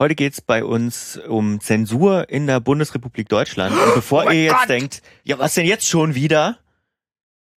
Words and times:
Heute 0.00 0.16
geht's 0.16 0.40
bei 0.40 0.64
uns 0.64 1.16
um 1.28 1.60
Zensur 1.60 2.28
in 2.28 2.48
der 2.48 2.58
Bundesrepublik 2.58 3.28
Deutschland. 3.28 3.76
Und 3.76 3.94
bevor 3.94 4.24
oh 4.26 4.30
ihr 4.30 4.42
jetzt 4.42 4.58
Gott. 4.58 4.68
denkt, 4.68 5.02
ja, 5.22 5.38
was 5.38 5.54
denn 5.54 5.66
jetzt 5.66 5.86
schon 5.86 6.16
wieder? 6.16 6.58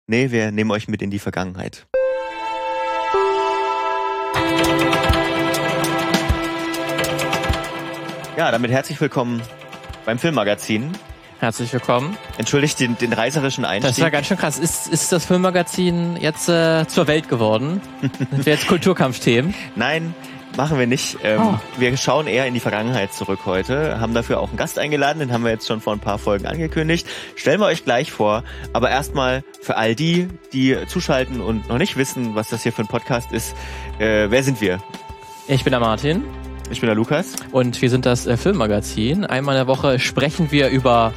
Nee, 0.06 0.31
wir 0.31 0.52
nehmen 0.52 0.70
euch 0.70 0.86
mit 0.86 1.00
in 1.00 1.10
die 1.10 1.18
Vergangenheit. 1.18 1.86
Ja, 8.37 8.50
damit 8.50 8.71
herzlich 8.71 9.00
willkommen 9.00 9.41
beim 10.05 10.18
Filmmagazin. 10.18 10.93
Herzlich 11.41 11.73
willkommen. 11.73 12.18
Entschuldigt 12.37 12.80
den, 12.80 12.98
den 12.98 13.14
reißerischen 13.14 13.64
Einstieg. 13.64 13.89
Das 13.89 13.98
ist 13.98 14.03
ja 14.03 14.11
ganz 14.11 14.27
schön 14.27 14.37
krass. 14.37 14.59
Ist, 14.59 14.89
ist 14.89 15.11
das 15.11 15.25
Filmmagazin 15.25 16.16
jetzt 16.18 16.50
äh, 16.50 16.87
zur 16.87 17.07
Welt 17.07 17.30
geworden? 17.30 17.80
Sind 18.00 18.45
wir 18.45 18.53
jetzt 18.53 18.66
Kulturkampfthemen? 18.66 19.55
Nein, 19.75 20.14
Machen 20.57 20.79
wir 20.79 20.86
nicht. 20.86 21.18
Ähm, 21.23 21.41
oh. 21.43 21.54
Wir 21.77 21.96
schauen 21.98 22.27
eher 22.27 22.46
in 22.46 22.54
die 22.54 22.61
Vergangenheit 22.61 23.12
zurück 23.12 23.41
heute, 23.45 24.00
haben 24.00 24.14
dafür 24.14 24.40
auch 24.40 24.49
einen 24.49 24.57
Gast 24.57 24.79
eingeladen, 24.79 25.18
den 25.18 25.32
haben 25.32 25.44
wir 25.44 25.50
jetzt 25.50 25.67
schon 25.67 25.82
vor 25.82 25.93
ein 25.93 26.00
paar 26.00 26.18
Folgen 26.18 26.46
angekündigt. 26.46 27.07
Stellen 27.35 27.61
wir 27.61 27.67
euch 27.67 27.85
gleich 27.85 28.11
vor, 28.11 28.43
aber 28.72 28.89
erstmal 28.89 29.44
für 29.61 29.77
all 29.77 29.94
die, 29.94 30.29
die 30.54 30.77
zuschalten 30.86 31.43
und 31.43 31.68
noch 31.68 31.79
nicht 31.79 31.96
wissen, 31.99 32.35
was 32.35 32.49
das 32.49 32.63
hier 32.63 32.73
für 32.73 32.83
ein 32.83 32.89
Podcast 32.89 33.33
ist, 33.33 33.55
äh, 33.99 34.30
wer 34.30 34.43
sind 34.43 34.63
wir? 34.63 34.80
Ich 35.47 35.63
bin 35.63 35.73
der 35.73 35.80
Martin. 35.80 36.25
Ich 36.71 36.80
bin 36.80 36.88
der 36.88 36.97
Lukas. 36.97 37.37
Und 37.52 37.80
wir 37.80 37.91
sind 37.91 38.07
das 38.07 38.27
äh, 38.27 38.37
Filmmagazin. 38.37 39.25
Einmal 39.25 39.55
in 39.55 39.61
der 39.61 39.66
Woche 39.69 39.99
sprechen 39.99 40.51
wir 40.51 40.69
über 40.69 41.13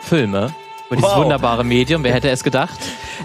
Filme 0.00 0.52
über 0.90 0.96
dieses 0.96 1.10
wow. 1.10 1.22
wunderbare 1.22 1.62
Medium. 1.62 2.02
Wer 2.02 2.12
hätte 2.12 2.30
es 2.30 2.42
gedacht? 2.42 2.78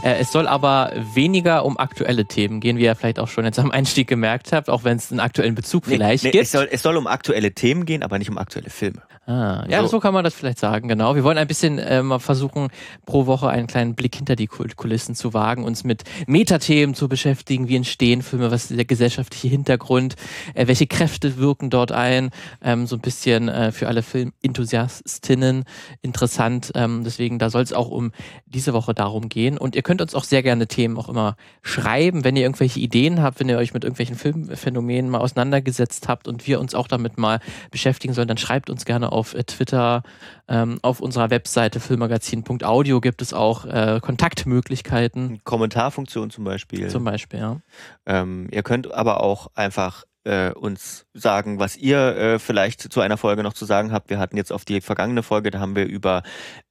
Äh, 0.03 0.17
es 0.19 0.31
soll 0.31 0.47
aber 0.47 0.93
weniger 0.95 1.65
um 1.65 1.79
aktuelle 1.79 2.25
Themen 2.25 2.59
gehen, 2.59 2.77
wie 2.77 2.83
ihr 2.83 2.95
vielleicht 2.95 3.17
auch 3.17 3.27
schon 3.27 3.43
jetzt 3.43 3.57
am 3.57 3.71
Einstieg 3.71 4.07
gemerkt 4.07 4.51
habt, 4.51 4.69
auch 4.69 4.83
wenn 4.83 4.97
es 4.97 5.11
einen 5.11 5.19
aktuellen 5.19 5.55
Bezug 5.55 5.87
nee, 5.87 5.95
vielleicht 5.95 6.23
nee, 6.25 6.31
gibt. 6.31 6.43
Es 6.43 6.51
soll, 6.51 6.67
es 6.71 6.83
soll 6.83 6.95
um 6.95 7.07
aktuelle 7.07 7.53
Themen 7.53 7.85
gehen, 7.85 8.03
aber 8.03 8.19
nicht 8.19 8.29
um 8.29 8.37
aktuelle 8.37 8.69
Filme. 8.69 9.01
Ah, 9.27 9.65
ja, 9.67 9.81
so. 9.81 9.87
so 9.87 9.99
kann 9.99 10.13
man 10.13 10.23
das 10.23 10.35
vielleicht 10.35 10.59
sagen, 10.59 10.87
genau. 10.87 11.15
Wir 11.15 11.23
wollen 11.23 11.39
ein 11.39 11.47
bisschen 11.47 11.79
äh, 11.79 12.03
mal 12.03 12.19
versuchen, 12.19 12.67
pro 13.07 13.25
Woche 13.25 13.49
einen 13.49 13.65
kleinen 13.65 13.95
Blick 13.95 14.15
hinter 14.15 14.35
die 14.35 14.45
Kulissen 14.45 15.15
zu 15.15 15.33
wagen, 15.33 15.63
uns 15.63 15.83
mit 15.83 16.03
Metathemen 16.27 16.93
zu 16.93 17.09
beschäftigen. 17.09 17.67
Wie 17.67 17.75
entstehen 17.75 18.21
Filme? 18.21 18.51
Was 18.51 18.69
ist 18.69 18.77
der 18.77 18.85
gesellschaftliche 18.85 19.47
Hintergrund? 19.47 20.15
Äh, 20.53 20.67
welche 20.67 20.85
Kräfte 20.85 21.37
wirken 21.37 21.71
dort 21.71 21.91
ein? 21.91 22.29
Ähm, 22.61 22.85
so 22.85 22.97
ein 22.97 23.01
bisschen 23.01 23.49
äh, 23.49 23.71
für 23.71 23.87
alle 23.87 24.03
Filmenthusiastinnen 24.03 25.63
interessant. 26.03 26.71
Ähm, 26.75 27.03
deswegen, 27.03 27.39
da 27.39 27.49
soll 27.49 27.63
es 27.63 27.73
auch 27.73 27.89
um 27.89 28.11
diese 28.45 28.73
Woche 28.73 28.93
darum 28.93 29.27
gehen. 29.27 29.57
Und 29.57 29.75
ihr 29.75 29.81
könnt 29.81 30.01
uns 30.01 30.13
auch 30.13 30.23
sehr 30.23 30.43
gerne 30.43 30.67
Themen 30.67 30.97
auch 30.97 31.09
immer 31.09 31.35
schreiben, 31.63 32.23
wenn 32.23 32.35
ihr 32.35 32.43
irgendwelche 32.43 32.79
Ideen 32.79 33.23
habt, 33.23 33.39
wenn 33.39 33.49
ihr 33.49 33.57
euch 33.57 33.73
mit 33.73 33.85
irgendwelchen 33.85 34.17
Filmphänomenen 34.17 35.09
mal 35.09 35.19
auseinandergesetzt 35.19 36.07
habt 36.07 36.27
und 36.27 36.45
wir 36.45 36.59
uns 36.59 36.75
auch 36.75 36.87
damit 36.87 37.17
mal 37.17 37.39
beschäftigen 37.71 38.13
sollen, 38.13 38.27
dann 38.27 38.37
schreibt 38.37 38.69
uns 38.69 38.85
gerne 38.85 39.14
auf 39.15 39.33
äh, 39.33 39.43
Twitter, 39.43 40.03
ähm, 40.47 40.79
auf 40.81 40.99
unserer 40.99 41.29
Webseite 41.29 41.79
filmmagazin.audio 41.79 43.01
gibt 43.01 43.21
es 43.21 43.33
auch 43.33 43.65
äh, 43.65 43.99
Kontaktmöglichkeiten. 44.01 45.41
Kommentarfunktion 45.43 46.29
zum 46.29 46.43
Beispiel. 46.43 46.87
Zum 46.89 47.03
Beispiel, 47.03 47.39
ja. 47.39 47.61
Ähm, 48.05 48.47
ihr 48.51 48.61
könnt 48.61 48.93
aber 48.93 49.21
auch 49.21 49.47
einfach 49.55 50.03
äh, 50.25 50.51
uns 50.51 51.05
sagen, 51.13 51.59
was 51.59 51.77
ihr 51.77 51.97
äh, 51.97 52.39
vielleicht 52.39 52.81
zu 52.81 52.99
einer 52.99 53.17
Folge 53.17 53.43
noch 53.43 53.53
zu 53.53 53.65
sagen 53.65 53.91
habt. 53.91 54.09
Wir 54.09 54.19
hatten 54.19 54.37
jetzt 54.37 54.51
auf 54.51 54.65
die 54.65 54.81
vergangene 54.81 55.23
Folge, 55.23 55.51
da 55.51 55.59
haben 55.59 55.75
wir 55.75 55.85
über, 55.85 56.23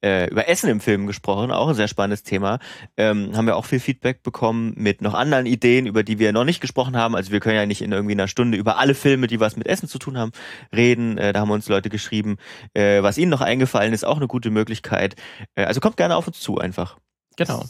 äh, 0.03 0.29
über 0.29 0.47
Essen 0.47 0.69
im 0.69 0.81
Film 0.81 1.07
gesprochen, 1.07 1.51
auch 1.51 1.69
ein 1.69 1.75
sehr 1.75 1.87
spannendes 1.87 2.23
Thema. 2.23 2.59
Ähm, 2.97 3.35
haben 3.35 3.47
wir 3.47 3.55
auch 3.55 3.65
viel 3.65 3.79
Feedback 3.79 4.23
bekommen 4.23 4.73
mit 4.75 5.01
noch 5.01 5.13
anderen 5.13 5.45
Ideen, 5.45 5.87
über 5.87 6.03
die 6.03 6.19
wir 6.19 6.31
noch 6.33 6.43
nicht 6.43 6.61
gesprochen 6.61 6.97
haben. 6.97 7.15
Also 7.15 7.31
wir 7.31 7.39
können 7.39 7.55
ja 7.55 7.65
nicht 7.65 7.81
in 7.81 7.91
irgendwie 7.91 8.13
einer 8.13 8.27
Stunde 8.27 8.57
über 8.57 8.77
alle 8.77 8.93
Filme, 8.93 9.27
die 9.27 9.39
was 9.39 9.55
mit 9.55 9.67
Essen 9.67 9.87
zu 9.87 9.99
tun 9.99 10.17
haben, 10.17 10.31
reden. 10.75 11.17
Äh, 11.17 11.33
da 11.33 11.39
haben 11.39 11.51
uns 11.51 11.67
Leute 11.69 11.89
geschrieben, 11.89 12.37
äh, 12.73 13.01
was 13.01 13.17
ihnen 13.17 13.31
noch 13.31 13.41
eingefallen 13.41 13.93
ist, 13.93 14.05
auch 14.05 14.17
eine 14.17 14.27
gute 14.27 14.51
Möglichkeit. 14.51 15.15
Äh, 15.55 15.63
also 15.63 15.79
kommt 15.79 15.97
gerne 15.97 16.15
auf 16.15 16.27
uns 16.27 16.39
zu 16.39 16.57
einfach. 16.57 16.97
Genau 17.37 17.65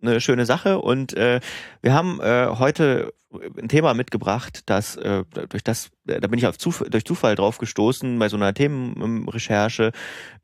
eine 0.00 0.20
schöne 0.20 0.46
Sache 0.46 0.78
und 0.78 1.14
äh, 1.16 1.40
wir 1.82 1.92
haben 1.92 2.20
äh, 2.20 2.48
heute 2.58 3.12
ein 3.60 3.68
Thema 3.68 3.94
mitgebracht, 3.94 4.62
das 4.66 4.96
äh, 4.96 5.24
durch 5.48 5.62
das 5.62 5.90
da 6.04 6.26
bin 6.26 6.38
ich 6.38 6.46
auf 6.46 6.58
Zuf 6.58 6.84
durch 6.88 7.04
Zufall 7.04 7.34
drauf 7.34 7.58
gestoßen 7.58 8.18
bei 8.18 8.28
so 8.28 8.36
einer 8.36 8.54
Themenrecherche. 8.54 9.92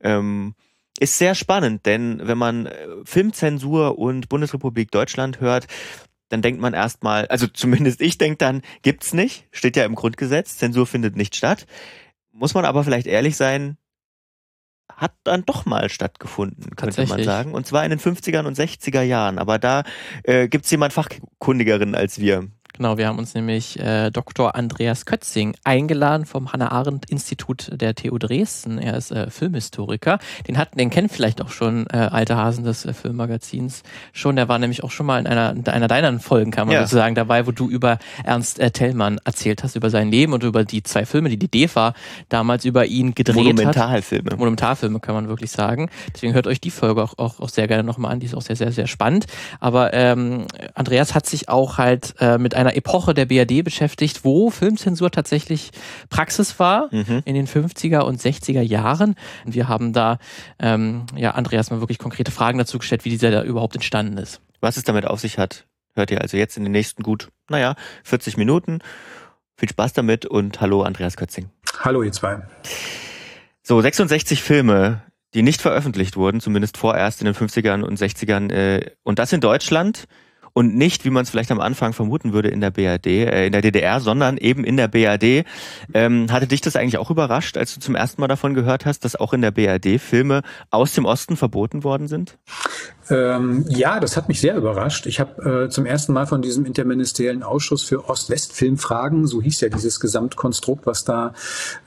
Ähm, 0.01 0.55
ist 0.97 1.17
sehr 1.17 1.35
spannend, 1.35 1.85
denn 1.85 2.21
wenn 2.23 2.37
man 2.37 2.67
äh, 2.67 2.87
Filmzensur 3.03 3.97
und 3.97 4.29
Bundesrepublik 4.29 4.91
Deutschland 4.91 5.41
hört, 5.41 5.67
dann 6.29 6.41
denkt 6.41 6.61
man 6.61 6.73
erstmal, 6.73 7.27
also 7.27 7.47
zumindest 7.47 8.01
ich 8.01 8.17
denke 8.17 8.37
dann, 8.37 8.61
gibt's 8.81 9.13
nicht, 9.13 9.47
steht 9.51 9.75
ja 9.75 9.85
im 9.85 9.95
Grundgesetz, 9.95 10.57
Zensur 10.57 10.87
findet 10.87 11.15
nicht 11.15 11.35
statt. 11.35 11.65
Muss 12.31 12.53
man 12.53 12.65
aber 12.65 12.83
vielleicht 12.83 13.07
ehrlich 13.07 13.35
sein, 13.35 13.77
hat 14.93 15.13
dann 15.23 15.43
doch 15.45 15.65
mal 15.65 15.89
stattgefunden, 15.89 16.75
könnte 16.75 17.05
man 17.05 17.23
sagen. 17.23 17.53
Und 17.53 17.67
zwar 17.67 17.83
in 17.83 17.89
den 17.89 17.99
50er 17.99 18.45
und 18.45 18.57
60er 18.57 19.01
Jahren. 19.01 19.39
Aber 19.39 19.59
da 19.59 19.83
äh, 20.23 20.47
gibt 20.47 20.65
es 20.65 20.71
jemand 20.71 20.93
Fachkundigeren 20.93 21.95
als 21.95 22.19
wir. 22.19 22.47
Genau, 22.77 22.97
wir 22.97 23.07
haben 23.07 23.19
uns 23.19 23.33
nämlich 23.33 23.79
äh, 23.79 24.11
Dr. 24.11 24.53
Andreas 24.53 25.05
Kötzing 25.05 25.55
eingeladen 25.63 26.25
vom 26.25 26.51
Hannah-Arendt-Institut 26.51 27.71
der 27.71 27.95
TU 27.95 28.17
Dresden. 28.17 28.79
Er 28.79 28.97
ist 28.97 29.11
äh, 29.11 29.29
Filmhistoriker. 29.29 30.19
Den 30.47 30.57
hatten, 30.57 30.77
den 30.77 30.89
kennt 30.89 31.11
vielleicht 31.11 31.41
auch 31.41 31.51
schon 31.51 31.87
äh, 31.87 31.97
alte 31.97 32.35
Hasen 32.35 32.65
des 32.65 32.83
äh, 32.83 32.93
Filmmagazins 32.93 33.83
schon. 34.11 34.35
Der 34.35 34.49
war 34.49 34.59
nämlich 34.59 34.83
auch 34.83 34.91
schon 34.91 35.05
mal 35.05 35.19
in 35.19 35.27
einer, 35.27 35.51
in 35.51 35.65
einer 35.65 35.87
deiner 35.87 36.19
Folgen, 36.19 36.51
kann 36.51 36.67
man 36.67 36.75
ja. 36.75 36.81
sozusagen, 36.81 37.15
dabei, 37.15 37.47
wo 37.47 37.51
du 37.51 37.69
über 37.69 37.97
Ernst 38.25 38.59
äh, 38.59 38.71
Tellmann 38.71 39.19
erzählt 39.23 39.63
hast, 39.63 39.77
über 39.77 39.89
sein 39.89 40.11
Leben 40.11 40.33
und 40.33 40.43
über 40.43 40.65
die 40.65 40.83
zwei 40.83 41.05
Filme, 41.05 41.29
die 41.29 41.37
die 41.37 41.47
DEFA 41.47 41.93
damals 42.27 42.65
über 42.65 42.85
ihn 42.85 43.15
gedreht 43.15 43.37
Monumentalfilme. 43.37 44.31
hat. 44.31 44.37
Monumentalfilme. 44.37 44.99
kann 44.99 45.15
man 45.15 45.29
wirklich 45.29 45.51
sagen. 45.51 45.89
Deswegen 46.13 46.33
hört 46.33 46.45
euch 46.45 46.59
die 46.59 46.71
Folge 46.71 47.01
auch, 47.01 47.17
auch, 47.17 47.39
auch 47.39 47.49
sehr 47.49 47.67
gerne 47.67 47.83
nochmal 47.83 48.11
an. 48.11 48.19
Die 48.19 48.25
ist 48.25 48.35
auch 48.35 48.41
sehr, 48.41 48.57
sehr, 48.57 48.73
sehr 48.73 48.87
spannend. 48.87 49.27
Aber 49.61 49.93
ähm, 49.93 50.45
Andreas 50.73 51.15
hat 51.15 51.25
sich 51.25 51.47
auch 51.47 51.77
halt 51.77 52.15
äh, 52.19 52.37
mit 52.37 52.53
einer 52.53 52.64
einer 52.65 52.75
Epoche 52.75 53.13
der 53.13 53.25
BRD 53.25 53.63
beschäftigt, 53.63 54.23
wo 54.23 54.49
Filmzensur 54.49 55.11
tatsächlich 55.11 55.71
Praxis 56.09 56.59
war 56.59 56.89
mhm. 56.91 57.21
in 57.25 57.35
den 57.35 57.47
50er 57.47 57.99
und 57.99 58.19
60er 58.19 58.61
Jahren. 58.61 59.15
Und 59.45 59.53
wir 59.53 59.67
haben 59.67 59.93
da 59.93 60.17
ähm, 60.59 61.05
ja 61.15 61.31
Andreas 61.31 61.71
mal 61.71 61.79
wirklich 61.79 61.99
konkrete 61.99 62.31
Fragen 62.31 62.57
dazu 62.57 62.79
gestellt, 62.79 63.05
wie 63.05 63.09
dieser 63.09 63.31
da 63.31 63.43
überhaupt 63.43 63.75
entstanden 63.75 64.17
ist. 64.17 64.41
Was 64.61 64.77
es 64.77 64.83
damit 64.83 65.05
auf 65.05 65.19
sich 65.19 65.37
hat, 65.37 65.65
hört 65.93 66.11
ihr 66.11 66.21
also 66.21 66.37
jetzt 66.37 66.57
in 66.57 66.63
den 66.63 66.71
nächsten 66.71 67.03
gut, 67.03 67.29
naja, 67.49 67.75
40 68.03 68.37
Minuten. 68.37 68.79
Viel 69.57 69.69
Spaß 69.69 69.93
damit 69.93 70.25
und 70.25 70.59
hallo 70.59 70.81
Andreas 70.81 71.15
Kötzing. 71.15 71.49
Hallo 71.79 72.03
ihr 72.03 72.11
zwei. 72.11 72.41
So, 73.63 73.79
66 73.79 74.43
Filme, 74.43 75.01
die 75.33 75.43
nicht 75.43 75.61
veröffentlicht 75.61 76.17
wurden, 76.17 76.41
zumindest 76.41 76.77
vorerst 76.77 77.21
in 77.21 77.25
den 77.25 77.35
50ern 77.35 77.81
und 77.81 77.99
60ern. 77.99 78.51
Äh, 78.51 78.91
und 79.03 79.19
das 79.19 79.31
in 79.33 79.41
Deutschland 79.41 80.07
und 80.55 80.73
nicht, 80.75 81.03
wie 81.03 81.09
man 81.09 81.23
es 81.23 81.29
vielleicht 81.29 81.51
am 81.51 81.59
Anfang 81.59 81.91
vermuten 81.91 82.31
würde, 82.31 82.47
in 82.47 82.61
der 82.61 82.71
BRD, 82.71 83.07
äh, 83.07 83.45
in 83.47 83.51
der 83.51 83.61
DDR, 83.61 83.99
sondern 83.99 84.37
eben 84.37 84.63
in 84.63 84.77
der 84.77 84.87
BRD. 84.87 85.45
Ähm, 85.93 86.31
hatte 86.31 86.47
dich 86.47 86.61
das 86.61 86.77
eigentlich 86.77 86.97
auch 86.97 87.11
überrascht, 87.11 87.57
als 87.57 87.75
du 87.75 87.81
zum 87.81 87.93
ersten 87.93 88.21
Mal 88.21 88.29
davon 88.29 88.53
gehört 88.53 88.85
hast, 88.85 89.03
dass 89.03 89.17
auch 89.17 89.33
in 89.33 89.41
der 89.41 89.51
BRD 89.51 89.99
Filme 89.99 90.43
aus 90.71 90.93
dem 90.93 91.03
Osten 91.03 91.35
verboten 91.35 91.83
worden 91.83 92.07
sind? 92.07 92.37
Ähm, 93.09 93.65
ja, 93.67 93.99
das 93.99 94.17
hat 94.17 94.27
mich 94.27 94.41
sehr 94.41 94.55
überrascht. 94.55 95.05
Ich 95.05 95.19
habe 95.19 95.65
äh, 95.65 95.69
zum 95.69 95.85
ersten 95.85 96.13
Mal 96.13 96.25
von 96.25 96.41
diesem 96.41 96.65
interministeriellen 96.65 97.43
Ausschuss 97.43 97.83
für 97.83 98.09
Ost-West-Filmfragen, 98.09 99.27
so 99.27 99.41
hieß 99.41 99.61
ja 99.61 99.69
dieses 99.69 99.99
Gesamtkonstrukt, 99.99 100.87
was 100.87 101.03
da 101.03 101.33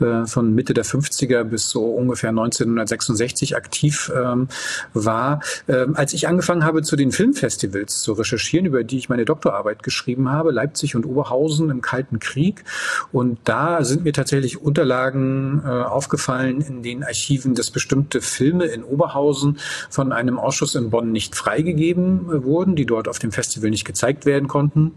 äh, 0.00 0.26
von 0.26 0.54
Mitte 0.54 0.74
der 0.74 0.84
50er 0.84 1.42
bis 1.44 1.70
so 1.70 1.86
ungefähr 1.86 2.30
1966 2.30 3.56
aktiv 3.56 4.12
ähm, 4.14 4.48
war. 4.94 5.40
Ähm, 5.66 5.96
als 5.96 6.12
ich 6.12 6.28
angefangen 6.28 6.64
habe, 6.64 6.82
zu 6.82 6.94
den 6.94 7.10
Filmfestivals 7.10 8.00
zu 8.00 8.12
recherchieren, 8.12 8.66
über 8.66 8.84
die 8.84 8.98
ich 8.98 9.08
meine 9.08 9.24
Doktorarbeit 9.24 9.82
geschrieben 9.82 10.30
habe, 10.30 10.52
Leipzig 10.52 10.94
und 10.94 11.04
Oberhausen 11.04 11.70
im 11.70 11.80
Kalten 11.80 12.20
Krieg, 12.20 12.64
und 13.10 13.38
da 13.44 13.82
sind 13.82 14.04
mir 14.04 14.12
tatsächlich 14.12 14.60
Unterlagen 14.60 15.62
äh, 15.64 15.68
aufgefallen 15.68 16.60
in 16.60 16.82
den 16.82 17.02
Archiven, 17.02 17.54
dass 17.54 17.70
bestimmte 17.70 18.20
Filme 18.20 18.66
in 18.66 18.84
Oberhausen 18.84 19.58
von 19.90 20.12
einem 20.12 20.38
Ausschuss 20.38 20.74
in 20.74 20.90
Bonn 20.90 21.07
nicht 21.12 21.34
freigegeben 21.34 22.44
wurden, 22.44 22.76
die 22.76 22.86
dort 22.86 23.08
auf 23.08 23.18
dem 23.18 23.32
Festival 23.32 23.70
nicht 23.70 23.84
gezeigt 23.84 24.26
werden 24.26 24.48
konnten. 24.48 24.92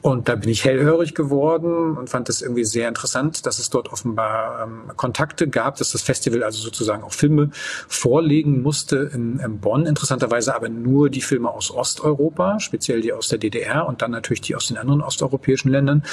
Und 0.00 0.28
da 0.28 0.36
bin 0.36 0.48
ich 0.48 0.64
hellhörig 0.64 1.14
geworden 1.14 1.96
und 1.96 2.08
fand 2.08 2.28
das 2.28 2.40
irgendwie 2.40 2.64
sehr 2.64 2.88
interessant, 2.88 3.46
dass 3.46 3.58
es 3.58 3.68
dort 3.68 3.92
offenbar 3.92 4.62
ähm, 4.64 4.96
Kontakte 4.96 5.48
gab, 5.48 5.76
dass 5.76 5.90
das 5.90 6.02
Festival 6.02 6.44
also 6.44 6.62
sozusagen 6.62 7.02
auch 7.02 7.12
Filme 7.12 7.50
vorlegen 7.52 8.62
musste 8.62 9.10
in, 9.12 9.40
in 9.40 9.58
Bonn. 9.58 9.86
Interessanterweise 9.86 10.54
aber 10.54 10.68
nur 10.68 11.10
die 11.10 11.20
Filme 11.20 11.50
aus 11.50 11.72
Osteuropa, 11.72 12.60
speziell 12.60 13.00
die 13.00 13.12
aus 13.12 13.28
der 13.28 13.38
DDR 13.38 13.86
und 13.86 14.00
dann 14.00 14.12
natürlich 14.12 14.40
die 14.40 14.54
aus 14.54 14.68
den 14.68 14.76
anderen 14.76 15.00
osteuropäischen 15.00 15.70
Ländern. 15.70 16.04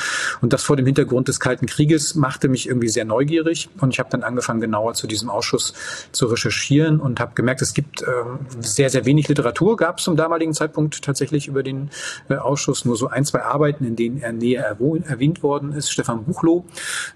Und 0.42 0.52
das 0.52 0.64
vor 0.64 0.78
dem 0.78 0.88
Hintergrund 0.88 1.28
des 1.28 1.40
Kalten 1.40 1.68
Krieges 1.68 2.16
machte 2.16 2.48
mich 2.48 2.68
irgendwie 2.68 2.90
sehr 2.90 3.06
neugierig. 3.06 3.70
Und 3.80 3.94
ich 3.94 4.00
habe 4.00 4.10
dann 4.10 4.24
angefangen, 4.24 4.62
genauer 4.62 4.96
zu 4.96 5.06
diesem 5.06 5.30
Ausschuss 5.30 5.74
zu 6.12 6.26
recherchieren 6.26 7.00
und 7.00 7.20
habe 7.20 7.34
gemerkt, 7.36 7.62
es 7.62 7.74
gibt 7.74 8.02
ähm, 8.02 8.40
sehr, 8.62 8.90
sehr 8.90 9.06
wenig 9.06 9.28
Literatur, 9.28 9.78
gab 9.78 10.00
es 10.00 10.06
zum 10.06 10.16
damaligen 10.16 10.54
Zeitpunkt 10.54 11.04
tatsächlich 11.04 11.48
über 11.48 11.62
den 11.62 11.92
äh, 12.30 12.36
Ausschuss, 12.36 12.86
nur 12.86 12.96
so 12.96 13.08
ein, 13.08 13.26
zwei 13.26 13.44
Arbeiten 13.44 13.75
Arbeiten, 13.76 13.86
in 13.86 13.96
denen 13.96 14.22
er 14.22 14.32
näher 14.32 14.78
erwähnt 15.08 15.44
worden 15.44 15.74
ist. 15.74 15.92
Stefan 15.92 16.24
Buchloh, 16.24 16.66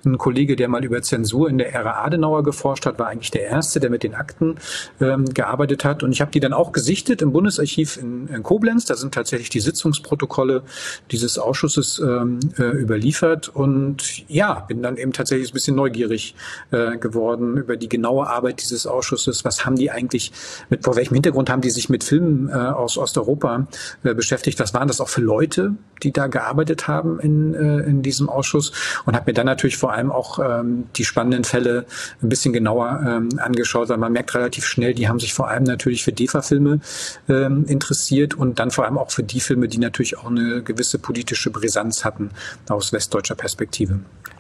ein 0.05 0.17
Kollege, 0.17 0.55
der 0.55 0.67
mal 0.67 0.83
über 0.83 1.01
Zensur 1.01 1.49
in 1.49 1.57
der 1.57 1.73
Ära 1.73 2.03
Adenauer 2.03 2.43
geforscht 2.43 2.85
hat, 2.85 2.99
war 2.99 3.07
eigentlich 3.07 3.31
der 3.31 3.43
Erste, 3.43 3.79
der 3.79 3.89
mit 3.89 4.03
den 4.03 4.15
Akten 4.15 4.55
ähm, 4.99 5.25
gearbeitet 5.25 5.85
hat. 5.85 6.03
Und 6.03 6.11
ich 6.11 6.21
habe 6.21 6.31
die 6.31 6.39
dann 6.39 6.53
auch 6.53 6.71
gesichtet 6.71 7.21
im 7.21 7.31
Bundesarchiv 7.31 7.97
in, 7.97 8.27
in, 8.27 8.43
Koblenz. 8.43 8.85
Da 8.85 8.95
sind 8.95 9.13
tatsächlich 9.13 9.49
die 9.49 9.59
Sitzungsprotokolle 9.59 10.63
dieses 11.11 11.37
Ausschusses 11.37 11.99
ähm, 11.99 12.39
äh, 12.57 12.63
überliefert. 12.63 13.49
Und 13.49 14.27
ja, 14.27 14.65
bin 14.67 14.81
dann 14.81 14.97
eben 14.97 15.13
tatsächlich 15.13 15.51
ein 15.51 15.53
bisschen 15.53 15.75
neugierig 15.75 16.35
äh, 16.71 16.97
geworden 16.97 17.57
über 17.57 17.77
die 17.77 17.89
genaue 17.89 18.27
Arbeit 18.27 18.61
dieses 18.61 18.85
Ausschusses. 18.85 19.45
Was 19.45 19.65
haben 19.65 19.75
die 19.75 19.91
eigentlich 19.91 20.31
mit, 20.69 20.83
vor 20.83 20.95
welchem 20.95 21.13
Hintergrund 21.13 21.49
haben 21.49 21.61
die 21.61 21.69
sich 21.69 21.89
mit 21.89 22.03
Filmen 22.03 22.49
äh, 22.49 22.53
aus 22.53 22.97
Osteuropa 22.97 23.67
äh, 24.03 24.13
beschäftigt? 24.13 24.59
Was 24.59 24.73
waren 24.73 24.87
das 24.87 25.01
auch 25.01 25.09
für 25.09 25.21
Leute, 25.21 25.75
die 26.03 26.11
da 26.11 26.27
gearbeitet 26.27 26.48
haben 26.87 27.19
in, 27.19 27.53
äh, 27.53 27.79
in 27.79 28.01
diesem 28.01 28.29
Ausschuss? 28.29 28.71
Und 29.05 29.15
habe 29.15 29.29
mir 29.31 29.33
dann 29.33 29.45
natürlich 29.45 29.77
vor 29.77 29.93
allem 29.93 30.11
auch 30.11 30.39
ähm, 30.39 30.85
die 30.95 31.05
spannenden 31.05 31.43
Fälle 31.43 31.85
ein 32.21 32.29
bisschen 32.29 32.53
genauer 32.53 33.01
ähm, 33.05 33.29
angeschaut, 33.39 33.89
weil 33.89 33.97
man 33.97 34.11
merkt 34.11 34.33
relativ 34.35 34.65
schnell, 34.65 34.93
die 34.93 35.07
haben 35.07 35.19
sich 35.19 35.33
vor 35.33 35.49
allem 35.49 35.63
natürlich 35.63 36.03
für 36.03 36.11
DEFA-Filme 36.11 36.79
ähm, 37.27 37.65
interessiert 37.65 38.33
und 38.33 38.59
dann 38.59 38.71
vor 38.71 38.85
allem 38.85 38.97
auch 38.97 39.11
für 39.11 39.23
die 39.23 39.39
Filme, 39.39 39.67
die 39.67 39.77
natürlich 39.77 40.17
auch 40.17 40.29
eine 40.29 40.61
gewisse 40.63 40.99
politische 40.99 41.49
Brisanz 41.51 42.05
hatten 42.05 42.29
aus 42.67 42.93
westdeutscher 42.93 43.35
Perspektive. 43.35 43.99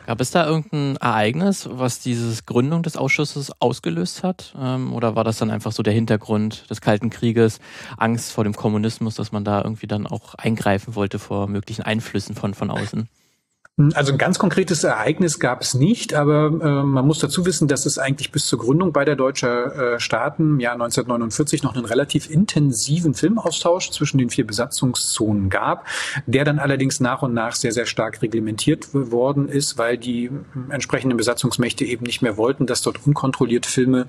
Gab 0.09 0.21
es 0.21 0.31
da 0.31 0.47
irgendein 0.47 0.95
Ereignis, 0.95 1.69
was 1.71 1.99
diese 1.99 2.41
Gründung 2.43 2.81
des 2.81 2.97
Ausschusses 2.97 3.51
ausgelöst 3.59 4.23
hat? 4.23 4.55
Ähm, 4.59 4.91
oder 4.91 5.15
war 5.15 5.23
das 5.23 5.37
dann 5.37 5.51
einfach 5.51 5.71
so 5.71 5.83
der 5.83 5.93
Hintergrund 5.93 6.67
des 6.67 6.81
Kalten 6.81 7.11
Krieges, 7.11 7.59
Angst 7.95 8.31
vor 8.31 8.43
dem 8.43 8.55
Kommunismus, 8.55 9.13
dass 9.13 9.31
man 9.31 9.43
da 9.43 9.61
irgendwie 9.61 9.85
dann 9.85 10.07
auch 10.07 10.33
eingreifen 10.33 10.95
wollte 10.95 11.19
vor 11.19 11.47
möglichen 11.47 11.83
Einflüssen 11.99 12.33
von, 12.33 12.53
von 12.53 12.71
außen? 12.71 13.09
Also 13.93 14.11
ein 14.11 14.17
ganz 14.17 14.39
konkretes 14.39 14.83
Ereignis 14.83 15.39
gab 15.39 15.61
es 15.61 15.73
nicht, 15.73 16.13
aber 16.13 16.47
äh, 16.47 16.83
man 16.83 17.07
muss 17.07 17.19
dazu 17.19 17.45
wissen, 17.45 17.69
dass 17.69 17.85
es 17.85 17.97
eigentlich 17.97 18.29
bis 18.29 18.45
zur 18.45 18.59
Gründung 18.59 18.91
beider 18.91 19.15
deutscher 19.15 19.93
äh, 19.93 19.99
Staaten 20.01 20.55
im 20.55 20.59
Jahr 20.59 20.73
1949 20.73 21.63
noch 21.63 21.75
einen 21.75 21.85
relativ 21.85 22.29
intensiven 22.29 23.13
Filmaustausch 23.13 23.91
zwischen 23.91 24.17
den 24.17 24.29
vier 24.29 24.45
Besatzungszonen 24.45 25.49
gab, 25.49 25.87
der 26.25 26.43
dann 26.43 26.59
allerdings 26.59 26.99
nach 26.99 27.21
und 27.21 27.33
nach 27.33 27.55
sehr, 27.55 27.71
sehr 27.71 27.85
stark 27.85 28.21
reglementiert 28.21 28.89
worden 28.93 29.47
ist, 29.47 29.77
weil 29.77 29.97
die 29.97 30.25
äh, 30.25 30.31
entsprechenden 30.71 31.15
Besatzungsmächte 31.15 31.85
eben 31.85 32.05
nicht 32.05 32.21
mehr 32.21 32.35
wollten, 32.35 32.65
dass 32.65 32.81
dort 32.81 33.07
unkontrolliert 33.07 33.65
Filme 33.65 34.07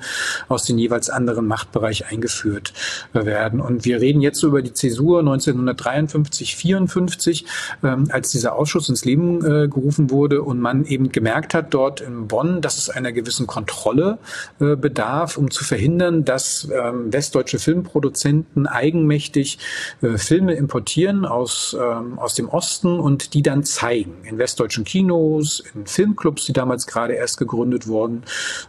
aus 0.49 0.65
den 0.65 0.79
jeweils 0.79 1.11
anderen 1.11 1.47
Machtbereich 1.47 2.11
eingeführt 2.11 2.73
äh, 3.13 3.25
werden. 3.25 3.61
Und 3.61 3.85
wir 3.85 4.01
reden 4.01 4.21
jetzt 4.21 4.43
über 4.43 4.63
die 4.63 4.73
Zäsur 4.73 5.21
1953, 5.21 6.57
54, 6.57 7.47
ähm, 7.85 8.09
als 8.11 8.33
dieser 8.33 8.57
Ausschuss 8.57 8.89
ins 8.89 9.05
Leben 9.05 9.45
äh, 9.45 9.60
gerufen 9.69 10.11
wurde 10.11 10.43
und 10.43 10.61
man 10.61 10.85
eben 10.85 11.11
gemerkt 11.13 11.55
hat 11.55 11.73
dort 11.75 12.01
in 12.01 12.29
Bonn, 12.29 12.61
dass 12.61 12.79
es 12.79 12.91
einer 12.91 13.13
gewissen 13.13 13.47
Kontrolle 13.47 14.19
äh, 14.61 14.77
bedarf, 14.77 15.37
um 15.37 15.51
zu 15.51 15.65
verhindern, 15.65 16.25
dass 16.25 16.69
ähm, 16.73 17.13
westdeutsche 17.13 17.59
Filmproduzenten 17.59 18.67
eigenmächtig 18.67 19.59
äh, 20.03 20.17
Filme 20.19 20.55
importieren 20.55 21.25
aus, 21.25 21.77
ähm, 21.81 22.19
aus 22.19 22.35
dem 22.35 22.49
Osten 22.49 22.99
und 22.99 23.35
die 23.35 23.43
dann 23.43 23.65
zeigen 23.65 24.15
in 24.25 24.39
westdeutschen 24.39 24.85
Kinos, 24.85 25.63
in 25.75 25.87
Filmclubs, 25.87 26.45
die 26.47 26.53
damals 26.53 26.87
gerade 26.87 27.15
erst 27.15 27.39
gegründet 27.39 27.89
worden 27.89 28.23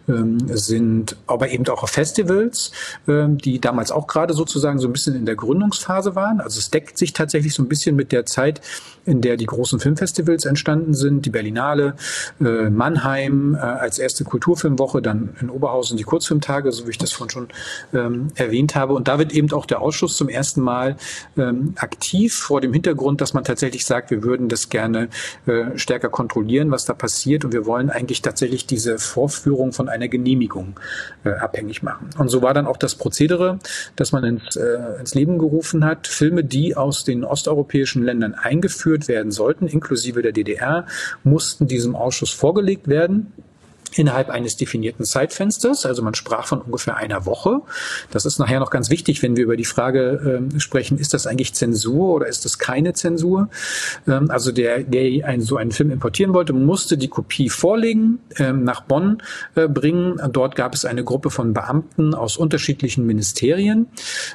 ähm, 0.07 0.39
sind, 0.47 1.15
aber 1.27 1.49
eben 1.49 1.67
auch 1.67 1.83
auf 1.83 1.91
Festivals, 1.91 2.71
die 3.07 3.59
damals 3.59 3.91
auch 3.91 4.07
gerade 4.07 4.33
sozusagen 4.33 4.79
so 4.79 4.87
ein 4.87 4.93
bisschen 4.93 5.15
in 5.15 5.25
der 5.25 5.35
Gründungsphase 5.35 6.15
waren. 6.15 6.39
Also 6.39 6.59
es 6.59 6.71
deckt 6.71 6.97
sich 6.97 7.13
tatsächlich 7.13 7.53
so 7.53 7.63
ein 7.63 7.69
bisschen 7.69 7.95
mit 7.95 8.11
der 8.11 8.25
Zeit, 8.25 8.61
in 9.05 9.21
der 9.21 9.37
die 9.37 9.45
großen 9.45 9.79
Filmfestivals 9.79 10.45
entstanden 10.45 10.80
sind, 10.89 11.25
die 11.25 11.29
Berlinale, 11.29 11.95
äh, 12.39 12.69
Mannheim 12.69 13.55
äh, 13.55 13.59
als 13.59 13.99
erste 13.99 14.23
Kulturfilmwoche, 14.23 15.01
dann 15.01 15.35
in 15.41 15.49
Oberhausen 15.49 15.97
die 15.97 16.03
Kurzfilmtage, 16.03 16.71
so 16.71 16.87
wie 16.87 16.91
ich 16.91 16.97
das 16.97 17.11
vorhin 17.11 17.31
schon 17.31 17.47
ähm, 17.93 18.27
erwähnt 18.35 18.75
habe. 18.75 18.93
Und 18.93 19.07
da 19.07 19.19
wird 19.19 19.31
eben 19.31 19.51
auch 19.53 19.65
der 19.65 19.81
Ausschuss 19.81 20.17
zum 20.17 20.29
ersten 20.29 20.61
Mal 20.61 20.95
ähm, 21.37 21.73
aktiv 21.77 22.35
vor 22.35 22.61
dem 22.61 22.73
Hintergrund, 22.73 23.21
dass 23.21 23.33
man 23.33 23.43
tatsächlich 23.43 23.85
sagt, 23.85 24.11
wir 24.11 24.23
würden 24.23 24.49
das 24.49 24.69
gerne 24.69 25.09
äh, 25.45 25.77
stärker 25.77 26.09
kontrollieren, 26.09 26.71
was 26.71 26.85
da 26.85 26.93
passiert. 26.93 27.45
Und 27.45 27.53
wir 27.53 27.65
wollen 27.65 27.89
eigentlich 27.89 28.21
tatsächlich 28.21 28.65
diese 28.65 28.99
Vorführung 28.99 29.73
von 29.73 29.89
einer 29.89 30.07
Genehmigung 30.07 30.79
äh, 31.23 31.29
abhängig 31.29 31.83
machen. 31.83 32.09
Und 32.17 32.29
so 32.29 32.41
war 32.41 32.53
dann 32.53 32.67
auch 32.67 32.77
das 32.77 32.95
Prozedere, 32.95 33.59
dass 33.95 34.11
man 34.11 34.23
ins, 34.23 34.55
äh, 34.55 34.99
ins 34.99 35.15
Leben 35.15 35.37
gerufen 35.39 35.85
hat, 35.85 36.07
Filme, 36.07 36.43
die 36.43 36.75
aus 36.75 37.03
den 37.03 37.23
osteuropäischen 37.23 38.03
Ländern 38.03 38.33
eingeführt 38.33 39.07
werden 39.07 39.31
sollten, 39.31 39.67
inklusive 39.67 40.21
der 40.21 40.31
DDR, 40.31 40.60
mussten 41.23 41.67
diesem 41.67 41.95
Ausschuss 41.95 42.31
vorgelegt 42.31 42.87
werden 42.87 43.33
innerhalb 43.95 44.29
eines 44.29 44.57
definierten 44.57 45.05
Zeitfensters. 45.05 45.85
Also 45.85 46.01
man 46.01 46.15
sprach 46.15 46.45
von 46.45 46.61
ungefähr 46.61 46.97
einer 46.97 47.25
Woche. 47.25 47.61
Das 48.11 48.25
ist 48.25 48.39
nachher 48.39 48.59
noch 48.59 48.71
ganz 48.71 48.89
wichtig, 48.89 49.21
wenn 49.21 49.35
wir 49.35 49.43
über 49.43 49.57
die 49.57 49.65
Frage 49.65 50.41
äh, 50.55 50.59
sprechen, 50.59 50.97
ist 50.97 51.13
das 51.13 51.27
eigentlich 51.27 51.53
Zensur 51.53 52.15
oder 52.15 52.27
ist 52.27 52.45
das 52.45 52.57
keine 52.57 52.93
Zensur? 52.93 53.49
Ähm, 54.07 54.29
also 54.29 54.51
der, 54.51 54.83
der 54.83 55.27
einen, 55.27 55.41
so 55.41 55.57
einen 55.57 55.71
Film 55.71 55.91
importieren 55.91 56.33
wollte, 56.33 56.53
musste 56.53 56.97
die 56.97 57.07
Kopie 57.07 57.49
vorlegen, 57.49 58.19
ähm, 58.37 58.63
nach 58.63 58.81
Bonn 58.81 59.21
äh, 59.55 59.67
bringen. 59.67 60.19
Dort 60.31 60.55
gab 60.55 60.73
es 60.73 60.85
eine 60.85 61.03
Gruppe 61.03 61.29
von 61.29 61.53
Beamten 61.53 62.13
aus 62.13 62.37
unterschiedlichen 62.37 63.05
Ministerien, 63.05 63.87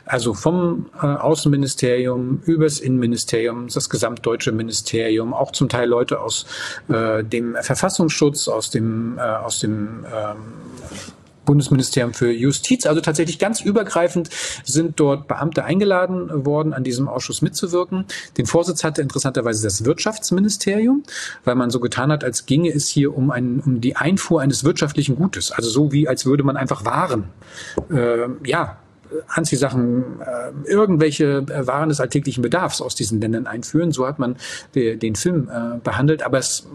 also 0.05 0.35
vom 0.35 0.87
äh, 1.01 1.07
Außenministerium 1.07 2.43
übers 2.45 2.81
Innenministerium, 2.81 3.69
das 3.73 3.91
gesamtdeutsche 3.91 4.53
Ministerium, 4.53 5.35
auch 5.35 5.53
zum 5.53 5.69
Teil 5.69 5.89
Leute 5.89 6.21
aus 6.21 6.47
äh, 6.89 7.25
dem 7.25 7.57
Verfassungsschutz, 7.61 8.49
aus 8.49 8.71
dem 8.71 9.19
äh, 9.19 9.46
aus 9.47 9.61
dem 9.61 10.05
ähm, 10.13 10.37
Bundesministerium 11.47 12.13
für 12.13 12.31
Justiz. 12.31 12.85
Also 12.85 13.01
tatsächlich 13.01 13.39
ganz 13.39 13.63
übergreifend 13.63 14.29
sind 14.65 15.01
dort 15.01 15.29
Beamte 15.29 15.65
eingeladen 15.65 16.45
worden, 16.45 16.75
an 16.75 16.85
diesem 16.85 17.09
Ausschuss 17.09 17.41
mitzuwirken. 17.41 18.05
Den 18.37 18.45
Vorsitz 18.45 18.85
hatte 18.85 19.01
interessanterweise 19.01 19.63
das 19.63 19.85
Wirtschaftsministerium, 19.87 21.05
weil 21.45 21.55
man 21.55 21.71
so 21.71 21.81
getan 21.81 22.13
hat, 22.13 22.25
als 22.25 22.45
ginge 22.45 22.71
es 22.71 22.89
hier 22.89 23.17
um, 23.17 23.31
ein, 23.31 23.61
um 23.65 23.81
die 23.81 23.97
Einfuhr 23.97 24.43
eines 24.43 24.65
wirtschaftlichen 24.65 25.17
Gutes. 25.17 25.53
Also 25.53 25.71
so 25.71 25.93
wie, 25.93 26.09
als 26.09 26.27
würde 26.27 26.43
man 26.43 26.59
einfach 26.59 26.85
Waren, 26.85 27.31
äh, 27.91 28.29
ja, 28.45 28.77
Anziehsachen, 29.29 30.21
äh, 30.21 30.71
irgendwelche 30.71 31.45
äh, 31.49 31.67
Waren 31.67 31.89
des 31.89 32.01
alltäglichen 32.01 32.43
Bedarfs 32.43 32.81
aus 32.81 32.95
diesen 32.95 33.21
Ländern 33.21 33.47
einführen. 33.47 33.93
So 33.93 34.07
hat 34.07 34.19
man 34.19 34.37
de, 34.75 34.97
den 34.97 35.15
Film 35.15 35.49
äh, 35.49 35.79
behandelt. 35.79 36.23
Aber 36.23 36.39
es 36.39 36.67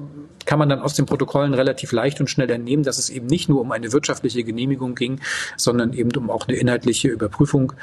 kann 0.45 0.59
man 0.59 0.69
dann 0.69 0.79
aus 0.79 0.93
den 0.93 1.05
Protokollen 1.05 1.53
relativ 1.53 1.91
leicht 1.91 2.19
und 2.19 2.29
schnell 2.29 2.49
entnehmen, 2.49 2.83
dass 2.83 2.97
es 2.97 3.09
eben 3.09 3.27
nicht 3.27 3.49
nur 3.49 3.61
um 3.61 3.71
eine 3.71 3.91
wirtschaftliche 3.93 4.43
Genehmigung 4.43 4.95
ging, 4.95 5.19
sondern 5.57 5.93
eben 5.93 6.11
um 6.15 6.29
auch 6.29 6.47
eine 6.47 6.57
inhaltliche 6.57 7.09
Überprüfung 7.09 7.73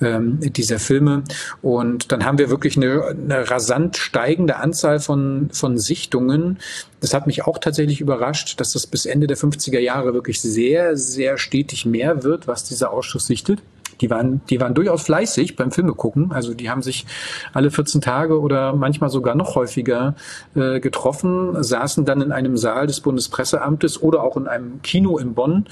ähm, 0.00 0.38
dieser 0.40 0.78
Filme. 0.78 1.22
Und 1.62 2.12
dann 2.12 2.24
haben 2.24 2.38
wir 2.38 2.50
wirklich 2.50 2.76
eine, 2.76 3.04
eine 3.04 3.50
rasant 3.50 3.96
steigende 3.96 4.56
Anzahl 4.56 5.00
von, 5.00 5.50
von 5.52 5.78
Sichtungen. 5.78 6.58
Das 7.00 7.14
hat 7.14 7.26
mich 7.26 7.46
auch 7.46 7.58
tatsächlich 7.58 8.00
überrascht, 8.00 8.60
dass 8.60 8.72
das 8.72 8.86
bis 8.86 9.06
Ende 9.06 9.26
der 9.26 9.36
50er 9.36 9.78
Jahre 9.78 10.14
wirklich 10.14 10.40
sehr, 10.40 10.96
sehr 10.96 11.38
stetig 11.38 11.86
mehr 11.86 12.24
wird, 12.24 12.48
was 12.48 12.64
dieser 12.64 12.92
Ausschuss 12.92 13.26
sichtet 13.26 13.62
die 14.00 14.10
waren, 14.10 14.40
die 14.48 14.60
waren 14.60 14.74
durchaus 14.74 15.02
fleißig 15.02 15.56
beim 15.56 15.70
Filme 15.70 15.94
gucken. 15.94 16.32
Also 16.32 16.54
die 16.54 16.70
haben 16.70 16.82
sich 16.82 17.06
alle 17.52 17.70
14 17.70 18.00
Tage 18.00 18.40
oder 18.40 18.72
manchmal 18.74 19.10
sogar 19.10 19.34
noch 19.34 19.54
häufiger 19.54 20.14
äh, 20.54 20.80
getroffen, 20.80 21.62
saßen 21.62 22.04
dann 22.04 22.20
in 22.20 22.32
einem 22.32 22.56
Saal 22.56 22.86
des 22.86 23.00
Bundespresseamtes 23.00 24.02
oder 24.02 24.22
auch 24.22 24.36
in 24.36 24.46
einem 24.46 24.82
Kino 24.82 25.18
in 25.18 25.34
Bonn 25.34 25.66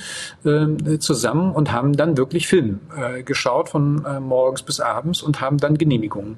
äh, 0.45 0.99
zusammen 0.99 1.53
und 1.53 1.73
haben 1.73 1.97
dann 1.97 2.17
wirklich 2.17 2.47
Film 2.47 2.81
äh, 2.97 3.23
geschaut 3.23 3.69
von 3.69 4.05
äh, 4.05 4.21
morgens 4.21 4.63
bis 4.63 4.81
abends 4.81 5.23
und 5.23 5.41
haben 5.41 5.59
dann 5.59 5.79
Genehmigungen 5.79 6.37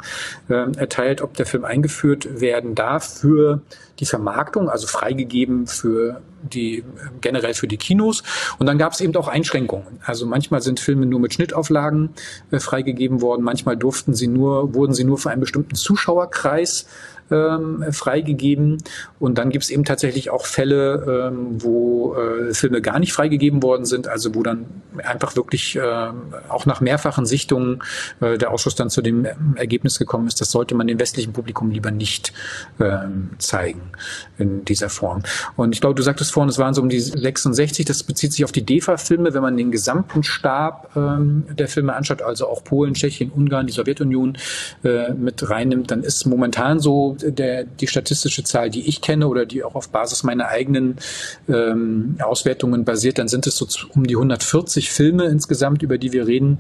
äh, 0.49 0.71
erteilt, 0.77 1.23
ob 1.23 1.35
der 1.35 1.47
Film 1.47 1.65
eingeführt 1.65 2.41
werden 2.41 2.75
darf 2.75 3.19
für 3.21 3.63
die 4.01 4.07
Vermarktung, 4.07 4.69
also 4.69 4.87
freigegeben 4.87 5.67
für 5.67 6.23
die 6.43 6.85
generell 7.21 7.55
für 7.55 7.67
die 7.67 7.77
Kinos. 7.77 8.23
Und 8.59 8.67
dann 8.67 8.79
gab 8.79 8.93
es 8.93 9.01
eben 9.01 9.15
auch 9.17 9.29
Einschränkungen. 9.29 10.01
Also 10.05 10.27
manchmal 10.27 10.61
sind 10.61 10.81
Filme 10.81 11.07
nur 11.07 11.21
mit 11.21 11.35
Schnittauflagen 11.35 12.11
äh, 12.51 12.61
freigegeben 12.61 13.21
worden, 13.21 13.43
manchmal 13.43 13.77
durften 13.77 14.15
sie 14.15 14.29
nur, 14.29 14.75
wurden 14.75 14.95
sie 14.95 15.05
nur 15.05 15.19
für 15.19 15.31
einen 15.31 15.41
bestimmten 15.41 15.75
Zuschauerkreis 15.75 16.87
ähm, 17.31 17.85
freigegeben. 17.91 18.79
Und 19.19 19.39
dann 19.39 19.51
gibt 19.51 19.65
es 19.65 19.71
eben 19.71 19.85
tatsächlich 19.85 20.31
auch 20.31 20.47
Fälle, 20.47 21.31
ähm, 21.33 21.63
wo 21.63 22.15
äh, 22.15 22.55
Filme 22.55 22.81
gar 22.81 22.99
nicht 22.99 23.13
freigegeben 23.13 23.63
worden 23.63 23.85
sind, 23.85 24.09
also 24.09 24.35
wo 24.35 24.43
dann 24.43 24.67
einfach 25.05 25.37
wirklich 25.37 25.77
äh, 25.77 26.09
auch 26.49 26.67
nach 26.67 26.81
mehrfachen 26.81 27.27
Sichtungen 27.27 27.83
äh, 28.21 28.39
der 28.39 28.51
Ausschuss 28.51 28.75
dann 28.75 28.91
zu 28.91 29.03
dem 29.03 29.27
Ergebnis 29.57 29.99
gekommen 29.99 30.27
ist, 30.27 30.41
das 30.41 30.51
sollte 30.51 30.75
man 30.75 30.87
dem 30.87 30.99
westlichen 30.99 31.33
Publikum 31.33 31.71
lieber 31.71 31.91
nicht 31.91 32.33
ähm, 32.81 33.31
zeigen 33.39 33.93
in 34.39 34.65
dieser 34.65 34.89
Form. 34.89 35.23
Und 35.57 35.75
ich 35.75 35.81
glaube, 35.81 35.95
du 35.95 36.03
sagtest 36.03 36.33
vorhin, 36.33 36.49
es 36.49 36.59
waren 36.59 36.75
so 36.75 36.83
um 36.83 36.89
die 36.89 37.01
66, 37.01 37.85
das 37.85 38.03
bezieht 38.03 38.33
sich 38.33 38.45
auf 38.45 38.53
die 38.53 38.65
DEFA-Filme, 38.65 39.35
wenn 39.35 39.43
man 39.43 39.57
den 39.57 39.71
gesamten 39.71 40.23
Stab 40.23 40.91
ähm, 40.97 41.45
der 41.51 41.69
Filme 41.69 41.95
anschaut, 41.95 42.23
also 42.23 42.49
auch 42.49 42.65
Polen, 42.65 42.95
Tschechien, 42.95 43.31
Ungarn, 43.31 43.67
die 43.67 43.73
Sowjetunion 43.73 44.39
äh, 44.85 45.13
mit 45.13 45.49
reinnimmt, 45.49 45.91
dann 45.91 46.03
ist 46.03 46.27
momentan 46.27 46.81
so 46.81 47.17
der, 47.23 47.65
die 47.65 47.87
statistische 47.87 48.45
Zahl, 48.45 48.71
die 48.71 48.89
ich 48.89 49.01
kenne 49.01 49.29
oder 49.29 49.47
die 49.47 49.65
auch 49.65 49.75
auf 49.75 49.91
Basis 49.91 50.23
meiner 50.23 50.49
eigenen 50.49 50.97
ähm, 51.49 52.17
Auswertungen 52.21 52.85
basiert, 52.85 53.19
dann 53.19 53.29
sind 53.29 53.47
es 53.47 53.57
so 53.57 53.67
um 53.95 54.07
die 54.07 54.17
140 54.17 54.91
Filme 54.91 55.25
insgesamt, 55.25 55.83
über 55.83 55.99
die 55.99 56.13
wir 56.13 56.27
reden 56.27 56.59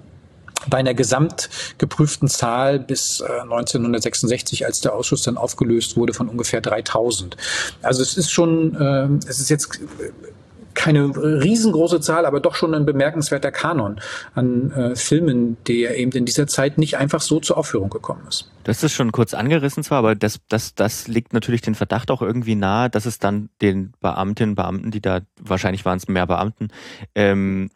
bei 0.69 0.79
einer 0.79 0.95
gesamt 0.95 1.49
Zahl 2.29 2.79
bis 2.79 3.21
äh, 3.21 3.41
1966, 3.43 4.67
als 4.67 4.81
der 4.81 4.95
Ausschuss 4.95 5.23
dann 5.23 5.37
aufgelöst 5.37 5.97
wurde, 5.97 6.13
von 6.13 6.29
ungefähr 6.29 6.61
3000. 6.61 7.37
Also 7.83 8.03
es 8.03 8.17
ist 8.17 8.31
schon, 8.31 8.75
äh, 8.75 9.09
es 9.29 9.39
ist 9.39 9.51
jetzt 9.51 9.81
keine 10.79 11.11
riesengroße 11.17 12.01
Zahl, 12.01 12.25
aber 12.25 12.39
doch 12.39 12.55
schon 12.55 12.73
ein 12.73 12.87
bemerkenswerter 12.87 13.51
Kanon 13.51 14.01
an 14.35 14.71
äh, 14.71 14.95
Filmen, 14.95 15.57
der 15.67 15.99
eben 15.99 16.13
in 16.13 16.25
dieser 16.25 16.47
Zeit 16.47 16.79
nicht 16.79 16.97
einfach 16.97 17.21
so 17.21 17.41
zur 17.41 17.59
Aufführung 17.59 17.91
gekommen 17.91 18.23
ist. 18.29 18.49
Das 18.63 18.85
ist 18.85 18.93
schon 18.93 19.11
kurz 19.11 19.35
angerissen 19.35 19.83
zwar, 19.83 19.99
aber 19.99 20.15
das, 20.15 20.39
das, 20.49 20.77
das 20.77 21.09
legt 21.09 21.33
natürlich 21.33 21.63
den 21.63 21.75
Verdacht 21.75 22.13
auch 22.13 22.23
irgendwie 22.23 22.55
nahe, 22.55 22.89
dass 22.91 23.07
es 23.07 23.19
dann 23.19 23.49
den 23.61 23.93
Beamtinnen, 24.01 24.55
Beamten, 24.55 24.93
die 24.93 25.01
da, 25.01 25.21
wahrscheinlich 25.41 25.85
waren 25.85 25.99
es 25.99 26.07
mehr 26.07 26.29
Beamten, 26.29 26.69
ähm, 27.17 27.71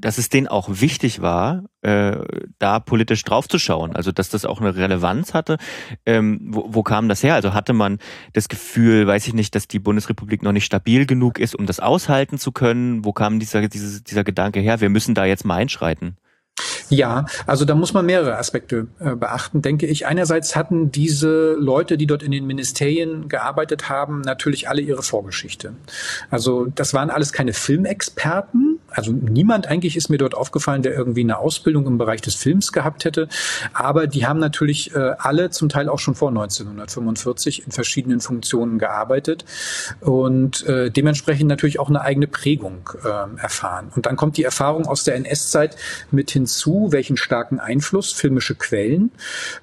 dass 0.00 0.18
es 0.18 0.28
denen 0.28 0.48
auch 0.48 0.68
wichtig 0.68 1.22
war, 1.22 1.64
äh, 1.82 2.16
da 2.58 2.80
politisch 2.80 3.22
draufzuschauen. 3.24 3.94
Also 3.94 4.12
dass 4.12 4.28
das 4.28 4.44
auch 4.44 4.60
eine 4.60 4.76
Relevanz 4.76 5.34
hatte. 5.34 5.58
Ähm, 6.04 6.40
wo, 6.50 6.66
wo 6.68 6.82
kam 6.82 7.08
das 7.08 7.22
her? 7.22 7.34
Also 7.34 7.54
hatte 7.54 7.72
man 7.72 7.98
das 8.32 8.48
Gefühl, 8.48 9.06
weiß 9.06 9.26
ich 9.26 9.34
nicht, 9.34 9.54
dass 9.54 9.68
die 9.68 9.78
Bundesrepublik 9.78 10.42
noch 10.42 10.52
nicht 10.52 10.64
stabil 10.64 11.06
genug 11.06 11.38
ist, 11.38 11.54
um 11.54 11.66
das 11.66 11.80
aushalten 11.80 12.38
zu 12.38 12.52
können? 12.52 13.04
Wo 13.04 13.12
kam 13.12 13.38
dieser, 13.38 13.66
dieser, 13.68 14.00
dieser 14.00 14.24
Gedanke 14.24 14.60
her? 14.60 14.80
Wir 14.80 14.90
müssen 14.90 15.14
da 15.14 15.24
jetzt 15.24 15.44
mal 15.44 15.56
einschreiten. 15.56 16.16
Ja, 16.88 17.26
also 17.46 17.64
da 17.64 17.74
muss 17.74 17.92
man 17.92 18.06
mehrere 18.06 18.38
Aspekte 18.38 18.86
äh, 19.00 19.14
beachten, 19.14 19.60
denke 19.60 19.86
ich. 19.86 20.06
Einerseits 20.06 20.56
hatten 20.56 20.90
diese 20.92 21.54
Leute, 21.54 21.96
die 21.98 22.06
dort 22.06 22.22
in 22.22 22.30
den 22.30 22.46
Ministerien 22.46 23.28
gearbeitet 23.28 23.88
haben, 23.88 24.20
natürlich 24.20 24.68
alle 24.68 24.80
ihre 24.80 25.02
Vorgeschichte. 25.02 25.74
Also 26.30 26.66
das 26.66 26.94
waren 26.94 27.10
alles 27.10 27.32
keine 27.32 27.52
Filmexperten, 27.52 28.75
also 28.90 29.12
niemand 29.12 29.66
eigentlich 29.66 29.96
ist 29.96 30.08
mir 30.08 30.18
dort 30.18 30.34
aufgefallen, 30.34 30.82
der 30.82 30.94
irgendwie 30.94 31.22
eine 31.22 31.38
Ausbildung 31.38 31.86
im 31.86 31.98
Bereich 31.98 32.20
des 32.20 32.34
Films 32.34 32.72
gehabt 32.72 33.04
hätte. 33.04 33.28
Aber 33.72 34.06
die 34.06 34.26
haben 34.26 34.40
natürlich 34.40 34.94
äh, 34.94 35.12
alle 35.18 35.50
zum 35.50 35.68
Teil 35.68 35.88
auch 35.88 35.98
schon 35.98 36.14
vor 36.14 36.28
1945 36.28 37.66
in 37.66 37.72
verschiedenen 37.72 38.20
Funktionen 38.20 38.78
gearbeitet 38.78 39.44
und 40.00 40.66
äh, 40.66 40.90
dementsprechend 40.90 41.48
natürlich 41.48 41.78
auch 41.78 41.88
eine 41.88 42.00
eigene 42.00 42.26
Prägung 42.26 42.88
äh, 43.04 43.40
erfahren. 43.40 43.90
Und 43.94 44.06
dann 44.06 44.16
kommt 44.16 44.36
die 44.36 44.44
Erfahrung 44.44 44.86
aus 44.86 45.04
der 45.04 45.16
NS-Zeit 45.16 45.76
mit 46.10 46.30
hinzu, 46.30 46.88
welchen 46.90 47.16
starken 47.16 47.60
Einfluss 47.60 48.12
filmische 48.12 48.54
Quellen 48.54 49.10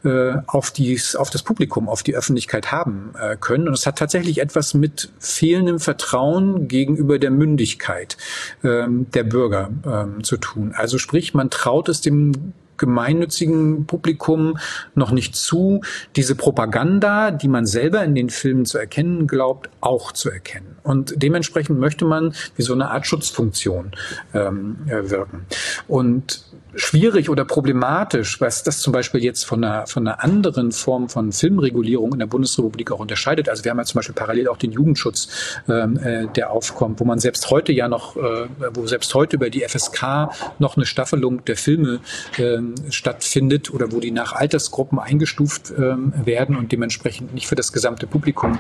äh, 0.03 0.33
auf, 0.47 0.71
dies, 0.71 1.15
auf 1.15 1.29
das 1.29 1.43
Publikum, 1.43 1.89
auf 1.89 2.03
die 2.03 2.15
Öffentlichkeit 2.15 2.71
haben 2.71 3.13
äh, 3.19 3.35
können. 3.37 3.67
Und 3.67 3.73
es 3.73 3.85
hat 3.85 3.97
tatsächlich 3.97 4.39
etwas 4.39 4.73
mit 4.73 5.11
fehlendem 5.19 5.79
Vertrauen 5.79 6.67
gegenüber 6.67 7.19
der 7.19 7.31
Mündigkeit 7.31 8.17
ähm, 8.63 9.07
der 9.11 9.22
Bürger 9.23 9.69
ähm, 9.85 10.23
zu 10.23 10.37
tun. 10.37 10.73
Also 10.75 10.97
sprich, 10.97 11.33
man 11.33 11.49
traut 11.49 11.89
es 11.89 12.01
dem 12.01 12.53
gemeinnützigen 12.77 13.85
Publikum 13.85 14.57
noch 14.95 15.11
nicht 15.11 15.35
zu, 15.35 15.81
diese 16.15 16.35
Propaganda, 16.35 17.31
die 17.31 17.47
man 17.47 17.65
selber 17.65 18.03
in 18.03 18.15
den 18.15 18.29
Filmen 18.29 18.65
zu 18.65 18.77
erkennen 18.77 19.27
glaubt, 19.27 19.69
auch 19.79 20.11
zu 20.11 20.29
erkennen. 20.29 20.75
Und 20.83 21.13
dementsprechend 21.15 21.79
möchte 21.79 22.05
man 22.05 22.33
wie 22.55 22.61
so 22.61 22.73
eine 22.73 22.89
Art 22.89 23.05
Schutzfunktion 23.05 23.91
ähm, 24.33 24.77
wirken. 24.85 25.45
Und 25.87 26.43
schwierig 26.75 27.29
oder 27.29 27.45
problematisch, 27.45 28.41
was 28.41 28.63
das 28.63 28.79
zum 28.79 28.93
Beispiel 28.93 29.23
jetzt 29.23 29.45
von 29.45 29.63
einer, 29.63 29.87
von 29.87 30.07
einer 30.07 30.23
anderen 30.23 30.71
Form 30.71 31.09
von 31.09 31.31
Filmregulierung 31.31 32.13
in 32.13 32.19
der 32.19 32.25
Bundesrepublik 32.25 32.91
auch 32.91 32.99
unterscheidet. 32.99 33.49
Also 33.49 33.63
wir 33.63 33.71
haben 33.71 33.77
ja 33.77 33.85
zum 33.85 33.99
Beispiel 33.99 34.15
parallel 34.15 34.47
auch 34.47 34.57
den 34.57 34.71
Jugendschutz, 34.71 35.27
ähm, 35.67 35.97
äh, 35.97 36.27
der 36.27 36.51
aufkommt, 36.51 36.99
wo 36.99 37.05
man 37.05 37.19
selbst 37.19 37.49
heute 37.49 37.71
ja 37.71 37.87
noch, 37.87 38.15
äh, 38.15 38.47
wo 38.73 38.87
selbst 38.87 39.13
heute 39.13 39.35
über 39.35 39.49
die 39.49 39.61
FSK 39.61 40.29
noch 40.59 40.77
eine 40.77 40.85
Staffelung 40.85 41.45
der 41.45 41.57
Filme 41.57 41.99
äh, 42.37 42.59
stattfindet 42.89 43.73
oder 43.73 43.91
wo 43.91 43.99
die 43.99 44.11
nach 44.11 44.33
Altersgruppen 44.33 44.99
eingestuft 44.99 45.71
äh, 45.71 45.95
werden 46.25 46.55
und 46.55 46.71
dementsprechend 46.71 47.33
nicht 47.33 47.47
für 47.47 47.55
das 47.55 47.71
gesamte 47.71 48.07
Publikum 48.07 48.57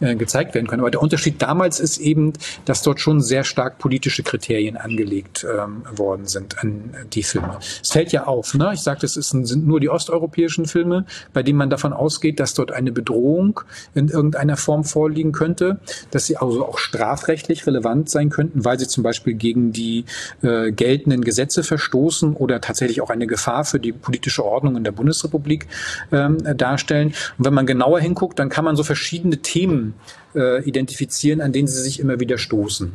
äh, 0.00 0.16
gezeigt 0.16 0.54
werden 0.54 0.66
können. 0.66 0.80
Aber 0.80 0.90
der 0.90 1.02
Unterschied 1.02 1.40
damals 1.40 1.80
ist 1.80 1.98
eben, 1.98 2.32
dass 2.64 2.82
dort 2.82 3.00
schon 3.00 3.20
sehr 3.20 3.44
stark 3.44 3.78
politische 3.78 4.22
Kriterien 4.22 4.76
angelegt 4.76 5.46
ähm, 5.48 5.82
worden 5.96 6.26
sind 6.26 6.58
an 6.58 6.94
die 7.12 7.22
Filme. 7.22 7.51
Es 7.60 7.90
fällt 7.90 8.12
ja 8.12 8.26
auf, 8.26 8.54
ne? 8.54 8.70
ich 8.74 8.80
sagte, 8.80 9.06
es 9.06 9.14
sind 9.14 9.66
nur 9.66 9.80
die 9.80 9.88
osteuropäischen 9.88 10.66
Filme, 10.66 11.04
bei 11.32 11.42
denen 11.42 11.58
man 11.58 11.70
davon 11.70 11.92
ausgeht, 11.92 12.40
dass 12.40 12.54
dort 12.54 12.72
eine 12.72 12.92
Bedrohung 12.92 13.60
in 13.94 14.08
irgendeiner 14.08 14.56
Form 14.56 14.84
vorliegen 14.84 15.32
könnte, 15.32 15.78
dass 16.10 16.26
sie 16.26 16.36
also 16.36 16.66
auch 16.66 16.78
strafrechtlich 16.78 17.66
relevant 17.66 18.10
sein 18.10 18.30
könnten, 18.30 18.64
weil 18.64 18.78
sie 18.78 18.88
zum 18.88 19.02
Beispiel 19.02 19.34
gegen 19.34 19.72
die 19.72 20.04
äh, 20.42 20.72
geltenden 20.72 21.22
Gesetze 21.22 21.62
verstoßen 21.62 22.34
oder 22.34 22.60
tatsächlich 22.60 23.00
auch 23.00 23.10
eine 23.10 23.26
Gefahr 23.26 23.64
für 23.64 23.80
die 23.80 23.92
politische 23.92 24.44
Ordnung 24.44 24.76
in 24.76 24.84
der 24.84 24.92
Bundesrepublik 24.92 25.66
ähm, 26.10 26.38
darstellen. 26.56 27.14
Und 27.38 27.44
wenn 27.44 27.54
man 27.54 27.66
genauer 27.66 28.00
hinguckt, 28.00 28.38
dann 28.38 28.48
kann 28.48 28.64
man 28.64 28.76
so 28.76 28.84
verschiedene 28.84 29.38
Themen 29.38 29.94
äh, 30.34 30.62
identifizieren, 30.64 31.40
an 31.40 31.52
denen 31.52 31.68
sie 31.68 31.80
sich 31.80 32.00
immer 32.00 32.20
wieder 32.20 32.38
stoßen. 32.38 32.92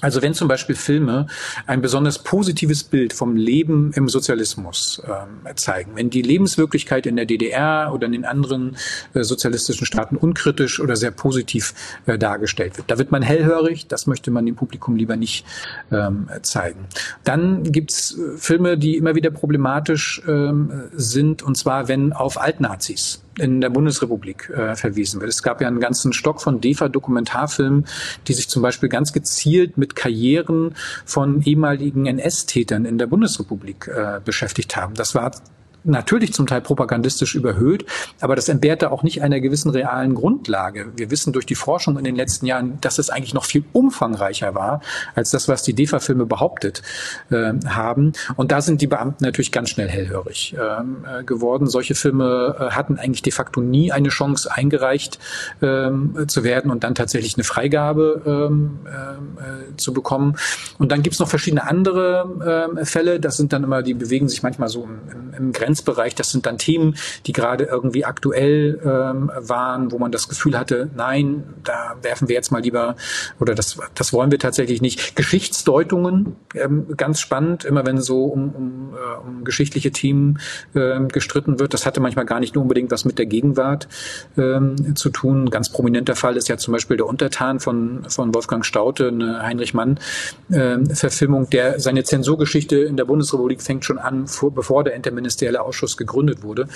Also 0.00 0.22
wenn 0.22 0.34
zum 0.34 0.48
Beispiel 0.48 0.74
Filme 0.74 1.26
ein 1.66 1.80
besonders 1.80 2.18
positives 2.18 2.82
Bild 2.82 3.12
vom 3.12 3.36
Leben 3.36 3.92
im 3.94 4.08
Sozialismus 4.08 5.00
äh, 5.06 5.54
zeigen, 5.54 5.92
wenn 5.94 6.10
die 6.10 6.22
Lebenswirklichkeit 6.22 7.06
in 7.06 7.16
der 7.16 7.26
DDR 7.26 7.90
oder 7.92 8.06
in 8.06 8.12
den 8.12 8.24
anderen 8.24 8.76
äh, 9.14 9.22
sozialistischen 9.22 9.86
Staaten 9.86 10.16
unkritisch 10.16 10.80
oder 10.80 10.96
sehr 10.96 11.10
positiv 11.10 11.74
äh, 12.06 12.18
dargestellt 12.18 12.76
wird, 12.76 12.90
da 12.90 12.98
wird 12.98 13.12
man 13.12 13.22
hellhörig, 13.22 13.86
das 13.86 14.06
möchte 14.06 14.30
man 14.30 14.44
dem 14.44 14.56
Publikum 14.56 14.96
lieber 14.96 15.16
nicht 15.16 15.46
ähm, 15.90 16.28
zeigen. 16.42 16.86
Dann 17.22 17.62
gibt's 17.62 18.18
äh, 18.18 18.36
Filme, 18.36 18.76
die 18.76 18.96
immer 18.96 19.14
wieder 19.14 19.30
problematisch 19.30 20.22
ähm, 20.26 20.90
sind, 20.92 21.42
und 21.42 21.56
zwar 21.56 21.88
wenn 21.88 22.12
auf 22.12 22.40
Altnazis 22.40 23.23
in 23.38 23.60
der 23.60 23.70
Bundesrepublik 23.70 24.50
äh, 24.50 24.74
verwiesen 24.76 25.20
wird. 25.20 25.30
Es 25.30 25.42
gab 25.42 25.60
ja 25.60 25.68
einen 25.68 25.80
ganzen 25.80 26.12
Stock 26.12 26.40
von 26.40 26.60
DEFA-Dokumentarfilmen, 26.60 27.86
die 28.28 28.32
sich 28.32 28.48
zum 28.48 28.62
Beispiel 28.62 28.88
ganz 28.88 29.12
gezielt 29.12 29.76
mit 29.76 29.96
Karrieren 29.96 30.74
von 31.04 31.42
ehemaligen 31.42 32.06
NS-Tätern 32.06 32.84
in 32.84 32.98
der 32.98 33.06
Bundesrepublik 33.06 33.88
äh, 33.88 34.20
beschäftigt 34.24 34.76
haben. 34.76 34.94
Das 34.94 35.14
war 35.14 35.32
natürlich 35.84 36.32
zum 36.32 36.46
Teil 36.46 36.60
propagandistisch 36.60 37.34
überhöht, 37.34 37.84
aber 38.20 38.36
das 38.36 38.48
entbehrte 38.48 38.90
auch 38.90 39.02
nicht 39.02 39.22
einer 39.22 39.40
gewissen 39.40 39.70
realen 39.70 40.14
Grundlage. 40.14 40.92
Wir 40.96 41.10
wissen 41.10 41.32
durch 41.32 41.46
die 41.46 41.54
Forschung 41.54 41.98
in 41.98 42.04
den 42.04 42.16
letzten 42.16 42.46
Jahren, 42.46 42.78
dass 42.80 42.98
es 42.98 43.10
eigentlich 43.10 43.34
noch 43.34 43.44
viel 43.44 43.64
umfangreicher 43.72 44.54
war 44.54 44.80
als 45.14 45.30
das, 45.30 45.48
was 45.48 45.62
die 45.62 45.74
DEFA-Filme 45.74 46.26
behauptet 46.26 46.82
äh, 47.30 47.52
haben. 47.66 48.12
Und 48.36 48.52
da 48.52 48.60
sind 48.60 48.80
die 48.80 48.86
Beamten 48.86 49.24
natürlich 49.24 49.52
ganz 49.52 49.70
schnell 49.70 49.88
hellhörig 49.88 50.56
ähm, 50.58 51.04
äh, 51.06 51.24
geworden. 51.24 51.66
Solche 51.66 51.94
Filme 51.94 52.56
äh, 52.58 52.70
hatten 52.70 52.98
eigentlich 52.98 53.22
de 53.22 53.32
facto 53.32 53.60
nie 53.60 53.92
eine 53.92 54.08
Chance, 54.08 54.50
eingereicht 54.52 55.18
ähm, 55.62 56.26
zu 56.28 56.44
werden 56.44 56.70
und 56.70 56.84
dann 56.84 56.94
tatsächlich 56.94 57.36
eine 57.36 57.44
Freigabe 57.44 58.22
ähm, 58.26 58.80
äh, 58.86 59.76
zu 59.76 59.92
bekommen. 59.92 60.36
Und 60.78 60.90
dann 60.92 61.02
gibt's 61.02 61.18
noch 61.18 61.28
verschiedene 61.28 61.66
andere 61.66 62.74
Fälle. 62.84 63.20
Das 63.20 63.36
sind 63.36 63.52
dann 63.52 63.64
immer, 63.64 63.82
die 63.82 63.94
bewegen 63.94 64.28
sich 64.28 64.42
manchmal 64.42 64.68
so 64.68 64.84
im, 64.84 65.34
im 65.36 65.52
Grenz 65.52 65.73
Grenzbereich. 65.74 66.14
Das 66.14 66.30
sind 66.30 66.46
dann 66.46 66.58
Themen, 66.58 66.96
die 67.26 67.32
gerade 67.32 67.64
irgendwie 67.64 68.04
aktuell 68.04 68.80
ähm, 68.84 69.30
waren, 69.34 69.90
wo 69.90 69.98
man 69.98 70.12
das 70.12 70.28
Gefühl 70.28 70.58
hatte, 70.58 70.88
nein, 70.94 71.42
da 71.64 71.96
werfen 72.02 72.28
wir 72.28 72.34
jetzt 72.34 72.52
mal 72.52 72.62
lieber 72.62 72.96
oder 73.40 73.54
das, 73.54 73.78
das 73.94 74.12
wollen 74.12 74.30
wir 74.30 74.38
tatsächlich 74.38 74.80
nicht. 74.80 75.16
Geschichtsdeutungen, 75.16 76.36
ähm, 76.54 76.86
ganz 76.96 77.20
spannend, 77.20 77.64
immer 77.64 77.84
wenn 77.86 78.00
so 78.00 78.24
um, 78.24 78.54
um, 78.54 78.94
äh, 78.94 79.26
um 79.26 79.44
geschichtliche 79.44 79.90
Themen 79.90 80.38
ähm, 80.74 81.08
gestritten 81.08 81.58
wird. 81.58 81.74
Das 81.74 81.86
hatte 81.86 82.00
manchmal 82.00 82.24
gar 82.24 82.40
nicht 82.40 82.54
nur 82.54 82.62
unbedingt 82.62 82.90
was 82.90 83.04
mit 83.04 83.18
der 83.18 83.26
Gegenwart 83.26 83.88
ähm, 84.36 84.94
zu 84.94 85.10
tun. 85.10 85.44
Ein 85.44 85.50
ganz 85.50 85.70
prominenter 85.70 86.14
Fall 86.14 86.36
ist 86.36 86.48
ja 86.48 86.56
zum 86.56 86.72
Beispiel 86.72 86.96
der 86.96 87.06
Untertan 87.06 87.58
von, 87.58 88.04
von 88.08 88.32
Wolfgang 88.34 88.64
Staute, 88.64 89.08
eine 89.08 89.42
Heinrich 89.42 89.74
Mann 89.74 89.98
äh, 90.50 90.78
Verfilmung, 90.94 91.50
der 91.50 91.80
seine 91.80 92.04
Zensurgeschichte 92.04 92.76
in 92.76 92.96
der 92.96 93.04
Bundesrepublik 93.04 93.62
fängt 93.62 93.84
schon 93.84 93.98
an, 93.98 94.26
vor, 94.26 94.52
bevor 94.52 94.84
der 94.84 94.94
interministerielle 94.94 95.63
Ausschuss 95.64 95.96
gegründet 95.96 96.42
wurde. 96.42 96.68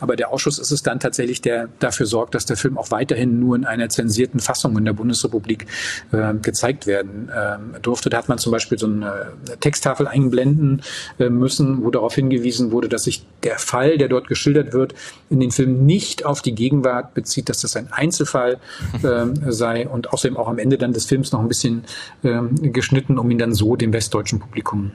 Aber 0.00 0.16
der 0.16 0.32
Ausschuss 0.32 0.58
ist 0.58 0.70
es 0.70 0.82
dann 0.82 1.00
tatsächlich, 1.00 1.40
der 1.40 1.68
dafür 1.78 2.06
sorgt, 2.06 2.34
dass 2.34 2.46
der 2.46 2.56
Film 2.56 2.78
auch 2.78 2.90
weiterhin 2.90 3.40
nur 3.40 3.56
in 3.56 3.64
einer 3.64 3.88
zensierten 3.88 4.40
Fassung 4.40 4.76
in 4.78 4.84
der 4.84 4.92
Bundesrepublik 4.92 5.66
äh, 6.12 6.34
gezeigt 6.34 6.86
werden 6.86 7.28
äh, 7.28 7.80
durfte. 7.80 8.10
Da 8.10 8.18
hat 8.18 8.28
man 8.28 8.38
zum 8.38 8.52
Beispiel 8.52 8.78
so 8.78 8.86
eine 8.86 9.32
Texttafel 9.60 10.06
einblenden 10.06 10.82
äh, 11.18 11.28
müssen, 11.28 11.84
wo 11.84 11.90
darauf 11.90 12.14
hingewiesen 12.14 12.70
wurde, 12.70 12.88
dass 12.88 13.04
sich 13.04 13.26
der 13.42 13.58
Fall, 13.58 13.98
der 13.98 14.08
dort 14.08 14.28
geschildert 14.28 14.72
wird, 14.72 14.94
in 15.30 15.40
den 15.40 15.50
Film 15.50 15.86
nicht 15.86 16.24
auf 16.24 16.42
die 16.42 16.54
Gegenwart 16.54 17.14
bezieht, 17.14 17.48
dass 17.48 17.60
das 17.60 17.76
ein 17.76 17.92
Einzelfall 17.92 18.58
äh, 19.02 19.26
sei 19.50 19.88
und 19.88 20.12
außerdem 20.12 20.36
auch 20.36 20.48
am 20.48 20.58
Ende 20.58 20.78
dann 20.78 20.92
des 20.92 21.06
Films 21.06 21.32
noch 21.32 21.40
ein 21.40 21.48
bisschen 21.48 21.84
äh, 22.22 22.40
geschnitten, 22.68 23.18
um 23.18 23.30
ihn 23.30 23.38
dann 23.38 23.54
so 23.54 23.76
dem 23.76 23.92
westdeutschen 23.92 24.40
Publikum 24.40 24.92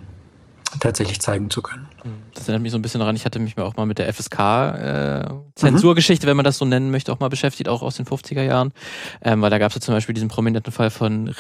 tatsächlich 0.80 1.20
zeigen 1.20 1.50
zu 1.50 1.62
können. 1.62 1.88
Das 2.34 2.44
erinnert 2.44 2.62
mich 2.62 2.72
so 2.72 2.78
ein 2.78 2.82
bisschen 2.82 3.00
daran, 3.00 3.16
ich 3.16 3.26
hatte 3.26 3.40
mich 3.40 3.58
auch 3.58 3.76
mal 3.76 3.86
mit 3.86 3.98
der 3.98 4.12
FSK-Zensurgeschichte, 4.14 6.26
äh, 6.26 6.30
wenn 6.30 6.38
man 6.38 6.44
das 6.44 6.58
so 6.58 6.66
nennen 6.66 6.92
möchte, 6.92 7.12
auch 7.12 7.20
mal 7.20 7.30
beschäftigt, 7.30 7.70
auch 7.70 7.82
aus 7.82 7.96
den 7.96 8.06
50er 8.06 8.42
Jahren. 8.42 8.72
Ähm, 9.22 9.42
weil 9.42 9.50
da 9.50 9.58
gab 9.58 9.70
es 9.70 9.76
ja 9.76 9.82
zum 9.82 9.94
Beispiel 9.94 10.14
diesen 10.14 10.30
prominenten 10.30 10.72
Fall 10.72 10.90
von 10.90 11.34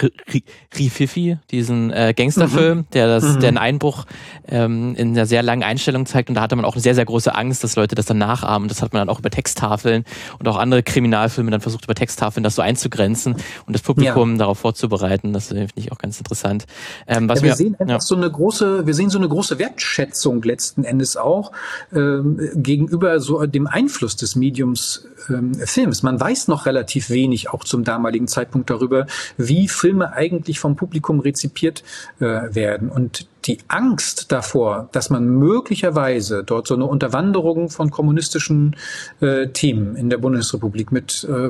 Rififi, 0.77 1.37
diesen 1.51 1.91
äh, 1.91 2.13
Gangsterfilm, 2.15 2.79
mhm. 2.79 2.85
der 2.93 3.07
das, 3.07 3.23
mhm. 3.23 3.39
der 3.39 3.47
einen 3.49 3.57
Einbruch 3.57 4.05
ähm, 4.47 4.95
in 4.95 5.09
einer 5.09 5.25
sehr 5.25 5.43
langen 5.43 5.63
Einstellung 5.63 6.05
zeigt 6.05 6.29
und 6.29 6.35
da 6.35 6.41
hatte 6.41 6.55
man 6.55 6.65
auch 6.65 6.73
eine 6.73 6.81
sehr, 6.81 6.95
sehr 6.95 7.05
große 7.05 7.33
Angst, 7.33 7.63
dass 7.63 7.75
Leute 7.75 7.95
das 7.95 8.05
dann 8.05 8.17
nachahmen. 8.17 8.67
Das 8.67 8.81
hat 8.81 8.93
man 8.93 9.01
dann 9.01 9.09
auch 9.09 9.19
über 9.19 9.29
Texttafeln 9.29 10.03
und 10.39 10.47
auch 10.47 10.57
andere 10.57 10.83
Kriminalfilme 10.83 11.51
dann 11.51 11.61
versucht, 11.61 11.85
über 11.85 11.95
Texttafeln 11.95 12.43
das 12.43 12.55
so 12.55 12.61
einzugrenzen 12.61 13.35
und 13.65 13.73
das 13.73 13.81
Publikum 13.81 14.33
ja. 14.33 14.37
darauf 14.37 14.59
vorzubereiten. 14.59 15.33
Das 15.33 15.47
finde 15.47 15.67
ich 15.75 15.91
auch 15.91 15.97
ganz 15.97 16.17
interessant. 16.17 16.65
Ähm, 17.07 17.29
was 17.29 17.39
ja, 17.39 17.43
wir, 17.43 17.49
wir 17.51 17.55
sehen 17.55 17.75
einfach 17.79 17.93
ja. 17.93 17.99
so 17.99 18.15
eine 18.15 18.29
große, 18.29 18.85
wir 18.85 18.93
sehen 18.93 19.09
so 19.09 19.17
eine 19.17 19.29
große 19.29 19.59
Wertschätzung 19.59 20.41
letzten 20.49 20.83
Endes 20.83 21.15
auch 21.15 21.51
ähm, 21.93 22.39
gegenüber 22.55 23.19
so 23.19 23.45
dem 23.45 23.67
Einfluss 23.67 24.15
des 24.17 24.35
Mediums 24.35 25.07
ähm, 25.29 25.53
Films. 25.53 26.03
Man 26.03 26.19
weiß 26.19 26.49
noch 26.49 26.65
relativ 26.65 27.09
wenig 27.09 27.49
auch 27.51 27.63
zum 27.63 27.83
damaligen 27.83 28.27
Zeitpunkt 28.27 28.69
darüber, 28.69 29.05
wie 29.37 29.67
Filme 29.67 30.11
eigentlich 30.13 30.59
vom 30.59 30.75
Publikum 30.75 31.19
rezipiert 31.19 31.83
äh, 32.19 32.25
werden. 32.25 32.89
Und 32.89 33.27
die 33.45 33.59
Angst 33.67 34.31
davor, 34.31 34.89
dass 34.91 35.09
man 35.09 35.25
möglicherweise 35.25 36.43
dort 36.43 36.67
so 36.67 36.75
eine 36.75 36.85
Unterwanderung 36.85 37.69
von 37.69 37.89
kommunistischen 37.89 38.75
äh, 39.21 39.47
Themen 39.47 39.95
in 39.95 40.09
der 40.09 40.17
Bundesrepublik 40.17 40.91
mit 40.91 41.23
äh, 41.23 41.49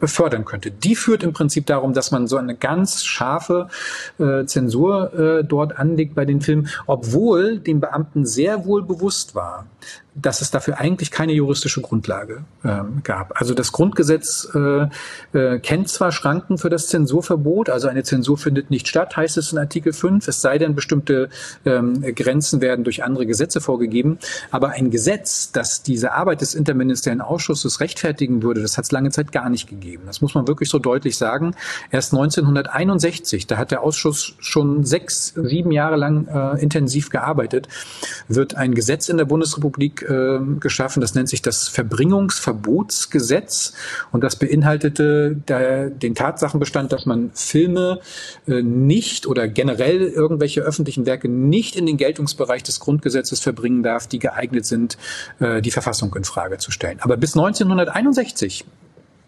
befördern 0.00 0.44
könnte, 0.44 0.70
die 0.70 0.94
führt 0.94 1.22
im 1.22 1.32
Prinzip 1.32 1.66
darum, 1.66 1.92
dass 1.92 2.10
man 2.10 2.26
so 2.26 2.36
eine 2.36 2.54
ganz 2.54 3.04
scharfe 3.04 3.68
äh, 4.18 4.44
Zensur 4.44 5.12
äh, 5.14 5.44
dort 5.44 5.78
anlegt 5.78 6.14
bei 6.14 6.24
den 6.24 6.40
Filmen, 6.40 6.68
obwohl 6.86 7.58
den 7.58 7.80
Beamten 7.80 8.24
sehr 8.24 8.64
wohl 8.64 8.82
bewusst 8.82 9.34
war, 9.34 9.66
dass 10.20 10.40
es 10.40 10.50
dafür 10.50 10.78
eigentlich 10.78 11.10
keine 11.10 11.32
juristische 11.32 11.80
Grundlage 11.80 12.44
ähm, 12.64 13.00
gab. 13.04 13.40
Also 13.40 13.54
das 13.54 13.72
Grundgesetz 13.72 14.48
äh, 14.54 14.88
äh, 15.32 15.58
kennt 15.60 15.88
zwar 15.88 16.12
Schranken 16.12 16.58
für 16.58 16.70
das 16.70 16.88
Zensurverbot, 16.88 17.70
also 17.70 17.88
eine 17.88 18.02
Zensur 18.02 18.38
findet 18.38 18.70
nicht 18.70 18.88
statt, 18.88 19.16
heißt 19.16 19.36
es 19.38 19.52
in 19.52 19.58
Artikel 19.58 19.92
5, 19.92 20.26
es 20.26 20.40
sei 20.40 20.58
denn, 20.58 20.74
bestimmte 20.74 21.28
ähm, 21.64 22.02
Grenzen 22.14 22.60
werden 22.60 22.84
durch 22.84 23.04
andere 23.04 23.26
Gesetze 23.26 23.60
vorgegeben, 23.60 24.18
aber 24.50 24.70
ein 24.70 24.90
Gesetz, 24.90 25.52
das 25.52 25.82
diese 25.82 26.12
Arbeit 26.12 26.40
des 26.40 26.54
interministeriellen 26.54 27.20
Ausschusses 27.20 27.80
rechtfertigen 27.80 28.42
würde, 28.42 28.62
das 28.62 28.76
hat 28.76 28.84
es 28.84 28.92
lange 28.92 29.10
Zeit 29.10 29.32
gar 29.32 29.48
nicht 29.48 29.68
gegeben. 29.68 30.04
Das 30.06 30.20
muss 30.20 30.34
man 30.34 30.48
wirklich 30.48 30.68
so 30.68 30.78
deutlich 30.78 31.16
sagen. 31.16 31.54
Erst 31.90 32.12
1961, 32.12 33.46
da 33.46 33.56
hat 33.56 33.70
der 33.70 33.82
Ausschuss 33.82 34.34
schon 34.38 34.84
sechs, 34.84 35.34
sieben 35.36 35.72
Jahre 35.72 35.96
lang 35.96 36.26
äh, 36.26 36.60
intensiv 36.62 37.10
gearbeitet, 37.10 37.68
wird 38.28 38.56
ein 38.56 38.74
Gesetz 38.74 39.08
in 39.08 39.16
der 39.16 39.24
Bundesrepublik 39.24 40.07
äh, 40.08 40.38
geschaffen. 40.58 41.00
Das 41.00 41.14
nennt 41.14 41.28
sich 41.28 41.42
das 41.42 41.68
Verbringungsverbotsgesetz 41.68 43.74
und 44.12 44.24
das 44.24 44.36
beinhaltete 44.36 45.36
der, 45.48 45.90
den 45.90 46.14
Tatsachenbestand, 46.14 46.92
dass 46.92 47.04
man 47.06 47.30
Filme 47.34 48.00
äh, 48.46 48.62
nicht 48.62 49.26
oder 49.26 49.48
generell 49.48 50.02
irgendwelche 50.02 50.60
öffentlichen 50.62 51.06
Werke 51.06 51.28
nicht 51.28 51.76
in 51.76 51.86
den 51.86 51.96
Geltungsbereich 51.96 52.62
des 52.62 52.78
Grundgesetzes 52.80 53.40
verbringen 53.40 53.82
darf, 53.82 54.06
die 54.06 54.18
geeignet 54.18 54.66
sind, 54.66 54.98
äh, 55.40 55.62
die 55.62 55.70
Verfassung 55.70 56.14
in 56.14 56.24
Frage 56.24 56.58
zu 56.58 56.70
stellen. 56.70 56.98
Aber 57.00 57.16
bis 57.16 57.36
1961 57.36 58.66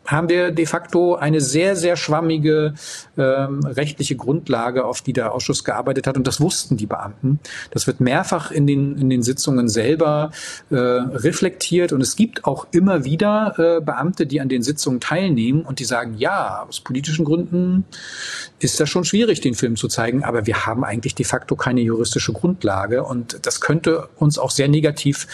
haben 0.07 0.28
wir 0.28 0.50
de 0.50 0.66
facto 0.66 1.14
eine 1.14 1.40
sehr, 1.40 1.76
sehr 1.76 1.97
schwammige 1.97 2.75
ähm, 3.16 3.61
rechtliche 3.64 4.16
Grundlage, 4.16 4.85
auf 4.85 5.02
die 5.02 5.12
der 5.12 5.33
Ausschuss 5.33 5.62
gearbeitet 5.62 6.07
hat. 6.07 6.16
Und 6.16 6.26
das 6.26 6.40
wussten 6.40 6.76
die 6.76 6.87
Beamten. 6.87 7.38
Das 7.71 7.87
wird 7.87 8.00
mehrfach 8.00 8.50
in 8.50 8.66
den, 8.66 8.97
in 8.97 9.11
den 9.11 9.23
Sitzungen 9.23 9.69
selber 9.69 10.33
äh, 10.71 10.76
reflektiert. 10.76 11.92
Und 11.92 12.00
es 12.00 12.16
gibt 12.16 12.45
auch 12.45 12.66
immer 12.73 13.04
wieder 13.04 13.54
äh, 13.59 13.80
Beamte, 13.80 14.26
die 14.26 14.40
an 14.40 14.49
den 14.49 14.62
Sitzungen 14.62 15.00
teilnehmen 15.00 15.62
und 15.62 15.78
die 15.78 15.85
sagen, 15.85 16.14
ja, 16.19 16.66
aus 16.69 16.80
politischen 16.80 17.25
Gründen 17.25 17.85
ist 18.59 18.80
das 18.80 18.88
schon 18.88 19.04
schwierig, 19.04 19.40
den 19.40 19.54
Film 19.54 19.76
zu 19.76 19.87
zeigen. 19.87 20.25
Aber 20.25 20.47
wir 20.47 20.66
haben 20.66 20.83
eigentlich 20.83 21.14
de 21.14 21.26
facto 21.26 21.57
keine 21.57 21.83
juristische 21.83 22.33
Grundlage. 22.33 23.04
Und 23.04 23.47
das 23.47 23.61
könnte 23.61 24.09
uns 24.16 24.39
auch 24.39 24.50
sehr 24.50 24.69
negativ 24.69 25.28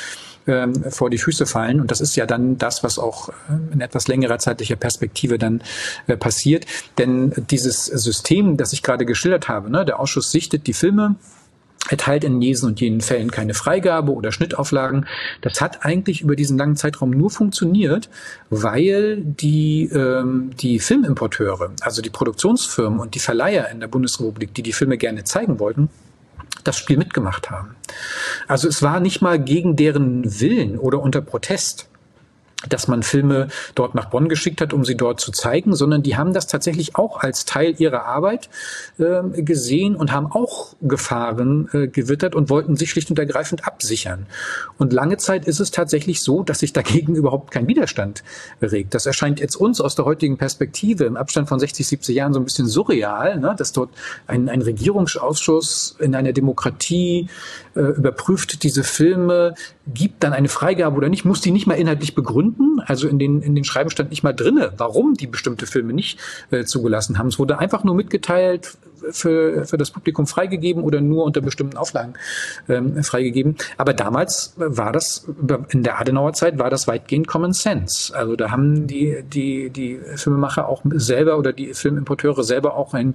ähm, 0.46 0.74
vor 0.90 1.10
die 1.10 1.18
Füße 1.18 1.46
fallen. 1.46 1.80
Und 1.80 1.90
das 1.90 2.00
ist 2.00 2.16
ja 2.16 2.26
dann 2.26 2.58
das, 2.58 2.82
was 2.82 2.98
auch 2.98 3.28
äh, 3.28 3.72
in 3.72 3.80
etwas 3.80 4.08
längerer 4.08 4.38
zeitlicher 4.38 4.76
Perspektive 4.76 5.38
dann 5.38 5.62
äh, 6.06 6.16
passiert. 6.16 6.66
Denn 6.98 7.32
dieses 7.50 7.86
System, 7.86 8.56
das 8.56 8.72
ich 8.72 8.82
gerade 8.82 9.06
geschildert 9.06 9.48
habe, 9.48 9.70
ne, 9.70 9.84
der 9.84 10.00
Ausschuss 10.00 10.30
sichtet 10.30 10.66
die 10.66 10.72
Filme, 10.72 11.16
erteilt 11.88 12.24
in 12.24 12.40
diesen 12.40 12.68
und 12.68 12.80
jenen 12.80 13.00
Fällen 13.00 13.30
keine 13.30 13.54
Freigabe 13.54 14.12
oder 14.12 14.32
Schnittauflagen. 14.32 15.06
Das 15.40 15.60
hat 15.60 15.84
eigentlich 15.84 16.20
über 16.20 16.36
diesen 16.36 16.58
langen 16.58 16.76
Zeitraum 16.76 17.10
nur 17.10 17.30
funktioniert, 17.30 18.08
weil 18.50 19.18
die, 19.22 19.84
ähm, 19.92 20.50
die 20.58 20.78
Filmimporteure, 20.78 21.72
also 21.80 22.02
die 22.02 22.10
Produktionsfirmen 22.10 22.98
und 22.98 23.14
die 23.14 23.20
Verleiher 23.20 23.70
in 23.70 23.80
der 23.80 23.88
Bundesrepublik, 23.88 24.54
die 24.54 24.62
die 24.62 24.72
Filme 24.72 24.98
gerne 24.98 25.24
zeigen 25.24 25.60
wollten, 25.60 25.88
das 26.66 26.76
Spiel 26.76 26.96
mitgemacht 26.96 27.50
haben. 27.50 27.76
Also 28.48 28.68
es 28.68 28.82
war 28.82 29.00
nicht 29.00 29.22
mal 29.22 29.38
gegen 29.38 29.76
deren 29.76 30.40
Willen 30.40 30.78
oder 30.78 31.00
unter 31.00 31.20
Protest 31.20 31.88
dass 32.68 32.88
man 32.88 33.02
Filme 33.02 33.48
dort 33.74 33.94
nach 33.94 34.06
Bonn 34.06 34.28
geschickt 34.28 34.62
hat, 34.62 34.72
um 34.72 34.84
sie 34.84 34.96
dort 34.96 35.20
zu 35.20 35.30
zeigen, 35.30 35.74
sondern 35.74 36.02
die 36.02 36.16
haben 36.16 36.32
das 36.32 36.46
tatsächlich 36.46 36.96
auch 36.96 37.20
als 37.20 37.44
Teil 37.44 37.74
ihrer 37.78 38.04
Arbeit 38.06 38.48
äh, 38.98 39.42
gesehen 39.42 39.94
und 39.94 40.10
haben 40.10 40.26
auch 40.32 40.74
Gefahren 40.80 41.68
äh, 41.74 41.86
gewittert 41.86 42.34
und 42.34 42.48
wollten 42.48 42.76
sich 42.76 42.90
schlicht 42.90 43.10
und 43.10 43.18
ergreifend 43.18 43.66
absichern. 43.66 44.26
Und 44.78 44.94
lange 44.94 45.18
Zeit 45.18 45.46
ist 45.46 45.60
es 45.60 45.70
tatsächlich 45.70 46.22
so, 46.22 46.42
dass 46.42 46.60
sich 46.60 46.72
dagegen 46.72 47.14
überhaupt 47.14 47.50
kein 47.50 47.68
Widerstand 47.68 48.24
regt. 48.62 48.94
Das 48.94 49.04
erscheint 49.04 49.38
jetzt 49.38 49.56
uns 49.56 49.82
aus 49.82 49.94
der 49.94 50.06
heutigen 50.06 50.38
Perspektive 50.38 51.04
im 51.04 51.18
Abstand 51.18 51.48
von 51.48 51.60
60, 51.60 51.86
70 51.86 52.16
Jahren 52.16 52.32
so 52.32 52.40
ein 52.40 52.44
bisschen 52.44 52.66
surreal, 52.66 53.38
ne? 53.38 53.54
dass 53.56 53.72
dort 53.72 53.90
ein, 54.26 54.48
ein 54.48 54.62
Regierungsausschuss 54.62 55.96
in 55.98 56.14
einer 56.14 56.32
Demokratie 56.32 57.28
äh, 57.74 57.80
überprüft 57.80 58.62
diese 58.62 58.82
Filme, 58.82 59.54
gibt 59.86 60.24
dann 60.24 60.32
eine 60.32 60.48
Freigabe 60.48 60.96
oder 60.96 61.10
nicht, 61.10 61.26
muss 61.26 61.42
die 61.42 61.50
nicht 61.50 61.66
mal 61.66 61.74
inhaltlich 61.74 62.14
begründen. 62.14 62.45
Also 62.86 63.08
in 63.08 63.18
den, 63.18 63.42
in 63.42 63.54
den 63.54 63.64
Schreiben 63.64 63.90
stand 63.90 64.10
nicht 64.10 64.22
mal 64.22 64.32
drinne, 64.32 64.72
warum 64.76 65.14
die 65.14 65.26
bestimmte 65.26 65.66
Filme 65.66 65.92
nicht 65.92 66.18
äh, 66.50 66.64
zugelassen 66.64 67.18
haben. 67.18 67.28
Es 67.28 67.38
wurde 67.38 67.58
einfach 67.58 67.84
nur 67.84 67.94
mitgeteilt, 67.94 68.76
für, 69.10 69.66
für 69.66 69.76
das 69.76 69.90
Publikum 69.90 70.26
freigegeben 70.26 70.82
oder 70.82 71.00
nur 71.00 71.24
unter 71.24 71.40
bestimmten 71.40 71.76
Auflagen 71.76 72.14
ähm, 72.68 73.02
freigegeben. 73.02 73.56
Aber 73.76 73.94
damals 73.94 74.54
war 74.56 74.92
das, 74.92 75.26
in 75.70 75.82
der 75.82 76.00
Adenauer 76.00 76.32
Zeit 76.32 76.58
war 76.58 76.70
das 76.70 76.86
weitgehend 76.88 77.26
Common 77.26 77.52
Sense. 77.52 78.16
Also 78.16 78.36
da 78.36 78.50
haben 78.50 78.86
die, 78.86 79.22
die, 79.22 79.70
die 79.70 80.00
Filmemacher 80.16 80.68
auch 80.68 80.82
selber 80.92 81.38
oder 81.38 81.52
die 81.52 81.74
Filmimporteure 81.74 82.44
selber 82.44 82.76
auch 82.76 82.94
ein, 82.94 83.14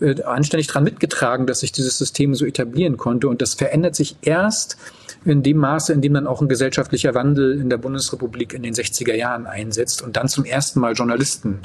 äh, 0.00 0.22
anständig 0.22 0.66
dran 0.66 0.84
mitgetragen, 0.84 1.46
dass 1.46 1.60
sich 1.60 1.72
dieses 1.72 1.98
System 1.98 2.34
so 2.34 2.44
etablieren 2.46 2.96
konnte. 2.96 3.28
Und 3.28 3.42
das 3.42 3.54
verändert 3.54 3.94
sich 3.94 4.16
erst 4.22 4.76
in 5.24 5.42
dem 5.42 5.58
Maße, 5.58 5.92
in 5.92 6.00
dem 6.00 6.14
dann 6.14 6.26
auch 6.26 6.40
ein 6.40 6.48
gesellschaftlicher 6.48 7.14
Wandel 7.14 7.60
in 7.60 7.70
der 7.70 7.78
Bundesrepublik 7.78 8.54
in 8.54 8.62
den 8.62 8.74
60er 8.74 9.14
Jahren 9.14 9.46
einsetzt 9.46 10.02
und 10.02 10.16
dann 10.16 10.28
zum 10.28 10.44
ersten 10.44 10.80
Mal 10.80 10.94
Journalisten 10.94 11.60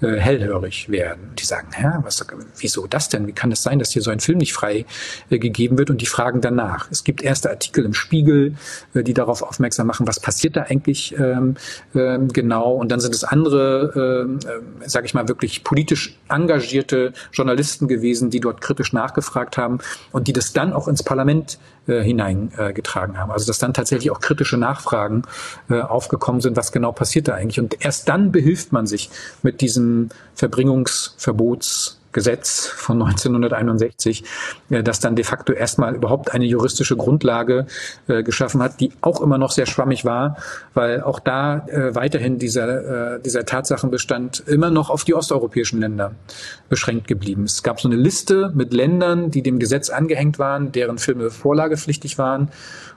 äh, 0.00 0.16
hellhörig 0.16 0.88
werden. 0.88 1.30
Die 1.38 1.44
sagen, 1.44 1.68
Hä, 1.72 1.98
was, 2.02 2.24
wieso 2.58 2.86
das 2.86 3.08
denn? 3.08 3.26
Wie 3.26 3.32
kann 3.32 3.52
es 3.52 3.60
das 3.60 3.64
sein, 3.64 3.78
dass 3.78 3.92
hier 3.92 4.02
so 4.02 4.10
ein 4.10 4.20
Film 4.20 4.38
nicht 4.38 4.52
frei 4.52 4.86
äh, 5.28 5.38
gegeben 5.38 5.78
wird? 5.78 5.90
Und 5.90 6.00
die 6.00 6.06
fragen 6.06 6.40
danach. 6.40 6.90
Es 6.90 7.04
gibt 7.04 7.22
erste 7.22 7.50
Artikel 7.50 7.84
im 7.84 7.94
Spiegel, 7.94 8.54
äh, 8.94 9.02
die 9.02 9.14
darauf 9.14 9.42
aufmerksam 9.42 9.86
machen, 9.86 10.06
was 10.06 10.20
passiert 10.20 10.56
da 10.56 10.62
eigentlich 10.62 11.14
ähm, 11.18 11.56
ähm, 11.94 12.28
genau. 12.28 12.72
Und 12.72 12.90
dann 12.90 13.00
sind 13.00 13.14
es 13.14 13.24
andere, 13.24 14.24
ähm, 14.26 14.38
äh, 14.38 14.88
sage 14.88 15.06
ich 15.06 15.14
mal, 15.14 15.28
wirklich 15.28 15.64
politisch 15.64 16.16
engagierte 16.28 17.12
Journalisten 17.32 17.88
gewesen, 17.88 18.30
die 18.30 18.40
dort 18.40 18.60
kritisch 18.60 18.92
nachgefragt 18.92 19.56
haben 19.56 19.78
und 20.12 20.28
die 20.28 20.32
das 20.32 20.52
dann 20.52 20.72
auch 20.72 20.88
ins 20.88 21.02
Parlament 21.02 21.58
äh, 21.86 22.02
hineingetragen 22.02 23.18
haben. 23.18 23.30
Also 23.30 23.46
dass 23.46 23.58
dann 23.58 23.74
tatsächlich 23.74 24.10
auch 24.10 24.20
kritische 24.20 24.56
Nachfragen 24.56 25.22
äh, 25.68 25.80
aufgekommen 25.80 26.40
sind, 26.40 26.56
was 26.56 26.72
genau 26.72 26.92
passiert 26.92 27.28
da 27.28 27.34
eigentlich. 27.34 27.60
Und 27.60 27.84
erst 27.84 28.08
dann 28.08 28.32
behilft 28.32 28.72
man 28.72 28.86
sich 28.86 29.10
mit 29.42 29.60
diesem 29.60 30.10
Verbringungsverbots 30.34 31.99
Gesetz 32.12 32.66
von 32.66 33.00
1961, 33.00 34.24
äh, 34.70 34.82
das 34.82 35.00
dann 35.00 35.16
de 35.16 35.24
facto 35.24 35.52
erstmal 35.52 35.94
überhaupt 35.94 36.32
eine 36.34 36.44
juristische 36.44 36.96
Grundlage 36.96 37.66
äh, 38.08 38.22
geschaffen 38.22 38.62
hat, 38.62 38.80
die 38.80 38.92
auch 39.00 39.20
immer 39.20 39.38
noch 39.38 39.52
sehr 39.52 39.66
schwammig 39.66 40.04
war, 40.04 40.36
weil 40.74 41.02
auch 41.02 41.20
da 41.20 41.66
äh, 41.68 41.94
weiterhin 41.94 42.38
dieser, 42.38 43.18
dieser 43.18 43.44
Tatsachenbestand 43.44 44.40
immer 44.46 44.70
noch 44.70 44.90
auf 44.90 45.04
die 45.04 45.14
osteuropäischen 45.14 45.80
Länder 45.80 46.12
beschränkt 46.68 47.06
geblieben 47.06 47.44
ist. 47.44 47.56
Es 47.56 47.62
gab 47.62 47.80
so 47.80 47.88
eine 47.88 47.96
Liste 47.96 48.50
mit 48.54 48.72
Ländern, 48.72 49.30
die 49.30 49.42
dem 49.42 49.58
Gesetz 49.58 49.90
angehängt 49.90 50.38
waren, 50.38 50.72
deren 50.72 50.98
Filme 50.98 51.30
vorlagepflichtig 51.30 52.18
waren 52.18 52.50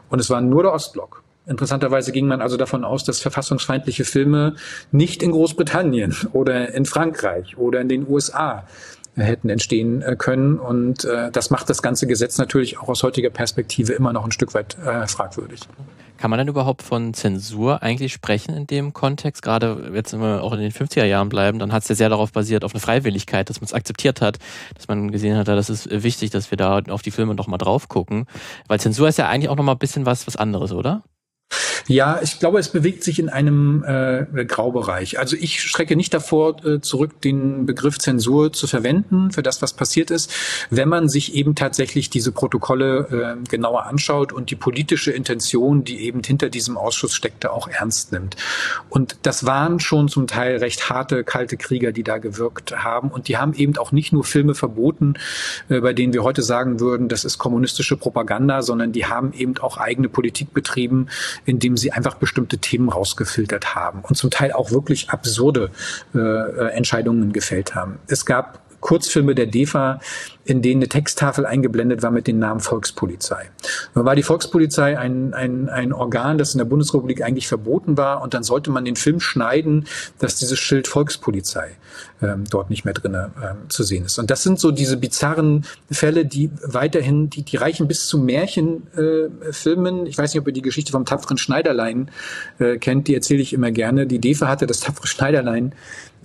und 0.10 0.20
es 0.20 0.30
war 0.30 0.42
nur 0.42 0.64
der 0.64 0.74
Ostblock. 0.74 1.24
Interessanterweise 1.46 2.14
ging 2.14 2.26
man 2.28 2.42
also 2.42 2.56
davon 2.56 2.86
aus, 2.86 3.04
dass 3.04 3.20
verfassungsfeindliche 3.20 4.06
Filme 4.06 4.56
nicht 4.92 5.22
in 5.22 5.32
Großbritannien 5.32 6.16
oder 6.32 6.74
in 6.74 6.86
Frankreich 6.86 7.58
oder 7.58 7.82
in 7.82 7.90
den 7.90 8.08
USA 8.08 8.66
hätten 9.16 9.50
entstehen 9.50 10.02
äh, 10.02 10.16
können. 10.18 10.60
Und 10.60 11.06
äh, 11.06 11.32
das 11.32 11.50
macht 11.50 11.70
das 11.70 11.82
ganze 11.82 12.08
Gesetz 12.08 12.38
natürlich 12.38 12.80
auch 12.80 12.90
aus 12.90 13.04
heutiger 13.04 13.30
Perspektive 13.30 13.94
immer 13.94 14.14
noch 14.14 14.26
ein 14.26 14.32
Stück 14.32 14.54
weit 14.54 14.78
äh, 14.86 15.08
fragwürdig. 15.08 15.62
Kann 16.18 16.30
man 16.30 16.38
denn 16.38 16.48
überhaupt 16.48 16.84
von 16.84 17.14
Zensur 17.14 17.84
eigentlich 17.84 18.14
sprechen 18.14 18.56
in 18.56 18.66
dem 18.66 18.94
Kontext? 18.94 19.42
Gerade 19.42 19.92
jetzt, 19.94 20.14
wenn 20.14 20.22
wir 20.22 20.42
auch 20.42 20.54
in 20.54 20.60
den 20.60 20.72
50er 20.72 21.04
Jahren 21.04 21.28
bleiben, 21.28 21.60
dann 21.60 21.74
hat 21.74 21.84
es 21.84 21.90
ja 21.90 21.96
sehr 21.96 22.10
darauf 22.10 22.32
basiert, 22.32 22.64
auf 22.64 22.74
eine 22.74 22.80
Freiwilligkeit, 22.80 23.50
dass 23.50 23.60
man 23.60 23.66
es 23.66 23.74
akzeptiert 23.74 24.22
hat, 24.22 24.40
dass 24.76 24.88
man 24.88 25.12
gesehen 25.12 25.36
hat, 25.36 25.48
das 25.50 25.70
ist 25.70 25.90
wichtig, 25.92 26.30
dass 26.30 26.50
wir 26.50 26.58
da 26.58 26.80
auf 26.90 27.02
die 27.02 27.12
Filme 27.12 27.36
nochmal 27.36 27.58
drauf 27.58 27.90
gucken. 27.90 28.26
Weil 28.68 28.80
Zensur 28.80 29.10
ist 29.10 29.18
ja 29.18 29.28
eigentlich 29.28 29.50
auch 29.50 29.58
nochmal 29.58 29.76
ein 29.76 29.80
bisschen 29.80 30.06
was, 30.06 30.26
was 30.26 30.38
anderes, 30.38 30.72
oder? 30.72 31.04
Ja, 31.88 32.20
ich 32.22 32.40
glaube, 32.40 32.60
es 32.60 32.70
bewegt 32.70 33.04
sich 33.04 33.20
in 33.20 33.30
einem 33.30 33.84
äh, 33.84 34.46
Graubereich. 34.46 35.20
Also 35.20 35.36
ich 35.36 35.62
schrecke 35.62 35.96
nicht 35.96 36.14
davor 36.14 36.64
äh, 36.66 36.80
zurück, 36.80 37.22
den 37.22 37.66
Begriff 37.66 37.98
Zensur 38.00 38.54
zu 38.54 38.68
verwenden 38.68 39.32
für 39.32 39.44
das, 39.44 39.62
was 39.62 39.74
passiert 39.74 40.12
ist, 40.12 40.32
wenn 40.70 40.90
man 40.90 41.10
sich 41.10 41.36
eben 41.36 41.56
tatsächlich 41.56 42.10
diese 42.10 42.32
Protokolle 42.32 43.38
äh, 43.44 43.50
genauer 43.50 43.86
anschaut 43.86 44.32
und 44.34 44.50
die 44.50 44.56
politische 44.56 45.12
Intention, 45.12 45.84
die 45.84 46.02
eben 46.02 46.22
hinter 46.24 46.50
diesem 46.50 46.78
Ausschuss 46.78 47.14
steckte, 47.14 47.52
auch 47.52 47.68
ernst 47.68 48.12
nimmt. 48.12 48.36
Und 48.90 49.18
das 49.24 49.46
waren 49.46 49.80
schon 49.80 50.08
zum 50.08 50.28
Teil 50.28 50.58
recht 50.58 50.90
harte, 50.90 51.24
kalte 51.24 51.58
Krieger, 51.58 51.92
die 51.92 52.04
da 52.04 52.18
gewirkt 52.18 52.72
haben. 52.84 53.10
Und 53.10 53.28
die 53.28 53.38
haben 53.38 53.54
eben 53.54 53.78
auch 53.78 53.92
nicht 53.92 54.14
nur 54.14 54.24
Filme 54.24 54.56
verboten, 54.56 55.16
äh, 55.70 55.80
bei 55.82 55.94
denen 55.94 56.14
wir 56.14 56.24
heute 56.24 56.42
sagen 56.42 56.80
würden, 56.80 57.10
das 57.10 57.26
ist 57.26 57.38
kommunistische 57.38 57.98
Propaganda, 57.98 58.62
sondern 58.62 58.92
die 58.92 59.06
haben 59.06 59.34
eben 59.34 59.58
auch 59.58 59.78
eigene 59.78 60.10
Politik 60.10 60.54
betrieben, 60.54 61.08
indem 61.46 61.78
sie 61.78 61.92
einfach 61.92 62.16
bestimmte 62.16 62.58
Themen 62.58 62.90
rausgefiltert 62.90 63.76
haben 63.76 64.02
und 64.02 64.16
zum 64.16 64.32
Teil 64.32 64.52
auch 64.52 64.72
wirklich 64.72 65.10
absurde 65.10 65.70
äh, 66.14 66.20
äh 66.20 66.70
Entscheidungen 66.74 67.34
gefällt 67.34 67.76
haben. 67.76 68.00
Es 68.08 68.26
gab 68.26 68.60
Kurzfilme 68.84 69.34
der 69.34 69.46
DEFA, 69.46 70.02
in 70.46 70.62
denen 70.62 70.82
eine 70.82 70.90
Texttafel 70.90 71.46
eingeblendet 71.46 72.04
war 72.04 72.12
mit 72.12 72.28
dem 72.28 72.40
Namen 72.40 72.60
Volkspolizei. 72.60 73.50
Nun 73.96 74.06
war 74.06 74.16
die 74.16 74.24
Volkspolizei 74.24 74.98
ein, 74.98 75.34
ein, 75.34 75.70
ein 75.70 75.94
Organ, 75.94 76.38
das 76.38 76.54
in 76.54 76.58
der 76.58 76.66
Bundesrepublik 76.66 77.22
eigentlich 77.22 77.48
verboten 77.48 77.98
war 77.98 78.22
und 78.22 78.34
dann 78.34 78.44
sollte 78.44 78.72
man 78.72 78.86
den 78.86 78.96
Film 78.96 79.20
schneiden, 79.20 79.86
dass 80.20 80.36
dieses 80.36 80.60
Schild 80.60 80.88
Volkspolizei 80.88 81.78
ähm, 82.22 82.44
dort 82.50 82.70
nicht 82.70 82.86
mehr 82.86 82.94
drin 82.94 83.16
ähm, 83.16 83.70
zu 83.70 83.84
sehen 83.84 84.06
ist. 84.06 84.20
Und 84.20 84.32
das 84.32 84.44
sind 84.44 84.60
so 84.60 84.72
diese 84.72 84.98
bizarren 84.98 85.66
Fälle, 85.90 86.26
die 86.26 86.50
weiterhin, 86.64 87.30
die, 87.30 87.44
die 87.44 87.58
reichen 87.58 87.88
bis 87.88 88.08
zu 88.08 88.18
Märchenfilmen. 88.18 90.06
Äh, 90.06 90.10
ich 90.10 90.18
weiß 90.18 90.34
nicht, 90.34 90.42
ob 90.42 90.48
ihr 90.48 90.54
die 90.54 90.62
Geschichte 90.62 90.92
vom 90.92 91.06
tapferen 91.06 91.38
Schneiderlein 91.38 92.12
äh, 92.60 92.78
kennt, 92.78 93.08
die 93.08 93.16
erzähle 93.16 93.42
ich 93.42 93.54
immer 93.54 93.72
gerne. 93.72 94.08
Die 94.08 94.20
DEFA 94.20 94.48
hatte 94.48 94.68
das 94.68 94.82
tapfere 94.82 95.08
Schneiderlein 95.08 95.74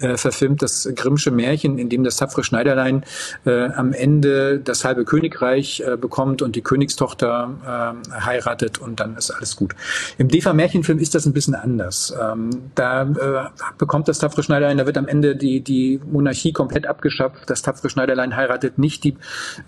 äh, 0.01 0.17
verfilmt, 0.17 0.63
das 0.63 0.89
Grimmsche 0.95 1.31
Märchen, 1.31 1.79
in 1.79 1.89
dem 1.89 2.05
das 2.05 2.17
tapfere 2.17 2.45
Schneiderlein 2.45 3.05
äh, 3.45 3.65
am 3.67 3.93
Ende 3.93 4.08
das 4.21 4.85
halbe 4.85 5.05
Königreich 5.05 5.81
äh, 5.81 5.97
bekommt 5.97 6.43
und 6.43 6.57
die 6.57 6.63
Königstochter 6.63 7.95
äh, 8.13 8.21
heiratet 8.21 8.79
und 8.79 9.01
dann 9.01 9.17
ist 9.17 9.31
alles 9.31 9.57
gut. 9.57 9.75
Im 10.19 10.29
DEFA-Märchenfilm 10.29 10.99
ist 10.99 11.15
das 11.15 11.27
ein 11.27 11.33
bisschen 11.33 11.55
anders. 11.55 12.15
Ähm, 12.21 12.71
da 12.75 13.03
äh, 13.03 13.49
bekommt 13.77 14.09
das 14.09 14.19
tapfere 14.19 14.43
Schneiderlein, 14.43 14.79
da 14.79 14.87
wird 14.87 14.99
am 14.99 15.07
Ende 15.07 15.37
die, 15.37 15.61
die 15.61 16.01
Monarchie 16.11 16.53
komplett 16.53 16.87
abgeschafft. 16.87 17.37
Das 17.47 17.63
tapfere 17.63 17.91
Schneiderlein 17.91 18.37
heiratet 18.37 18.79
nicht 18.79 19.05
die, 19.05 19.17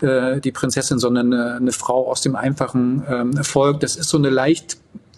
äh, 0.01 0.39
die 0.39 0.51
Prinzessin, 0.51 0.99
sondern 0.99 1.33
eine, 1.33 1.55
eine 1.55 1.71
Frau 1.71 2.09
aus 2.09 2.21
dem 2.21 2.35
einfachen 2.35 3.03
ähm, 3.07 3.43
Volk. 3.43 3.79
Das 3.79 3.95
ist 3.95 4.09
so 4.09 4.17
eine 4.17 4.29
leicht 4.29 4.77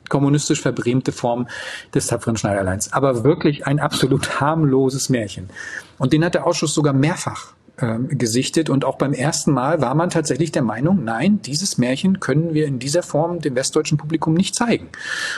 kommunistisch 0.10 0.62
verbrämte 0.62 1.12
Form 1.12 1.48
des 1.94 2.08
tapferen 2.08 2.38
Schneiderleins. 2.38 2.94
Aber 2.94 3.24
wirklich 3.24 3.66
ein 3.66 3.80
absolut 3.80 4.40
harmloses 4.40 5.10
Märchen. 5.10 5.50
Und 5.98 6.14
den 6.14 6.24
hat 6.24 6.36
der 6.36 6.46
Ausschuss 6.46 6.74
sogar 6.74 6.94
mehrfach 6.94 7.54
ähm, 7.80 8.08
gesichtet 8.08 8.70
und 8.70 8.86
auch 8.86 9.00
beim 9.00 9.14
ersten 9.14 9.52
Mal 9.52 9.82
war 9.82 9.96
man 9.96 10.12
tatsächlich 10.12 10.52
der 10.52 10.62
Meinung, 10.62 11.04
nein, 11.04 11.42
dieses 11.42 11.80
Märchen 11.80 12.20
können 12.20 12.54
wir 12.54 12.68
in 12.68 12.78
dieser 12.78 13.02
Form 13.02 13.40
dem 13.40 13.56
westdeutschen 13.56 13.98
Publikum 13.98 14.36
nicht 14.36 14.54
zeigen. 14.54 14.90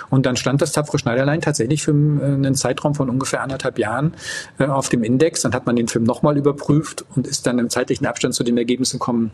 Und 0.09 0.25
dann 0.25 0.35
stand 0.35 0.61
das 0.61 0.73
tapfere 0.73 0.99
Schneiderlein 0.99 1.39
tatsächlich 1.39 1.83
für 1.83 1.91
äh, 1.91 2.25
einen 2.25 2.55
Zeitraum 2.55 2.93
von 2.93 3.09
ungefähr 3.09 3.41
anderthalb 3.41 3.79
Jahren 3.79 4.15
äh, 4.59 4.65
auf 4.65 4.89
dem 4.89 5.03
Index. 5.03 5.43
Dann 5.43 5.53
hat 5.53 5.65
man 5.65 5.77
den 5.77 5.87
Film 5.87 6.03
nochmal 6.03 6.37
überprüft 6.37 7.05
und 7.15 7.25
ist 7.25 7.47
dann 7.47 7.57
im 7.57 7.69
zeitlichen 7.69 8.05
Abstand 8.05 8.35
zu 8.35 8.43
dem 8.43 8.57
Ergebnis 8.57 8.91
gekommen, 8.91 9.31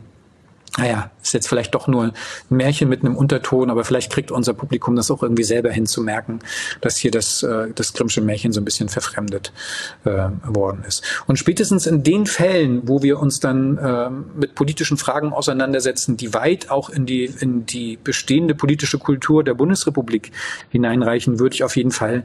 naja, 0.78 1.12
ist 1.22 1.34
jetzt 1.34 1.50
vielleicht 1.50 1.76
doch 1.76 1.88
nur 1.88 2.04
ein 2.06 2.14
Märchen 2.50 2.88
mit 2.88 3.04
einem 3.04 3.18
Unterton, 3.18 3.70
aber 3.70 3.84
vielleicht 3.84 4.12
kriegt 4.12 4.32
unser 4.32 4.54
Publikum 4.54 4.96
das 4.96 5.12
auch 5.12 5.22
irgendwie 5.22 5.44
selber 5.44 5.70
hinzumerken, 5.70 6.40
dass 6.80 6.96
hier 6.96 7.12
das, 7.12 7.44
äh, 7.44 7.68
das 7.76 7.92
Grimmsche 7.92 8.22
Märchen 8.22 8.54
so 8.54 8.62
ein 8.62 8.66
bisschen 8.66 8.88
verfremdet 8.88 9.52
äh, 10.06 10.30
worden 10.46 10.86
ist. 10.88 11.04
Und 11.28 11.38
spätestens 11.38 11.88
in 11.88 12.04
den 12.04 12.26
Fällen, 12.26 12.88
wo 12.88 13.04
wir 13.04 13.20
uns 13.20 13.42
dann 13.42 13.78
äh, 13.78 14.10
mit 14.10 14.56
politischen 14.56 14.96
Fragen 14.96 15.34
auseinandersetzen, 15.34 16.16
die 16.16 16.34
weit 16.34 16.72
auch 16.72 16.90
in 16.90 17.06
die, 17.06 17.26
in 17.26 17.66
die 17.66 17.98
bestehende 18.02 18.56
politische 18.56 18.98
Kultur 18.98 19.44
der 19.44 19.56
Bundesrepublik 19.56 20.32
hineinreichen, 20.70 21.40
würde 21.40 21.54
ich 21.54 21.66
auf 21.66 21.76
jeden 21.76 21.92
Fall 21.92 22.24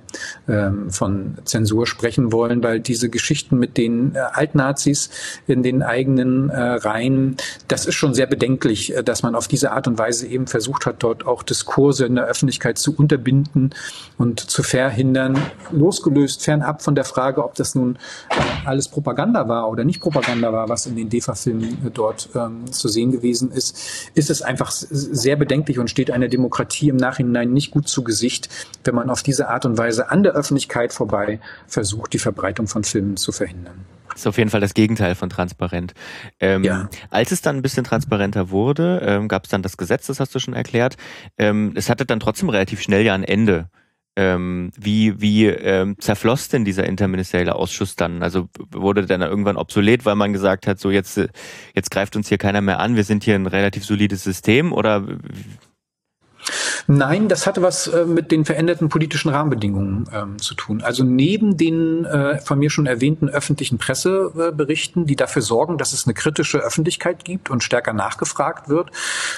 ähm, 0.48 0.90
von 0.92 1.38
Zensur 1.44 1.88
sprechen 1.88 2.30
wollen, 2.30 2.62
weil 2.62 2.78
diese 2.78 3.10
Geschichten 3.10 3.58
mit 3.58 3.76
den 3.76 4.14
äh, 4.14 4.18
Altnazis 4.18 5.10
in 5.48 5.64
den 5.64 5.82
eigenen 5.82 6.48
äh, 6.50 6.60
Reihen, 6.60 7.36
das 7.66 7.86
ist 7.86 7.96
schon 7.96 8.14
sehr 8.14 8.35
bedenklich, 8.36 8.94
äh, 8.94 9.02
dass 9.02 9.22
man 9.22 9.34
auf 9.34 9.48
diese 9.48 9.72
Art 9.72 9.88
und 9.88 9.98
Weise 9.98 10.26
eben 10.26 10.46
versucht 10.46 10.84
hat, 10.84 10.96
dort 11.02 11.26
auch 11.26 11.42
Diskurse 11.42 12.04
in 12.04 12.16
der 12.16 12.26
Öffentlichkeit 12.26 12.78
zu 12.78 12.94
unterbinden 12.94 13.74
und 14.18 14.40
zu 14.40 14.62
verhindern, 14.62 15.40
losgelöst 15.72 16.42
fernab 16.42 16.82
von 16.82 16.94
der 16.94 17.04
Frage, 17.04 17.42
ob 17.42 17.54
das 17.54 17.74
nun 17.74 17.96
äh, 18.28 18.34
alles 18.66 18.88
Propaganda 18.88 19.48
war 19.48 19.70
oder 19.70 19.84
nicht 19.84 20.00
Propaganda 20.00 20.52
war, 20.52 20.68
was 20.68 20.84
in 20.84 20.96
den 20.96 21.08
DEFA-Filmen 21.08 21.90
dort 21.94 22.28
ähm, 22.34 22.70
zu 22.70 22.88
sehen 22.88 23.10
gewesen 23.10 23.50
ist, 23.50 24.10
ist 24.14 24.28
es 24.28 24.42
einfach 24.42 24.70
sehr 24.70 25.36
bedenklich 25.36 25.78
und 25.78 25.88
steht 25.88 26.10
einer 26.10 26.28
Demokratie 26.28 26.90
im 26.90 26.96
Nachhinein 26.96 27.52
nicht 27.52 27.70
gut 27.70 27.88
zu 27.88 28.04
Gesicht, 28.04 28.50
wenn 28.84 28.94
man 28.94 29.08
auf 29.08 29.22
diese 29.22 29.48
Art 29.48 29.64
und 29.64 29.78
Weise 29.78 30.10
an 30.10 30.22
der 30.22 30.32
Öffentlichkeit 30.32 30.92
vorbei 30.92 31.40
versucht, 31.66 32.12
die 32.12 32.18
Verbreitung 32.18 32.66
von 32.66 32.84
Filmen 32.84 33.16
zu 33.16 33.32
verhindern. 33.32 33.95
Das 34.16 34.22
ist 34.22 34.28
auf 34.28 34.38
jeden 34.38 34.48
Fall 34.48 34.62
das 34.62 34.72
Gegenteil 34.72 35.14
von 35.14 35.28
transparent. 35.28 35.92
Ähm, 36.40 36.64
ja. 36.64 36.88
Als 37.10 37.32
es 37.32 37.42
dann 37.42 37.56
ein 37.56 37.62
bisschen 37.62 37.84
transparenter 37.84 38.48
wurde, 38.48 39.02
ähm, 39.04 39.28
gab 39.28 39.44
es 39.44 39.50
dann 39.50 39.60
das 39.60 39.76
Gesetz, 39.76 40.06
das 40.06 40.20
hast 40.20 40.34
du 40.34 40.38
schon 40.38 40.54
erklärt. 40.54 40.96
Ähm, 41.36 41.72
es 41.74 41.90
hatte 41.90 42.06
dann 42.06 42.18
trotzdem 42.18 42.48
relativ 42.48 42.80
schnell 42.80 43.04
ja 43.04 43.14
ein 43.14 43.24
Ende. 43.24 43.68
Ähm, 44.16 44.70
wie 44.74 45.20
wie 45.20 45.44
ähm, 45.44 45.96
zerfloss 45.98 46.48
denn 46.48 46.64
dieser 46.64 46.84
interministerielle 46.86 47.54
Ausschuss 47.54 47.94
dann? 47.94 48.22
Also 48.22 48.48
wurde 48.70 49.04
dann 49.04 49.20
irgendwann 49.20 49.58
obsolet, 49.58 50.06
weil 50.06 50.14
man 50.14 50.32
gesagt 50.32 50.66
hat, 50.66 50.80
so 50.80 50.90
jetzt 50.90 51.20
jetzt 51.74 51.90
greift 51.90 52.16
uns 52.16 52.30
hier 52.30 52.38
keiner 52.38 52.62
mehr 52.62 52.80
an, 52.80 52.96
wir 52.96 53.04
sind 53.04 53.22
hier 53.22 53.34
ein 53.34 53.46
relativ 53.46 53.84
solides 53.84 54.24
System 54.24 54.72
oder 54.72 55.06
Nein, 56.86 57.28
das 57.28 57.46
hatte 57.46 57.62
was 57.62 57.88
äh, 57.88 58.04
mit 58.04 58.30
den 58.30 58.44
veränderten 58.44 58.88
politischen 58.88 59.30
Rahmenbedingungen 59.30 60.08
ähm, 60.12 60.38
zu 60.38 60.54
tun. 60.54 60.82
Also 60.82 61.02
neben 61.04 61.56
den 61.56 62.04
äh, 62.04 62.38
von 62.40 62.58
mir 62.58 62.70
schon 62.70 62.86
erwähnten 62.86 63.28
öffentlichen 63.28 63.78
Presseberichten, 63.78 65.06
die 65.06 65.16
dafür 65.16 65.42
sorgen, 65.42 65.78
dass 65.78 65.92
es 65.92 66.06
eine 66.06 66.14
kritische 66.14 66.58
Öffentlichkeit 66.58 67.24
gibt 67.24 67.50
und 67.50 67.64
stärker 67.64 67.92
nachgefragt 67.92 68.68
wird, 68.68 68.90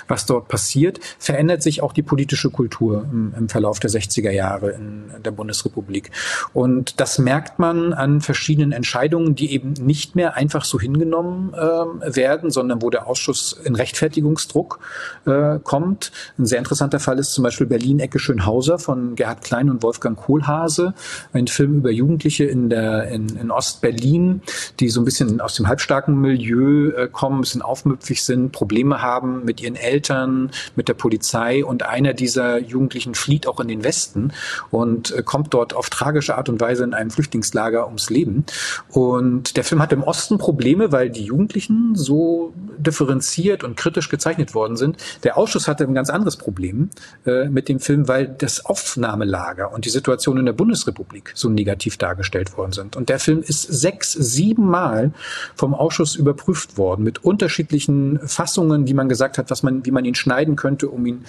was 0.08 0.26
dort 0.26 0.48
passiert, 0.48 1.00
verändert 1.18 1.62
sich 1.62 1.82
auch 1.82 1.92
die 1.92 2.02
politische 2.02 2.50
Kultur 2.50 3.06
im, 3.10 3.32
im 3.36 3.48
Verlauf 3.48 3.80
der 3.80 3.90
60er 3.90 4.30
Jahre 4.30 4.70
in 4.70 5.10
der 5.24 5.30
Bundesrepublik. 5.30 6.10
Und 6.52 7.00
das 7.00 7.18
merkt 7.18 7.58
man 7.58 7.94
an 7.94 8.20
verschiedenen 8.20 8.72
Entscheidungen, 8.72 9.34
die 9.34 9.52
eben 9.52 9.72
nicht 9.72 10.16
mehr 10.16 10.34
einfach 10.34 10.64
so 10.64 10.78
hingenommen 10.78 11.54
äh, 11.54 12.16
werden, 12.16 12.50
sondern 12.50 12.82
wo 12.82 12.90
der 12.90 13.06
Ausschuss 13.06 13.58
in 13.64 13.74
Rechtfertigungsdruck 13.74 14.80
äh, 15.26 15.58
kommt. 15.62 16.12
Ein 16.38 16.46
sehr 16.46 16.58
interessanter 16.58 16.97
Fall 17.00 17.18
ist 17.18 17.32
zum 17.32 17.44
Beispiel 17.44 17.66
Berlin-Ecke 17.66 18.18
Schönhauser 18.18 18.78
von 18.78 19.14
Gerhard 19.14 19.42
Klein 19.42 19.70
und 19.70 19.82
Wolfgang 19.82 20.18
Kohlhase, 20.18 20.94
ein 21.32 21.46
Film 21.46 21.78
über 21.78 21.90
Jugendliche 21.90 22.44
in 22.44 22.70
der 22.70 23.08
in, 23.08 23.36
in 23.36 23.50
Ostberlin, 23.50 24.42
die 24.80 24.88
so 24.88 25.00
ein 25.00 25.04
bisschen 25.04 25.40
aus 25.40 25.54
dem 25.54 25.68
halbstarken 25.68 26.20
Milieu 26.20 26.90
äh, 26.90 27.08
kommen, 27.10 27.38
ein 27.38 27.40
bisschen 27.42 27.62
aufmüpfig 27.62 28.24
sind, 28.24 28.52
Probleme 28.52 29.02
haben 29.02 29.44
mit 29.44 29.60
ihren 29.60 29.76
Eltern, 29.76 30.50
mit 30.76 30.88
der 30.88 30.94
Polizei 30.94 31.64
und 31.64 31.82
einer 31.82 32.14
dieser 32.14 32.58
Jugendlichen 32.58 33.14
flieht 33.14 33.46
auch 33.46 33.60
in 33.60 33.68
den 33.68 33.84
Westen 33.84 34.32
und 34.70 35.12
äh, 35.12 35.22
kommt 35.22 35.54
dort 35.54 35.74
auf 35.74 35.90
tragische 35.90 36.36
Art 36.36 36.48
und 36.48 36.60
Weise 36.60 36.84
in 36.84 36.94
einem 36.94 37.10
Flüchtlingslager 37.10 37.86
ums 37.86 38.10
Leben. 38.10 38.44
Und 38.90 39.56
der 39.56 39.64
Film 39.64 39.82
hat 39.82 39.92
im 39.92 40.02
Osten 40.02 40.38
Probleme, 40.38 40.92
weil 40.92 41.10
die 41.10 41.24
Jugendlichen 41.24 41.94
so 41.94 42.52
differenziert 42.78 43.64
und 43.64 43.76
kritisch 43.76 44.08
gezeichnet 44.08 44.54
worden 44.54 44.76
sind. 44.76 44.96
Der 45.24 45.36
Ausschuss 45.36 45.68
hatte 45.68 45.84
ein 45.84 45.94
ganz 45.94 46.10
anderes 46.10 46.36
Problem 46.36 46.87
äh, 47.26 47.48
mit 47.48 47.68
dem 47.68 47.80
Film, 47.80 48.08
weil 48.08 48.26
das 48.26 48.66
Aufnahmelager 48.66 49.72
und 49.72 49.84
die 49.84 49.90
Situation 49.90 50.38
in 50.38 50.46
der 50.46 50.52
Bundesrepublik 50.52 51.32
so 51.34 51.48
negativ 51.48 51.96
dargestellt 51.96 52.56
worden 52.56 52.72
sind. 52.72 52.96
Und 52.96 53.08
der 53.08 53.18
Film 53.18 53.42
ist 53.42 53.62
sechs, 53.62 54.12
sieben 54.12 54.68
Mal 54.68 55.12
vom 55.54 55.74
Ausschuss 55.74 56.14
überprüft 56.14 56.78
worden 56.78 57.04
mit 57.04 57.24
unterschiedlichen 57.24 58.20
Fassungen, 58.26 58.84
die 58.84 58.94
man 58.94 59.08
gesagt 59.08 59.38
hat, 59.38 59.50
was 59.50 59.62
man, 59.62 59.84
wie 59.86 59.90
man 59.90 60.04
ihn 60.04 60.14
schneiden 60.14 60.56
könnte, 60.56 60.88
um 60.88 61.06
ihn 61.06 61.24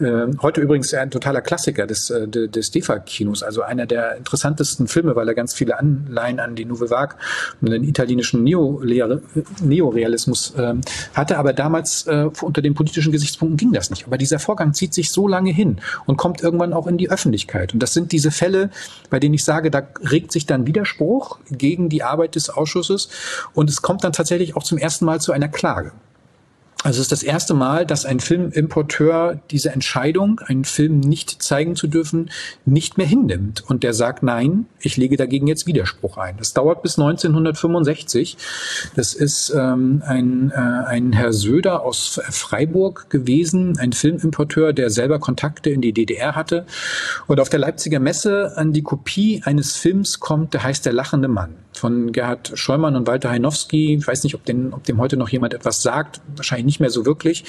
äh, 0.00 0.26
heute 0.42 0.60
übrigens 0.60 0.92
ein 0.94 1.10
totaler 1.10 1.40
Klassiker 1.40 1.86
des, 1.86 2.10
äh, 2.10 2.28
des 2.28 2.70
DEFA-Kinos, 2.70 3.42
also 3.42 3.62
einer 3.62 3.86
der 3.86 4.16
interessantesten 4.16 4.88
Filme, 4.88 5.16
weil 5.16 5.28
er 5.28 5.34
ganz 5.34 5.54
viele 5.54 5.78
Anleihen 5.78 6.40
an 6.40 6.54
die 6.54 6.64
Nouvelle 6.64 6.90
Vague 6.90 7.16
und 7.60 7.70
den 7.70 7.84
italienischen 7.84 8.44
Neorealismus 8.44 10.54
äh, 10.56 10.74
hatte. 11.14 11.38
Aber 11.38 11.52
damals 11.52 12.06
äh, 12.06 12.28
unter 12.40 12.62
den 12.62 12.74
politischen 12.74 13.12
Gesichtspunkten 13.12 13.56
ging 13.56 13.72
das 13.72 13.90
nicht. 13.90 14.06
Aber 14.06 14.18
dieser 14.18 14.38
Vorgang 14.38 14.74
zieht 14.74 14.94
sich 14.94 15.03
so 15.10 15.28
lange 15.28 15.50
hin 15.50 15.80
und 16.06 16.16
kommt 16.16 16.42
irgendwann 16.42 16.72
auch 16.72 16.86
in 16.86 16.98
die 16.98 17.10
Öffentlichkeit. 17.10 17.74
Und 17.74 17.80
das 17.80 17.92
sind 17.92 18.12
diese 18.12 18.30
Fälle, 18.30 18.70
bei 19.10 19.20
denen 19.20 19.34
ich 19.34 19.44
sage, 19.44 19.70
da 19.70 19.82
regt 20.10 20.32
sich 20.32 20.46
dann 20.46 20.66
Widerspruch 20.66 21.38
gegen 21.50 21.88
die 21.88 22.02
Arbeit 22.02 22.34
des 22.34 22.50
Ausschusses 22.50 23.08
und 23.54 23.70
es 23.70 23.82
kommt 23.82 24.04
dann 24.04 24.12
tatsächlich 24.12 24.56
auch 24.56 24.62
zum 24.62 24.78
ersten 24.78 25.04
Mal 25.04 25.20
zu 25.20 25.32
einer 25.32 25.48
Klage. 25.48 25.92
Also 26.84 26.98
es 26.98 27.06
ist 27.06 27.12
das 27.12 27.22
erste 27.22 27.54
Mal, 27.54 27.86
dass 27.86 28.04
ein 28.04 28.20
Filmimporteur 28.20 29.40
diese 29.50 29.70
Entscheidung, 29.70 30.40
einen 30.44 30.66
Film 30.66 31.00
nicht 31.00 31.42
zeigen 31.42 31.76
zu 31.76 31.86
dürfen, 31.86 32.30
nicht 32.66 32.98
mehr 32.98 33.06
hinnimmt. 33.06 33.64
Und 33.66 33.82
der 33.82 33.94
sagt, 33.94 34.22
nein, 34.22 34.66
ich 34.80 34.98
lege 34.98 35.16
dagegen 35.16 35.46
jetzt 35.46 35.66
Widerspruch 35.66 36.18
ein. 36.18 36.36
Das 36.36 36.52
dauert 36.52 36.82
bis 36.82 36.98
1965. 36.98 38.36
Das 38.96 39.14
ist 39.14 39.48
ähm, 39.56 40.02
ein, 40.06 40.50
äh, 40.50 40.58
ein 40.58 41.14
Herr 41.14 41.32
Söder 41.32 41.82
aus 41.84 42.20
Freiburg 42.28 43.08
gewesen, 43.08 43.78
ein 43.78 43.94
Filmimporteur, 43.94 44.74
der 44.74 44.90
selber 44.90 45.18
Kontakte 45.18 45.70
in 45.70 45.80
die 45.80 45.94
DDR 45.94 46.36
hatte. 46.36 46.66
Und 47.26 47.40
auf 47.40 47.48
der 47.48 47.60
Leipziger 47.60 47.98
Messe 47.98 48.52
an 48.56 48.74
die 48.74 48.82
Kopie 48.82 49.40
eines 49.46 49.74
Films 49.74 50.20
kommt, 50.20 50.52
der 50.52 50.64
heißt 50.64 50.84
Der 50.84 50.92
lachende 50.92 51.28
Mann 51.28 51.54
von 51.78 52.12
Gerhard 52.12 52.52
Scheumann 52.54 52.96
und 52.96 53.06
Walter 53.06 53.30
Heinowski. 53.30 53.94
Ich 53.94 54.06
weiß 54.06 54.24
nicht, 54.24 54.34
ob, 54.34 54.44
den, 54.44 54.72
ob 54.72 54.84
dem 54.84 54.98
heute 54.98 55.16
noch 55.16 55.28
jemand 55.28 55.54
etwas 55.54 55.82
sagt. 55.82 56.20
Wahrscheinlich 56.36 56.66
nicht 56.66 56.80
mehr 56.80 56.90
so 56.90 57.06
wirklich. 57.06 57.44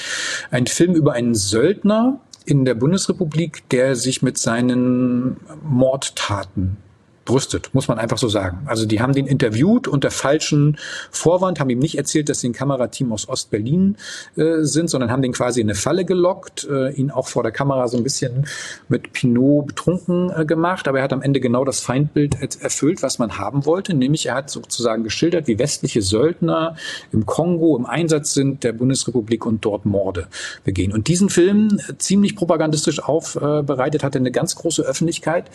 Ein 0.52 0.68
Film 0.68 0.96
über 0.96 1.14
einen 1.14 1.36
Söldner 1.36 2.20
in 2.46 2.66
der 2.66 2.76
Bundesrepublik, 2.76 3.68
der 3.70 3.96
sich 3.96 4.22
mit 4.22 4.38
seinen 4.38 5.38
Mordtaten 5.64 6.78
brüstet, 7.26 7.72
muss 7.74 7.88
man 7.88 7.98
einfach 7.98 8.20
so 8.20 8.30
sagen. 8.30 8.60
Also 8.66 8.86
die 8.86 9.02
haben 9.02 9.14
den 9.14 9.26
interviewt 9.26 9.88
unter 9.88 10.12
falschen 10.12 10.78
Vorwand, 11.10 11.60
haben 11.60 11.70
ihm 11.72 11.80
nicht 11.80 11.98
erzählt, 11.98 12.30
dass 12.30 12.40
sie 12.40 12.50
ein 12.50 12.54
Kamerateam 12.54 13.12
aus 13.12 13.28
Ostberlin 13.28 13.98
äh, 14.38 14.62
sind, 14.62 14.90
sondern 14.90 15.12
haben 15.12 15.24
den 15.24 15.34
quasi 15.34 15.60
in 15.60 15.68
eine 15.68 15.76
Falle 15.76 16.06
gelockt, 16.06 16.68
äh, 16.70 16.92
ihn 16.92 17.10
auch 17.10 17.28
vor 17.28 17.42
der 17.42 17.52
Kamera 17.52 17.88
so 17.88 17.98
ein 17.98 18.04
bisschen 18.04 18.46
mit 18.90 19.12
Pinot 19.12 19.68
betrunken 19.68 20.32
äh, 20.36 20.46
gemacht, 20.46 20.88
aber 20.88 21.00
er 21.00 21.04
hat 21.04 21.14
am 21.14 21.24
Ende 21.24 21.40
genau 21.40 21.66
das 21.66 21.80
Feindbild 21.80 22.38
erfüllt, 22.62 23.02
was 23.02 23.18
man 23.18 23.40
haben 23.40 23.66
wollte, 23.66 23.96
nämlich 23.96 24.28
er 24.28 24.36
hat 24.36 24.52
sozusagen 24.52 25.04
geschildert, 25.04 25.48
wie 25.48 25.58
westliche 25.58 26.04
Söldner 26.04 26.76
im 27.12 27.26
Kongo 27.26 27.76
im 27.76 27.88
Einsatz 27.88 28.34
sind 28.34 28.64
der 28.64 28.74
Bundesrepublik 28.74 29.46
und 29.46 29.66
dort 29.66 29.86
Morde 29.86 30.28
begehen. 30.64 30.94
Und 30.94 31.08
diesen 31.08 31.30
Film 31.30 31.80
äh, 31.90 31.98
ziemlich 31.98 32.36
propagandistisch 32.36 33.02
aufbereitet 33.02 34.04
hatte 34.04 34.20
eine 34.20 34.32
ganz 34.32 34.56
große 34.56 34.84
Öffentlichkeit 34.84 35.50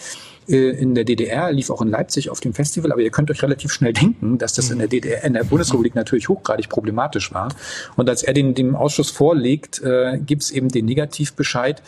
in 0.58 0.94
der 0.94 1.04
DDR, 1.04 1.52
lief 1.52 1.70
auch 1.70 1.82
in 1.82 1.88
Leipzig 1.88 2.30
auf 2.30 2.40
dem 2.40 2.54
Festival, 2.54 2.92
aber 2.92 3.00
ihr 3.00 3.10
könnt 3.10 3.30
euch 3.30 3.42
relativ 3.42 3.72
schnell 3.72 3.92
denken, 3.92 4.38
dass 4.38 4.52
das 4.52 4.70
in 4.70 4.78
der 4.78 4.88
DDR, 4.88 5.24
in 5.24 5.34
der 5.34 5.44
Bundesrepublik 5.44 5.94
natürlich 5.94 6.28
hochgradig 6.28 6.68
problematisch 6.68 7.32
war. 7.32 7.54
Und 7.96 8.08
als 8.08 8.22
er 8.22 8.34
den 8.34 8.54
dem 8.54 8.76
Ausschuss 8.76 9.10
vorlegt, 9.10 9.82
äh, 9.82 10.18
gibt 10.18 10.42
es 10.42 10.50
eben 10.50 10.68
den 10.68 10.86
Negativbescheid. 10.86 11.82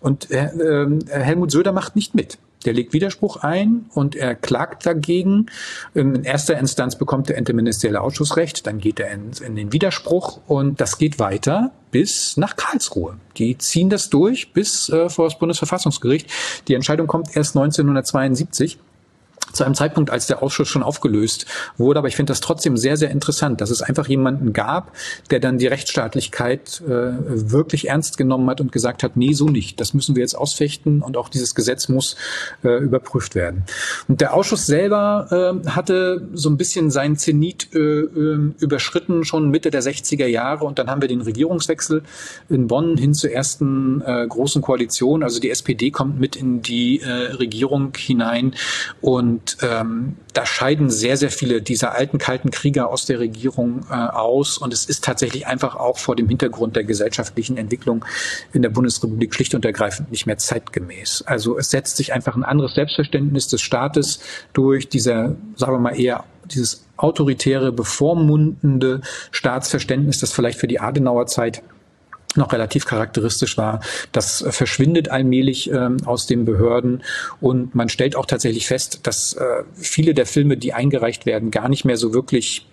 Und 0.00 0.30
äh, 0.30 0.46
äh, 0.46 1.00
Helmut 1.10 1.50
Söder 1.50 1.72
macht 1.72 1.96
nicht 1.96 2.14
mit. 2.14 2.38
Der 2.64 2.72
legt 2.72 2.92
Widerspruch 2.92 3.36
ein 3.38 3.86
und 3.94 4.16
er 4.16 4.34
klagt 4.34 4.84
dagegen. 4.84 5.46
In 5.94 6.24
erster 6.24 6.58
Instanz 6.58 6.96
bekommt 6.96 7.28
der 7.28 7.38
interministerielle 7.38 8.00
Ausschuss 8.00 8.36
Recht, 8.36 8.66
dann 8.66 8.78
geht 8.78 9.00
er 9.00 9.10
in, 9.10 9.30
in, 9.44 9.56
den 9.56 9.72
Widerspruch 9.72 10.40
und 10.46 10.80
das 10.80 10.98
geht 10.98 11.18
weiter 11.18 11.70
bis 11.90 12.36
nach 12.36 12.56
Karlsruhe. 12.56 13.16
Die 13.36 13.56
ziehen 13.56 13.90
das 13.90 14.10
durch 14.10 14.52
bis 14.52 14.88
äh, 14.88 15.08
vor 15.08 15.26
das 15.26 15.38
Bundesverfassungsgericht. 15.38 16.30
Die 16.66 16.74
Entscheidung 16.74 17.06
kommt 17.06 17.36
erst 17.36 17.56
1972 17.56 18.78
zu 19.52 19.64
einem 19.64 19.74
Zeitpunkt, 19.74 20.10
als 20.10 20.26
der 20.26 20.42
Ausschuss 20.42 20.68
schon 20.68 20.82
aufgelöst 20.82 21.46
wurde. 21.76 21.98
Aber 21.98 22.08
ich 22.08 22.16
finde 22.16 22.30
das 22.30 22.40
trotzdem 22.40 22.76
sehr, 22.76 22.96
sehr 22.96 23.10
interessant, 23.10 23.60
dass 23.60 23.70
es 23.70 23.82
einfach 23.82 24.08
jemanden 24.08 24.52
gab, 24.52 24.92
der 25.30 25.40
dann 25.40 25.58
die 25.58 25.66
Rechtsstaatlichkeit 25.66 26.82
äh, 26.86 26.90
wirklich 26.90 27.88
ernst 27.88 28.18
genommen 28.18 28.48
hat 28.50 28.60
und 28.60 28.72
gesagt 28.72 29.02
hat, 29.02 29.16
nee, 29.16 29.32
so 29.32 29.46
nicht. 29.46 29.80
Das 29.80 29.94
müssen 29.94 30.16
wir 30.16 30.22
jetzt 30.22 30.36
ausfechten 30.36 31.02
und 31.02 31.16
auch 31.16 31.28
dieses 31.28 31.54
Gesetz 31.54 31.88
muss 31.88 32.16
äh, 32.62 32.78
überprüft 32.78 33.34
werden. 33.34 33.64
Und 34.08 34.20
der 34.20 34.34
Ausschuss 34.34 34.66
selber 34.66 35.62
äh, 35.64 35.68
hatte 35.70 36.28
so 36.34 36.48
ein 36.50 36.56
bisschen 36.56 36.90
seinen 36.90 37.16
Zenit 37.16 37.74
äh, 37.74 37.78
äh 37.78 38.38
überschritten, 38.58 39.24
schon 39.24 39.50
Mitte 39.50 39.70
der 39.70 39.82
60er 39.82 40.26
Jahre. 40.26 40.64
Und 40.64 40.78
dann 40.78 40.88
haben 40.88 41.00
wir 41.00 41.08
den 41.08 41.20
Regierungswechsel 41.20 42.02
in 42.48 42.66
Bonn 42.66 42.96
hin 42.96 43.14
zur 43.14 43.30
ersten 43.30 44.02
äh, 44.02 44.26
großen 44.28 44.62
Koalition. 44.62 45.22
Also 45.22 45.40
die 45.40 45.50
SPD 45.50 45.90
kommt 45.90 46.18
mit 46.20 46.36
in 46.36 46.62
die 46.62 47.00
äh, 47.00 47.10
Regierung 47.10 47.92
hinein 47.96 48.54
und 49.00 49.47
und 49.48 49.58
ähm, 49.62 50.16
da 50.32 50.44
scheiden 50.44 50.90
sehr, 50.90 51.16
sehr 51.16 51.30
viele 51.30 51.62
dieser 51.62 51.94
alten 51.94 52.18
kalten 52.18 52.50
Krieger 52.50 52.88
aus 52.88 53.06
der 53.06 53.18
Regierung 53.20 53.86
äh, 53.90 53.94
aus. 53.94 54.58
Und 54.58 54.72
es 54.72 54.84
ist 54.84 55.04
tatsächlich 55.04 55.46
einfach 55.46 55.76
auch 55.76 55.98
vor 55.98 56.16
dem 56.16 56.28
Hintergrund 56.28 56.76
der 56.76 56.84
gesellschaftlichen 56.84 57.56
Entwicklung 57.56 58.04
in 58.52 58.62
der 58.62 58.70
Bundesrepublik 58.70 59.34
schlicht 59.34 59.54
und 59.54 59.64
ergreifend 59.64 60.10
nicht 60.10 60.26
mehr 60.26 60.38
zeitgemäß. 60.38 61.22
Also 61.26 61.58
es 61.58 61.70
setzt 61.70 61.96
sich 61.96 62.12
einfach 62.12 62.36
ein 62.36 62.44
anderes 62.44 62.74
Selbstverständnis 62.74 63.48
des 63.48 63.60
Staates 63.60 64.20
durch 64.52 64.88
dieser, 64.88 65.36
sagen 65.56 65.72
wir 65.72 65.78
mal 65.78 65.98
eher, 65.98 66.24
dieses 66.44 66.84
autoritäre, 66.96 67.72
bevormundende 67.72 69.02
Staatsverständnis, 69.30 70.18
das 70.18 70.32
vielleicht 70.32 70.58
für 70.58 70.66
die 70.66 70.80
Adenauer 70.80 71.26
Zeit 71.26 71.62
noch 72.36 72.52
relativ 72.52 72.84
charakteristisch 72.84 73.56
war. 73.56 73.80
Das 74.12 74.44
verschwindet 74.50 75.10
allmählich 75.10 75.70
ähm, 75.70 75.96
aus 76.04 76.26
den 76.26 76.44
Behörden 76.44 77.02
und 77.40 77.74
man 77.74 77.88
stellt 77.88 78.16
auch 78.16 78.26
tatsächlich 78.26 78.66
fest, 78.66 79.00
dass 79.04 79.34
äh, 79.34 79.64
viele 79.74 80.14
der 80.14 80.26
Filme, 80.26 80.56
die 80.56 80.72
eingereicht 80.72 81.26
werden, 81.26 81.50
gar 81.50 81.68
nicht 81.68 81.84
mehr 81.84 81.96
so 81.96 82.12
wirklich 82.12 82.66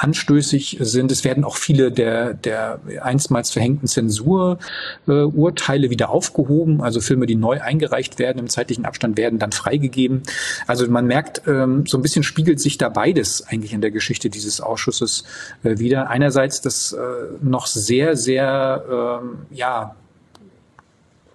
anstößig 0.00 0.78
sind. 0.80 1.12
Es 1.12 1.24
werden 1.24 1.44
auch 1.44 1.56
viele 1.56 1.92
der, 1.92 2.32
der 2.32 2.80
einstmals 3.02 3.50
verhängten 3.50 3.86
Zensururteile 3.86 5.86
äh, 5.86 5.90
wieder 5.90 6.08
aufgehoben. 6.08 6.80
Also 6.80 7.00
Filme, 7.00 7.26
die 7.26 7.34
neu 7.34 7.60
eingereicht 7.60 8.18
werden 8.18 8.38
im 8.38 8.48
zeitlichen 8.48 8.86
Abstand, 8.86 9.18
werden 9.18 9.38
dann 9.38 9.52
freigegeben. 9.52 10.22
Also 10.66 10.90
man 10.90 11.06
merkt, 11.06 11.42
ähm, 11.46 11.84
so 11.86 11.98
ein 11.98 12.02
bisschen 12.02 12.22
spiegelt 12.22 12.60
sich 12.60 12.78
da 12.78 12.88
beides 12.88 13.46
eigentlich 13.46 13.74
in 13.74 13.82
der 13.82 13.90
Geschichte 13.90 14.30
dieses 14.30 14.62
Ausschusses 14.62 15.24
äh, 15.62 15.78
wieder. 15.78 16.08
Einerseits 16.08 16.62
das 16.62 16.92
äh, 16.92 16.98
noch 17.42 17.66
sehr, 17.66 18.16
sehr, 18.16 18.84
ähm, 18.90 19.40
ja, 19.50 19.94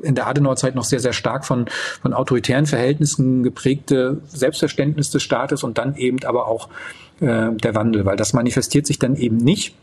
in 0.02 0.16
der 0.16 0.28
Adenauerzeit 0.28 0.76
noch 0.76 0.84
sehr, 0.84 1.00
sehr 1.00 1.14
stark 1.14 1.46
von, 1.46 1.68
von 2.02 2.14
autoritären 2.14 2.66
Verhältnissen 2.66 3.44
geprägte 3.44 4.22
Selbstverständnis 4.28 5.10
des 5.10 5.24
Staates 5.24 5.64
und 5.64 5.78
dann 5.78 5.96
eben 5.96 6.22
aber 6.26 6.48
auch 6.48 6.68
äh, 7.20 7.52
der 7.52 7.76
Wandel, 7.76 8.06
weil 8.06 8.18
das 8.18 8.34
manifestiert 8.34 8.86
sich 8.86 9.00
dann 9.00 9.16
eben 9.16 9.38
nicht 9.38 9.76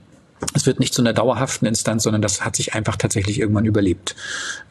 es 0.54 0.66
wird 0.66 0.80
nicht 0.80 0.94
zu 0.94 1.02
einer 1.02 1.12
dauerhaften 1.12 1.66
Instanz, 1.66 2.02
sondern 2.02 2.22
das 2.22 2.44
hat 2.44 2.56
sich 2.56 2.74
einfach 2.74 2.96
tatsächlich 2.96 3.38
irgendwann 3.38 3.64
überlebt, 3.64 4.14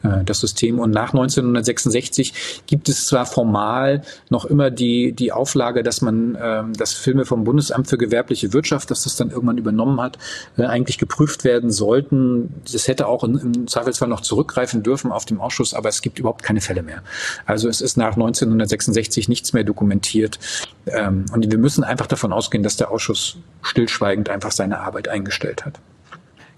äh, 0.02 0.24
das 0.24 0.40
System. 0.40 0.78
Und 0.78 0.90
nach 0.90 1.12
1966 1.12 2.62
gibt 2.66 2.88
es 2.88 3.06
zwar 3.06 3.26
formal 3.26 4.02
noch 4.28 4.44
immer 4.44 4.70
die, 4.70 5.12
die 5.12 5.32
Auflage, 5.32 5.82
dass 5.82 6.02
man 6.02 6.36
ähm, 6.40 6.72
das 6.74 6.92
Filme 6.92 7.24
vom 7.24 7.44
Bundesamt 7.44 7.88
für 7.88 7.98
gewerbliche 7.98 8.52
Wirtschaft, 8.52 8.90
dass 8.90 9.04
das 9.04 9.16
dann 9.16 9.30
irgendwann 9.30 9.58
übernommen 9.58 10.00
hat, 10.00 10.18
äh, 10.56 10.64
eigentlich 10.64 10.98
geprüft 10.98 11.44
werden 11.44 11.70
sollten. 11.70 12.54
Das 12.70 12.88
hätte 12.88 13.06
auch 13.06 13.24
im 13.24 13.66
Zweifelsfall 13.66 14.08
noch 14.08 14.20
zurückgreifen 14.20 14.82
dürfen 14.82 15.10
auf 15.10 15.24
dem 15.24 15.40
Ausschuss, 15.40 15.74
aber 15.74 15.88
es 15.88 16.02
gibt 16.02 16.18
überhaupt 16.18 16.42
keine 16.42 16.60
Fälle 16.60 16.82
mehr. 16.82 17.02
Also 17.46 17.68
es 17.68 17.80
ist 17.80 17.96
nach 17.96 18.14
1966 18.14 19.28
nichts 19.28 19.52
mehr 19.52 19.64
dokumentiert. 19.64 20.38
Ähm, 20.86 21.26
und 21.32 21.50
wir 21.50 21.58
müssen 21.58 21.84
einfach 21.84 22.06
davon 22.06 22.32
ausgehen, 22.32 22.62
dass 22.62 22.76
der 22.76 22.90
Ausschuss 22.90 23.36
stillschweigend 23.62 24.28
einfach 24.28 24.52
seine 24.52 24.80
Arbeit 24.80 25.08
eingestellt 25.08 25.61
hat. 25.64 25.80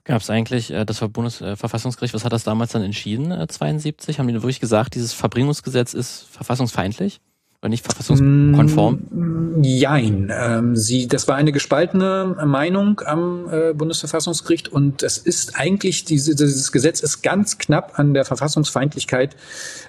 Gab 0.04 0.20
es 0.20 0.28
eigentlich, 0.28 0.70
äh, 0.70 0.84
das 0.84 1.00
Bundesverfassungsgericht, 1.00 2.12
was 2.12 2.24
hat 2.24 2.32
das 2.32 2.44
damals 2.44 2.72
dann 2.72 2.82
entschieden, 2.82 3.30
äh, 3.30 3.46
72? 3.46 4.18
Haben 4.18 4.28
die 4.28 4.34
wirklich 4.34 4.60
gesagt, 4.60 4.94
dieses 4.94 5.14
Verbringungsgesetz 5.14 5.94
ist 5.94 6.26
verfassungsfeindlich? 6.30 7.20
Oder 7.64 7.70
nicht 7.70 7.87
verfassungskonform? 7.87 9.00
Mm, 9.09 9.62
jein. 9.62 10.31
Ähm, 10.31 10.77
sie, 10.77 11.09
das 11.09 11.29
war 11.29 11.37
eine 11.37 11.50
gespaltene 11.50 12.37
Meinung 12.44 13.00
am 13.07 13.48
äh, 13.50 13.72
Bundesverfassungsgericht 13.72 14.68
und 14.68 15.03
es 15.03 15.16
ist 15.16 15.57
eigentlich, 15.59 16.05
diese, 16.05 16.35
dieses 16.35 16.72
Gesetz 16.72 17.00
ist 17.00 17.22
ganz 17.22 17.57
knapp 17.57 17.98
an 17.98 18.12
der 18.12 18.27
Verfassungsfeindlichkeit 18.27 19.35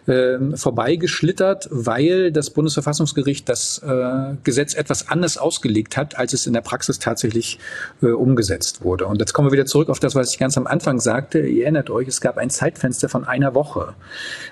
äh, 0.07 0.37
vorbeigeschlittert, 0.55 1.67
weil 1.69 2.31
das 2.31 2.49
Bundesverfassungsgericht 2.51 3.49
das 3.49 3.79
äh, 3.79 4.35
Gesetz 4.45 4.73
etwas 4.73 5.09
anders 5.09 5.37
ausgelegt 5.37 5.97
hat, 5.97 6.17
als 6.17 6.31
es 6.31 6.47
in 6.47 6.53
der 6.53 6.61
Praxis 6.61 6.99
tatsächlich 6.99 7.59
äh, 8.01 8.05
umgesetzt 8.05 8.85
wurde. 8.85 9.05
Und 9.07 9.19
jetzt 9.19 9.33
kommen 9.33 9.49
wir 9.49 9.51
wieder 9.51 9.65
zurück 9.65 9.89
auf 9.89 9.99
das, 9.99 10.15
was 10.15 10.31
ich 10.31 10.39
ganz 10.39 10.57
am 10.57 10.65
Anfang 10.65 11.01
sagte. 11.01 11.39
Ihr 11.39 11.63
erinnert 11.63 11.89
euch, 11.89 12.07
es 12.07 12.21
gab 12.21 12.37
ein 12.37 12.49
Zeitfenster 12.49 13.09
von 13.09 13.25
einer 13.25 13.53
Woche, 13.53 13.95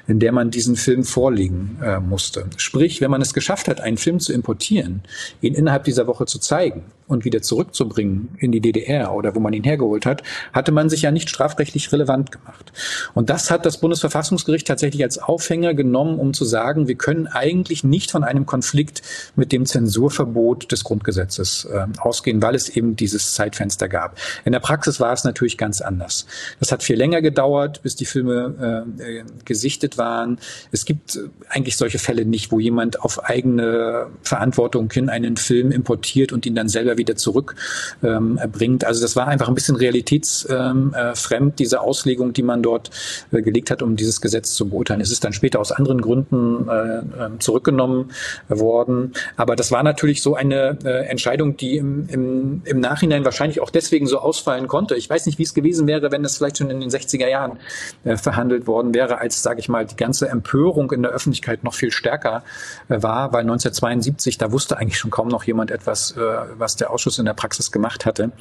in 0.07 0.19
der 0.19 0.33
man 0.33 0.51
diesen 0.51 0.75
Film 0.75 1.05
vorlegen 1.05 1.77
äh, 1.81 2.01
musste. 2.01 2.47
Sprich, 2.57 2.99
wenn 2.99 3.12
man 3.13 3.21
es 3.21 3.35
geschafft 3.35 3.67
hat, 3.67 3.79
einen 3.79 3.97
Film 3.97 4.19
zu 4.19 4.33
importieren, 4.33 5.03
ihn 5.39 5.53
innerhalb 5.53 5.83
dieser 5.83 6.07
Woche 6.07 6.25
zu 6.25 6.39
zeigen 6.39 6.83
und 7.07 7.25
wieder 7.25 7.41
zurückzubringen 7.41 8.29
in 8.39 8.51
die 8.51 8.61
DDR 8.61 9.13
oder 9.13 9.35
wo 9.35 9.39
man 9.39 9.53
ihn 9.53 9.63
hergeholt 9.63 10.05
hat, 10.05 10.23
hatte 10.53 10.71
man 10.71 10.89
sich 10.89 11.01
ja 11.01 11.11
nicht 11.11 11.29
strafrechtlich 11.29 11.91
relevant 11.91 12.31
gemacht. 12.31 12.71
Und 13.13 13.29
das 13.29 13.51
hat 13.51 13.65
das 13.65 13.79
Bundesverfassungsgericht 13.79 14.67
tatsächlich 14.67 15.03
als 15.03 15.17
Aufhänger 15.17 15.73
genommen, 15.73 16.17
um 16.17 16.33
zu 16.33 16.45
sagen, 16.45 16.87
wir 16.87 16.95
können 16.95 17.27
eigentlich 17.27 17.83
nicht 17.83 18.11
von 18.11 18.23
einem 18.23 18.45
Konflikt 18.45 19.01
mit 19.35 19.51
dem 19.51 19.65
Zensurverbot 19.65 20.71
des 20.71 20.83
Grundgesetzes 20.83 21.65
äh, 21.65 21.85
ausgehen, 21.99 22.41
weil 22.41 22.55
es 22.55 22.69
eben 22.69 22.95
dieses 22.95 23.33
Zeitfenster 23.33 23.89
gab. 23.89 24.17
In 24.45 24.53
der 24.53 24.59
Praxis 24.59 24.99
war 24.99 25.13
es 25.13 25.23
natürlich 25.23 25.57
ganz 25.57 25.81
anders. 25.81 26.25
Das 26.59 26.71
hat 26.71 26.83
viel 26.83 26.95
länger 26.95 27.21
gedauert, 27.21 27.81
bis 27.83 27.95
die 27.95 28.05
Filme 28.05 28.85
äh, 28.99 29.19
äh 29.19 29.23
gesichtet 29.45 29.97
waren. 29.97 30.37
Es 30.71 30.85
gibt 30.85 31.19
eigentlich 31.49 31.75
solche 31.75 31.99
Fälle 31.99 32.25
nicht, 32.25 32.51
wo 32.51 32.59
jemand 32.59 33.01
auf 33.01 33.23
eigene 33.25 34.07
Verantwortung 34.21 34.91
hin 34.91 35.09
einen 35.09 35.37
Film 35.37 35.71
importiert 35.71 36.31
und 36.31 36.45
ihn 36.45 36.55
dann 36.55 36.69
selber 36.69 36.93
selber 36.93 36.97
wieder 37.03 37.15
zurückbringt. 37.15 38.83
Ähm, 38.83 38.87
also 38.87 39.01
das 39.01 39.15
war 39.15 39.27
einfach 39.27 39.47
ein 39.47 39.55
bisschen 39.55 39.75
realitätsfremd, 39.75 41.59
diese 41.59 41.81
Auslegung, 41.81 42.33
die 42.33 42.43
man 42.43 42.63
dort 42.63 42.89
äh, 43.31 43.41
gelegt 43.41 43.71
hat, 43.71 43.81
um 43.81 43.95
dieses 43.95 44.21
Gesetz 44.21 44.53
zu 44.53 44.69
beurteilen. 44.69 45.01
Es 45.01 45.11
ist 45.11 45.23
dann 45.23 45.33
später 45.33 45.59
aus 45.59 45.71
anderen 45.71 46.01
Gründen 46.01 46.67
äh, 46.67 47.25
ähm, 47.25 47.39
zurückgenommen 47.39 48.11
worden. 48.47 49.13
Aber 49.37 49.55
das 49.55 49.71
war 49.71 49.83
natürlich 49.83 50.21
so 50.21 50.35
eine 50.35 50.77
äh, 50.83 51.05
Entscheidung, 51.07 51.57
die 51.57 51.77
im, 51.77 52.07
im, 52.09 52.61
im 52.65 52.79
Nachhinein 52.79 53.25
wahrscheinlich 53.25 53.59
auch 53.59 53.69
deswegen 53.69 54.07
so 54.07 54.19
ausfallen 54.19 54.67
konnte. 54.67 54.95
Ich 54.95 55.09
weiß 55.09 55.25
nicht, 55.25 55.37
wie 55.39 55.43
es 55.43 55.53
gewesen 55.53 55.87
wäre, 55.87 56.11
wenn 56.11 56.23
es 56.23 56.37
vielleicht 56.37 56.57
schon 56.57 56.69
in 56.69 56.79
den 56.79 56.89
60er 56.89 57.27
Jahren 57.27 57.59
äh, 58.03 58.17
verhandelt 58.17 58.67
worden 58.67 58.93
wäre, 58.93 59.19
als, 59.19 59.43
sage 59.43 59.59
ich 59.59 59.69
mal, 59.69 59.85
die 59.85 59.95
ganze 59.95 60.29
Empörung 60.29 60.91
in 60.91 61.01
der 61.01 61.11
Öffentlichkeit 61.11 61.63
noch 61.63 61.73
viel 61.73 61.91
stärker 61.91 62.43
äh, 62.89 63.01
war, 63.01 63.33
weil 63.33 63.41
1972, 63.41 64.37
da 64.37 64.51
wusste 64.51 64.77
eigentlich 64.77 64.97
schon 64.97 65.11
kaum 65.11 65.27
noch 65.27 65.43
jemand 65.43 65.71
etwas, 65.71 66.11
äh, 66.11 66.21
was 66.57 66.75
der 66.75 66.82
der 66.83 66.91
Ausschuss 66.91 67.17
in 67.19 67.25
der 67.25 67.33
Praxis 67.33 67.71
gemacht 67.71 68.05
hatte. 68.05 68.31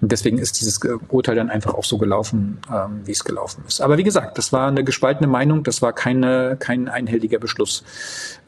Und 0.00 0.12
deswegen 0.12 0.38
ist 0.38 0.60
dieses 0.60 0.80
Urteil 1.08 1.34
dann 1.36 1.50
einfach 1.50 1.74
auch 1.74 1.84
so 1.84 1.98
gelaufen, 1.98 2.60
ähm, 2.72 3.02
wie 3.04 3.12
es 3.12 3.24
gelaufen 3.24 3.64
ist. 3.66 3.80
Aber 3.80 3.98
wie 3.98 4.04
gesagt, 4.04 4.38
das 4.38 4.52
war 4.52 4.68
eine 4.68 4.84
gespaltene 4.84 5.26
Meinung, 5.26 5.64
das 5.64 5.82
war 5.82 5.92
keine, 5.92 6.56
kein 6.58 6.88
einhelliger 6.88 7.38
Beschluss 7.38 7.84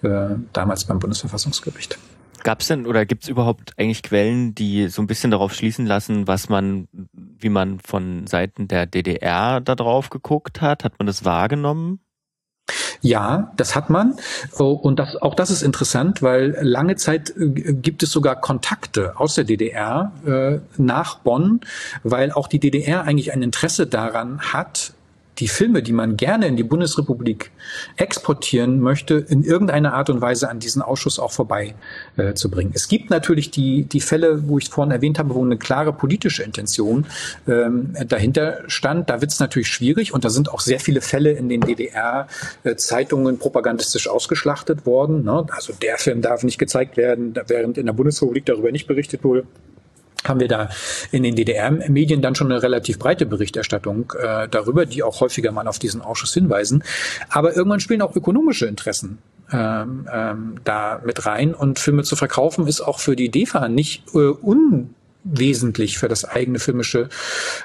äh, 0.02 0.28
damals 0.52 0.84
beim 0.84 0.98
Bundesverfassungsgericht. 0.98 1.98
Gab 2.42 2.60
es 2.60 2.68
denn 2.68 2.86
oder 2.86 3.04
gibt 3.04 3.24
es 3.24 3.28
überhaupt 3.28 3.74
eigentlich 3.76 4.02
Quellen, 4.02 4.54
die 4.54 4.88
so 4.88 5.02
ein 5.02 5.06
bisschen 5.06 5.30
darauf 5.30 5.52
schließen 5.52 5.84
lassen, 5.84 6.26
was 6.26 6.48
man, 6.48 6.88
wie 7.12 7.50
man 7.50 7.80
von 7.80 8.26
Seiten 8.26 8.66
der 8.66 8.86
DDR 8.86 9.60
da 9.60 9.74
drauf 9.74 10.08
geguckt 10.08 10.62
hat? 10.62 10.84
Hat 10.84 10.98
man 10.98 11.06
das 11.06 11.24
wahrgenommen? 11.24 12.00
Ja, 13.02 13.52
das 13.56 13.74
hat 13.74 13.88
man. 13.88 14.16
Oh, 14.58 14.72
und 14.72 14.98
das, 14.98 15.16
auch 15.16 15.34
das 15.34 15.50
ist 15.50 15.62
interessant, 15.62 16.22
weil 16.22 16.56
lange 16.60 16.96
Zeit 16.96 17.30
äh, 17.36 17.72
gibt 17.72 18.02
es 18.02 18.10
sogar 18.10 18.36
Kontakte 18.36 19.18
aus 19.18 19.34
der 19.34 19.44
DDR 19.44 20.12
äh, 20.26 20.58
nach 20.76 21.18
Bonn, 21.18 21.60
weil 22.02 22.32
auch 22.32 22.46
die 22.46 22.60
DDR 22.60 23.04
eigentlich 23.04 23.32
ein 23.32 23.42
Interesse 23.42 23.86
daran 23.86 24.40
hat, 24.40 24.92
die 25.40 25.48
Filme, 25.48 25.82
die 25.82 25.92
man 25.92 26.16
gerne 26.16 26.46
in 26.46 26.56
die 26.56 26.62
Bundesrepublik 26.62 27.50
exportieren 27.96 28.80
möchte, 28.80 29.14
in 29.14 29.42
irgendeiner 29.42 29.94
Art 29.94 30.10
und 30.10 30.20
Weise 30.20 30.48
an 30.50 30.60
diesen 30.60 30.82
Ausschuss 30.82 31.18
auch 31.18 31.32
vorbei 31.32 31.74
äh. 32.16 32.34
Es 32.74 32.88
gibt 32.88 33.10
natürlich 33.10 33.50
die, 33.50 33.84
die 33.84 34.00
Fälle, 34.00 34.48
wo 34.48 34.58
ich 34.58 34.68
vorhin 34.68 34.92
erwähnt 34.92 35.18
habe, 35.18 35.34
wo 35.34 35.44
eine 35.44 35.56
klare 35.56 35.92
politische 35.92 36.42
Intention 36.42 37.06
ähm, 37.48 37.94
dahinter 38.06 38.60
stand. 38.66 39.08
Da 39.08 39.20
wird 39.20 39.32
es 39.32 39.40
natürlich 39.40 39.68
schwierig 39.68 40.12
und 40.12 40.24
da 40.24 40.30
sind 40.30 40.50
auch 40.50 40.60
sehr 40.60 40.80
viele 40.80 41.00
Fälle 41.00 41.32
in 41.32 41.48
den 41.48 41.60
DDR-Zeitungen 41.60 43.34
äh, 43.34 43.38
propagandistisch 43.38 44.08
ausgeschlachtet 44.08 44.86
worden. 44.86 45.24
Ne? 45.24 45.46
Also 45.50 45.72
der 45.72 45.98
Film 45.98 46.22
darf 46.22 46.42
nicht 46.42 46.58
gezeigt 46.58 46.96
werden, 46.96 47.34
während 47.46 47.78
in 47.78 47.86
der 47.86 47.92
Bundesrepublik 47.92 48.46
darüber 48.46 48.70
nicht 48.70 48.86
berichtet 48.86 49.24
wurde 49.24 49.46
haben 50.24 50.40
wir 50.40 50.48
da 50.48 50.68
in 51.12 51.22
den 51.22 51.36
DDR-Medien 51.36 52.22
dann 52.22 52.34
schon 52.34 52.50
eine 52.50 52.62
relativ 52.62 52.98
breite 52.98 53.26
Berichterstattung 53.26 54.12
äh, 54.18 54.48
darüber, 54.48 54.86
die 54.86 55.02
auch 55.02 55.20
häufiger 55.20 55.52
mal 55.52 55.66
auf 55.66 55.78
diesen 55.78 56.02
Ausschuss 56.02 56.34
hinweisen. 56.34 56.84
Aber 57.28 57.56
irgendwann 57.56 57.80
spielen 57.80 58.02
auch 58.02 58.14
ökonomische 58.14 58.66
Interessen 58.66 59.18
ähm, 59.52 60.06
ähm, 60.12 60.54
da 60.64 61.00
mit 61.04 61.26
rein 61.26 61.54
und 61.54 61.78
Filme 61.78 62.04
zu 62.04 62.16
verkaufen 62.16 62.66
ist 62.66 62.80
auch 62.80 63.00
für 63.00 63.16
die 63.16 63.30
DEFA 63.30 63.68
nicht 63.68 64.04
äh, 64.14 64.18
un 64.18 64.94
wesentlich 65.24 65.98
für 65.98 66.08
das 66.08 66.24
eigene 66.24 66.58
filmische 66.58 67.08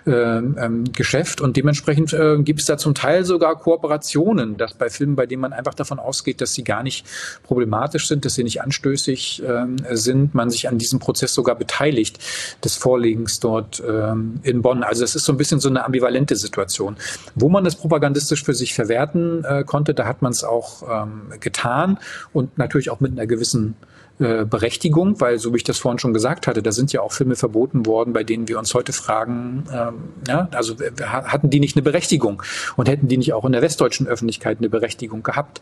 äh, 0.05 0.11
ähm, 0.11 0.91
Geschäft 0.91 1.41
und 1.41 1.55
dementsprechend 1.57 2.13
äh, 2.13 2.37
gibt 2.39 2.59
es 2.59 2.65
da 2.65 2.77
zum 2.77 2.93
Teil 2.95 3.25
sogar 3.25 3.57
Kooperationen, 3.57 4.57
dass 4.57 4.73
bei 4.73 4.89
Filmen, 4.89 5.15
bei 5.15 5.25
denen 5.25 5.41
man 5.41 5.53
einfach 5.53 5.73
davon 5.73 5.99
ausgeht, 5.99 6.41
dass 6.41 6.53
sie 6.53 6.63
gar 6.63 6.83
nicht 6.83 7.05
problematisch 7.43 8.07
sind, 8.07 8.25
dass 8.25 8.35
sie 8.35 8.43
nicht 8.43 8.61
anstößig 8.61 9.43
äh, 9.43 9.95
sind, 9.95 10.35
man 10.35 10.49
sich 10.49 10.67
an 10.67 10.77
diesem 10.77 10.99
Prozess 10.99 11.33
sogar 11.33 11.55
beteiligt 11.55 12.19
des 12.63 12.75
Vorlegens 12.75 13.39
dort 13.39 13.81
ähm, 13.87 14.39
in 14.43 14.61
Bonn. 14.61 14.83
Also 14.83 15.03
es 15.03 15.15
ist 15.15 15.25
so 15.25 15.33
ein 15.33 15.37
bisschen 15.37 15.59
so 15.59 15.69
eine 15.69 15.85
ambivalente 15.85 16.35
Situation. 16.35 16.97
Wo 17.35 17.49
man 17.49 17.63
das 17.63 17.75
propagandistisch 17.75 18.43
für 18.43 18.53
sich 18.53 18.73
verwerten 18.73 19.43
äh, 19.45 19.63
konnte, 19.63 19.93
da 19.93 20.05
hat 20.05 20.21
man 20.21 20.31
es 20.31 20.43
auch 20.43 21.03
ähm, 21.03 21.39
getan 21.39 21.99
und 22.33 22.57
natürlich 22.57 22.89
auch 22.89 22.99
mit 22.99 23.13
einer 23.13 23.27
gewissen 23.27 23.75
äh, 24.19 24.45
Berechtigung, 24.45 25.19
weil 25.19 25.39
so 25.39 25.53
wie 25.53 25.57
ich 25.57 25.63
das 25.63 25.77
vorhin 25.77 25.99
schon 25.99 26.13
gesagt 26.13 26.47
hatte, 26.47 26.63
da 26.63 26.71
sind 26.71 26.93
ja 26.93 27.01
auch 27.01 27.11
Filme 27.11 27.35
verboten 27.35 27.85
worden, 27.85 28.13
bei 28.13 28.23
denen 28.23 28.47
wir 28.47 28.57
uns 28.57 28.73
heute 28.73 28.93
fragen, 28.93 29.65
ähm, 29.73 29.93
ja, 30.27 30.47
also 30.51 30.75
hatten 31.01 31.49
die 31.49 31.59
nicht 31.59 31.75
eine 31.75 31.83
Berechtigung 31.83 32.41
und 32.77 32.87
hätten 32.87 33.09
die 33.09 33.17
nicht 33.17 33.33
auch 33.33 33.43
in 33.43 33.51
der 33.51 33.61
westdeutschen 33.61 34.07
Öffentlichkeit 34.07 34.59
eine 34.59 34.69
Berechtigung 34.69 35.21
gehabt, 35.21 35.59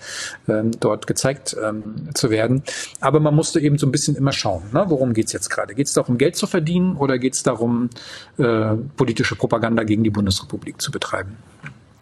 ähm, 0.47 0.71
dort 0.79 1.07
gezeigt 1.07 1.55
ähm, 1.63 2.09
zu 2.13 2.29
werden. 2.29 2.61
Aber 2.99 3.19
man 3.19 3.33
musste 3.33 3.59
eben 3.59 3.77
so 3.77 3.87
ein 3.87 3.91
bisschen 3.91 4.15
immer 4.15 4.33
schauen, 4.33 4.63
ne? 4.71 4.85
worum 4.87 5.13
geht's 5.13 5.33
jetzt 5.33 5.49
gerade? 5.49 5.73
Geht 5.73 5.87
es 5.87 5.93
darum, 5.93 6.19
Geld 6.19 6.35
zu 6.35 6.45
verdienen 6.45 6.95
oder 6.95 7.17
geht 7.17 7.33
es 7.33 7.41
darum, 7.41 7.89
äh, 8.37 8.75
politische 8.95 9.35
Propaganda 9.35 9.83
gegen 9.83 10.03
die 10.03 10.11
Bundesrepublik 10.11 10.79
zu 10.79 10.91
betreiben? 10.91 11.37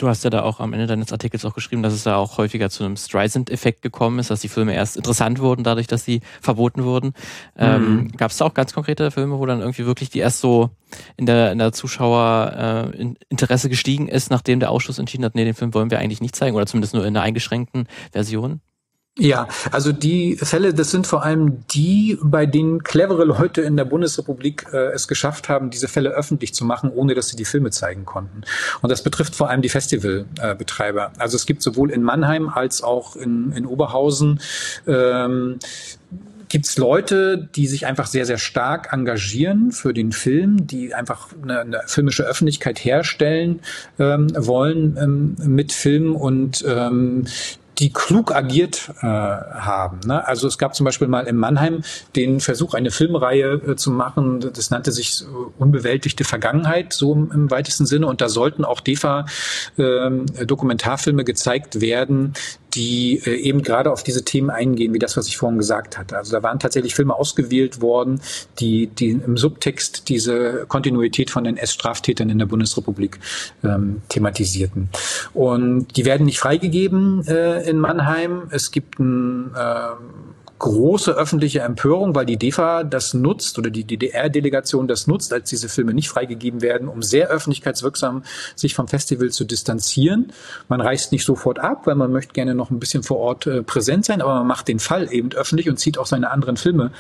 Du 0.01 0.07
hast 0.07 0.23
ja 0.23 0.31
da 0.31 0.41
auch 0.41 0.59
am 0.59 0.73
Ende 0.73 0.87
deines 0.87 1.11
Artikels 1.11 1.45
auch 1.45 1.53
geschrieben, 1.53 1.83
dass 1.83 1.93
es 1.93 2.01
da 2.01 2.15
auch 2.15 2.39
häufiger 2.39 2.71
zu 2.71 2.83
einem 2.83 2.97
Streisand-Effekt 2.97 3.83
gekommen 3.83 4.17
ist, 4.17 4.31
dass 4.31 4.41
die 4.41 4.47
Filme 4.47 4.73
erst 4.73 4.97
interessant 4.97 5.37
wurden, 5.37 5.63
dadurch, 5.63 5.85
dass 5.85 6.03
sie 6.03 6.21
verboten 6.41 6.83
wurden. 6.85 7.13
Ähm, 7.55 7.81
mhm. 7.81 7.99
Ähm, 7.99 8.11
Gab 8.17 8.31
es 8.31 8.37
da 8.37 8.45
auch 8.45 8.55
ganz 8.55 8.73
konkrete 8.73 9.11
Filme, 9.11 9.37
wo 9.37 9.45
dann 9.45 9.59
irgendwie 9.59 9.85
wirklich 9.85 10.09
die 10.09 10.17
erst 10.17 10.39
so 10.39 10.71
in 11.17 11.27
der, 11.27 11.51
in 11.51 11.59
der 11.59 11.71
Zuschauer 11.71 12.91
äh, 12.97 13.13
Interesse 13.29 13.69
gestiegen 13.69 14.07
ist, 14.07 14.31
nachdem 14.31 14.59
der 14.59 14.71
Ausschuss 14.71 14.97
entschieden 14.97 15.23
hat, 15.23 15.35
nee, 15.35 15.45
den 15.45 15.53
Film 15.53 15.71
wollen 15.75 15.91
wir 15.91 15.99
eigentlich 15.99 16.19
nicht 16.19 16.35
zeigen 16.35 16.55
oder 16.55 16.65
zumindest 16.65 16.95
nur 16.95 17.05
in 17.05 17.15
einer 17.15 17.23
eingeschränkten 17.23 17.87
Version? 18.11 18.59
Ja, 19.19 19.49
also 19.71 19.91
die 19.91 20.37
Fälle, 20.37 20.73
das 20.73 20.89
sind 20.89 21.05
vor 21.05 21.23
allem 21.23 21.67
die, 21.67 22.17
bei 22.23 22.45
denen 22.45 22.81
clevere 22.81 23.25
Leute 23.25 23.61
in 23.61 23.75
der 23.75 23.83
Bundesrepublik 23.83 24.67
äh, 24.71 24.93
es 24.93 25.09
geschafft 25.09 25.49
haben, 25.49 25.69
diese 25.69 25.89
Fälle 25.89 26.11
öffentlich 26.11 26.53
zu 26.53 26.63
machen, 26.63 26.89
ohne 26.89 27.13
dass 27.13 27.27
sie 27.27 27.35
die 27.35 27.43
Filme 27.43 27.71
zeigen 27.71 28.05
konnten. 28.05 28.43
Und 28.81 28.89
das 28.89 29.03
betrifft 29.03 29.35
vor 29.35 29.49
allem 29.49 29.61
die 29.61 29.69
Festivalbetreiber. 29.69 31.11
Äh, 31.17 31.19
also 31.19 31.35
es 31.35 31.45
gibt 31.45 31.61
sowohl 31.61 31.91
in 31.91 32.03
Mannheim 32.03 32.47
als 32.47 32.83
auch 32.83 33.17
in, 33.17 33.51
in 33.51 33.65
Oberhausen 33.65 34.39
ähm, 34.87 35.59
gibt 36.51 36.67
es 36.67 36.77
Leute, 36.77 37.49
die 37.55 37.65
sich 37.65 37.85
einfach 37.85 38.07
sehr, 38.07 38.25
sehr 38.25 38.37
stark 38.37 38.91
engagieren 38.91 39.71
für 39.71 39.93
den 39.93 40.11
Film, 40.11 40.67
die 40.67 40.93
einfach 40.93 41.29
eine, 41.41 41.61
eine 41.61 41.81
filmische 41.85 42.23
Öffentlichkeit 42.23 42.79
herstellen 42.79 43.61
ähm, 43.97 44.27
wollen 44.35 44.97
ähm, 45.01 45.35
mit 45.45 45.71
Film 45.71 46.13
und 46.13 46.65
ähm, 46.67 47.25
die 47.81 47.91
klug 47.91 48.33
agiert 48.33 48.93
äh, 49.01 49.07
haben. 49.07 49.99
Ne? 50.05 50.25
Also 50.27 50.47
es 50.47 50.57
gab 50.59 50.75
zum 50.75 50.85
Beispiel 50.85 51.07
mal 51.07 51.25
in 51.25 51.35
Mannheim 51.35 51.81
den 52.15 52.39
Versuch, 52.39 52.75
eine 52.75 52.91
Filmreihe 52.91 53.53
äh, 53.53 53.75
zu 53.75 53.89
machen. 53.89 54.39
Das 54.39 54.69
nannte 54.69 54.91
sich 54.91 55.23
äh, 55.23 55.25
Unbewältigte 55.57 56.23
Vergangenheit, 56.23 56.93
so 56.93 57.13
im, 57.13 57.31
im, 57.31 57.49
weitesten 57.49 57.87
Sinne. 57.87 58.05
Und 58.05 58.21
da 58.21 58.29
sollten 58.29 58.65
auch 58.65 58.81
DEFA-Dokumentarfilme 58.81 61.21
ähm, 61.21 61.25
gezeigt 61.25 61.81
werden, 61.81 62.33
die 62.73 63.21
äh, 63.25 63.35
eben 63.35 63.63
gerade 63.63 63.91
auf 63.91 64.03
diese 64.03 64.23
Themen 64.23 64.49
eingehen, 64.49 64.93
wie 64.93 64.99
das, 64.99 65.17
was 65.17 65.27
ich 65.27 65.37
vorhin 65.37 65.57
gesagt 65.57 65.97
hatte. 65.97 66.17
Also 66.17 66.31
da 66.31 66.43
waren 66.43 66.59
tatsächlich 66.59 66.95
Filme 66.95 67.15
ausgewählt 67.15 67.81
worden, 67.81 68.21
die, 68.59 68.87
die 68.87 69.09
im 69.09 69.37
Subtext 69.37 70.09
diese 70.09 70.65
Kontinuität 70.67 71.29
von 71.29 71.43
den 71.43 71.57
S-Straftätern 71.57 72.29
in 72.29 72.39
der 72.39 72.45
Bundesrepublik 72.45 73.19
ähm, 73.63 74.01
thematisierten. 74.09 74.89
Und 75.33 75.97
die 75.97 76.05
werden 76.05 76.25
nicht 76.25 76.39
freigegeben 76.39 77.25
äh, 77.27 77.69
in 77.69 77.79
Mannheim. 77.79 78.43
Es 78.51 78.71
gibt 78.71 78.99
ein 78.99 79.51
äh, 79.55 80.40
große 80.61 81.11
öffentliche 81.13 81.61
Empörung, 81.61 82.13
weil 82.13 82.27
die 82.27 82.37
DEFA 82.37 82.83
das 82.83 83.15
nutzt 83.15 83.57
oder 83.57 83.71
die 83.71 83.83
DDR-Delegation 83.83 84.87
das 84.87 85.07
nutzt, 85.07 85.33
als 85.33 85.49
diese 85.49 85.69
Filme 85.69 85.91
nicht 85.91 86.07
freigegeben 86.07 86.61
werden, 86.61 86.87
um 86.87 87.01
sehr 87.01 87.29
öffentlichkeitswirksam 87.29 88.23
sich 88.55 88.75
vom 88.75 88.87
Festival 88.87 89.29
zu 89.31 89.43
distanzieren. 89.43 90.31
Man 90.69 90.79
reist 90.79 91.11
nicht 91.13 91.25
sofort 91.25 91.57
ab, 91.57 91.87
weil 91.87 91.95
man 91.95 92.11
möchte 92.11 92.33
gerne 92.33 92.53
noch 92.53 92.69
ein 92.69 92.79
bisschen 92.79 93.01
vor 93.01 93.17
Ort 93.17 93.47
äh, 93.47 93.63
präsent 93.63 94.05
sein, 94.05 94.21
aber 94.21 94.35
man 94.35 94.45
macht 94.45 94.67
den 94.67 94.77
Fall 94.77 95.11
eben 95.11 95.31
öffentlich 95.31 95.67
und 95.67 95.77
zieht 95.77 95.97
auch 95.97 96.05
seine 96.05 96.29
anderen 96.29 96.57
Filme 96.57 96.91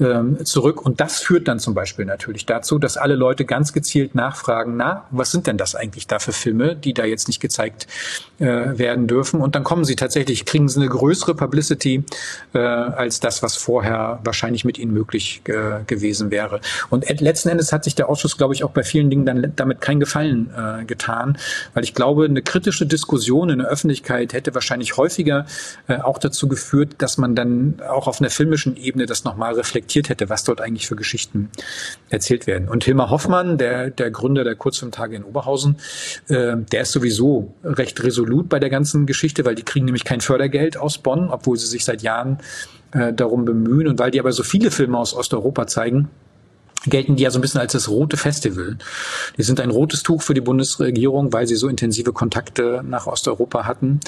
ähm, 0.00 0.44
zurück. 0.44 0.84
Und 0.84 1.00
das 1.00 1.20
führt 1.20 1.46
dann 1.46 1.60
zum 1.60 1.74
Beispiel 1.74 2.06
natürlich 2.06 2.44
dazu, 2.44 2.80
dass 2.80 2.96
alle 2.96 3.14
Leute 3.14 3.44
ganz 3.44 3.72
gezielt 3.72 4.16
nachfragen, 4.16 4.76
na, 4.76 5.06
was 5.12 5.30
sind 5.30 5.46
denn 5.46 5.58
das 5.58 5.76
eigentlich 5.76 6.08
da 6.08 6.18
für 6.18 6.32
Filme, 6.32 6.74
die 6.74 6.92
da 6.92 7.04
jetzt 7.04 7.28
nicht 7.28 7.38
gezeigt 7.38 7.86
äh, 8.40 8.46
werden 8.46 9.06
dürfen? 9.06 9.40
Und 9.40 9.54
dann 9.54 9.62
kommen 9.62 9.84
sie 9.84 9.94
tatsächlich, 9.94 10.44
kriegen 10.44 10.68
sie 10.68 10.80
eine 10.80 10.88
größere 10.88 11.36
Publicity 11.36 12.02
äh, 12.52 12.95
als 12.96 13.20
das, 13.20 13.42
was 13.42 13.56
vorher 13.56 14.20
wahrscheinlich 14.24 14.64
mit 14.64 14.78
ihnen 14.78 14.92
möglich 14.92 15.42
äh, 15.44 15.84
gewesen 15.86 16.30
wäre. 16.30 16.60
Und 16.90 17.08
letzten 17.20 17.48
Endes 17.48 17.72
hat 17.72 17.84
sich 17.84 17.94
der 17.94 18.08
Ausschuss, 18.08 18.36
glaube 18.36 18.54
ich, 18.54 18.64
auch 18.64 18.70
bei 18.70 18.82
vielen 18.82 19.10
Dingen 19.10 19.26
dann 19.26 19.52
damit 19.56 19.80
keinen 19.80 20.00
Gefallen 20.00 20.50
äh, 20.56 20.84
getan, 20.84 21.38
weil 21.74 21.84
ich 21.84 21.94
glaube, 21.94 22.24
eine 22.24 22.42
kritische 22.42 22.86
Diskussion 22.86 23.50
in 23.50 23.58
der 23.58 23.68
Öffentlichkeit 23.68 24.32
hätte 24.32 24.54
wahrscheinlich 24.54 24.96
häufiger 24.96 25.46
äh, 25.88 25.98
auch 25.98 26.18
dazu 26.18 26.48
geführt, 26.48 26.94
dass 26.98 27.18
man 27.18 27.34
dann 27.34 27.80
auch 27.88 28.06
auf 28.06 28.20
einer 28.20 28.30
filmischen 28.30 28.76
Ebene 28.76 29.06
das 29.06 29.24
nochmal 29.24 29.54
reflektiert 29.54 30.08
hätte, 30.08 30.28
was 30.28 30.44
dort 30.44 30.60
eigentlich 30.60 30.86
für 30.86 30.96
Geschichten 30.96 31.50
erzählt 32.10 32.46
werden. 32.46 32.68
Und 32.68 32.84
Hilmar 32.84 33.10
Hoffmann, 33.10 33.58
der, 33.58 33.90
der 33.90 34.10
Gründer 34.10 34.44
der 34.44 34.54
Kurzfilmtage 34.54 35.16
in 35.16 35.24
Oberhausen, 35.24 35.76
äh, 36.28 36.56
der 36.56 36.82
ist 36.82 36.92
sowieso 36.92 37.54
recht 37.64 38.02
resolut 38.02 38.48
bei 38.48 38.58
der 38.58 38.70
ganzen 38.70 39.06
Geschichte, 39.06 39.44
weil 39.44 39.54
die 39.54 39.62
kriegen 39.62 39.84
nämlich 39.84 40.04
kein 40.04 40.20
Fördergeld 40.20 40.76
aus 40.76 40.98
Bonn, 40.98 41.30
obwohl 41.30 41.56
sie 41.56 41.66
sich 41.66 41.84
seit 41.84 42.02
Jahren 42.02 42.38
äh, 42.92 43.12
darum 43.12 43.44
bemühen. 43.44 43.88
Und 43.88 43.98
weil 43.98 44.10
die 44.10 44.20
aber 44.20 44.32
so 44.32 44.42
viele 44.42 44.70
Filme 44.70 44.98
aus 44.98 45.14
Osteuropa 45.14 45.66
zeigen, 45.66 46.08
gelten 46.84 47.16
die 47.16 47.24
ja 47.24 47.30
so 47.30 47.38
ein 47.38 47.42
bisschen 47.42 47.60
als 47.60 47.72
das 47.72 47.88
rote 47.88 48.16
Festival. 48.16 48.78
Die 49.36 49.42
sind 49.42 49.60
ein 49.60 49.70
rotes 49.70 50.02
Tuch 50.02 50.22
für 50.22 50.34
die 50.34 50.40
Bundesregierung, 50.40 51.32
weil 51.32 51.46
sie 51.46 51.56
so 51.56 51.68
intensive 51.68 52.12
Kontakte 52.12 52.82
nach 52.84 53.06
Osteuropa 53.06 53.64
hatten. 53.64 54.00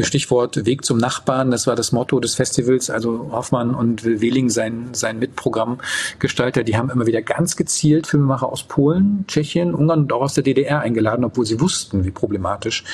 Stichwort 0.00 0.66
Weg 0.66 0.84
zum 0.84 0.98
Nachbarn, 0.98 1.50
das 1.50 1.66
war 1.66 1.76
das 1.76 1.92
Motto 1.92 2.18
des 2.20 2.34
Festivals. 2.34 2.90
Also 2.90 3.30
Hoffmann 3.30 3.74
und 3.74 4.04
Will 4.04 4.20
Wehling, 4.20 4.50
sein, 4.50 4.88
sein 4.92 5.18
Mitprogrammgestalter, 5.18 6.64
die 6.64 6.76
haben 6.76 6.90
immer 6.90 7.06
wieder 7.06 7.22
ganz 7.22 7.56
gezielt 7.56 8.06
Filmemacher 8.06 8.48
aus 8.48 8.64
Polen, 8.64 9.24
Tschechien, 9.28 9.74
Ungarn 9.74 10.00
und 10.00 10.12
auch 10.12 10.22
aus 10.22 10.34
der 10.34 10.42
DDR 10.42 10.80
eingeladen, 10.80 11.24
obwohl 11.24 11.46
sie 11.46 11.60
wussten, 11.60 12.04
wie 12.04 12.10
problematisch 12.10 12.84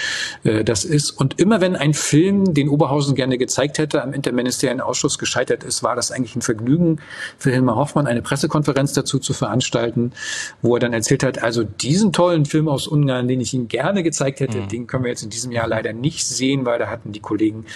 äh, 0.44 0.64
das 0.64 0.84
ist. 0.84 1.10
Und 1.10 1.40
immer 1.40 1.60
wenn 1.60 1.76
ein 1.76 1.94
Film, 1.94 2.52
den 2.52 2.68
Oberhausen 2.68 3.14
gerne 3.14 3.38
gezeigt 3.38 3.78
hätte, 3.78 4.02
am 4.02 4.12
interministeriellen 4.12 4.80
Ausschuss 4.80 5.18
gescheitert 5.18 5.64
ist, 5.64 5.82
war 5.82 5.96
das 5.96 6.10
eigentlich 6.10 6.36
ein 6.36 6.42
Vergnügen 6.42 7.00
für 7.38 7.50
Hilmar 7.50 7.76
Hoffmann, 7.76 8.06
eine 8.06 8.22
Pressekonferenz 8.22 8.92
dazu 8.92 9.11
zu 9.18 9.32
veranstalten, 9.32 10.12
wo 10.60 10.76
er 10.76 10.80
dann 10.80 10.92
erzählt 10.92 11.22
hat, 11.22 11.42
also 11.42 11.64
diesen 11.64 12.12
tollen 12.12 12.44
Film 12.44 12.68
aus 12.68 12.86
Ungarn, 12.86 13.28
den 13.28 13.40
ich 13.40 13.54
Ihnen 13.54 13.68
gerne 13.68 14.02
gezeigt 14.02 14.40
hätte, 14.40 14.58
mhm. 14.58 14.68
den 14.68 14.86
können 14.86 15.04
wir 15.04 15.10
jetzt 15.10 15.22
in 15.22 15.30
diesem 15.30 15.52
Jahr 15.52 15.66
leider 15.66 15.92
nicht 15.92 16.26
sehen, 16.26 16.66
weil 16.66 16.78
da 16.78 16.88
hatten 16.88 17.12
die 17.12 17.20
Kollegen 17.20 17.66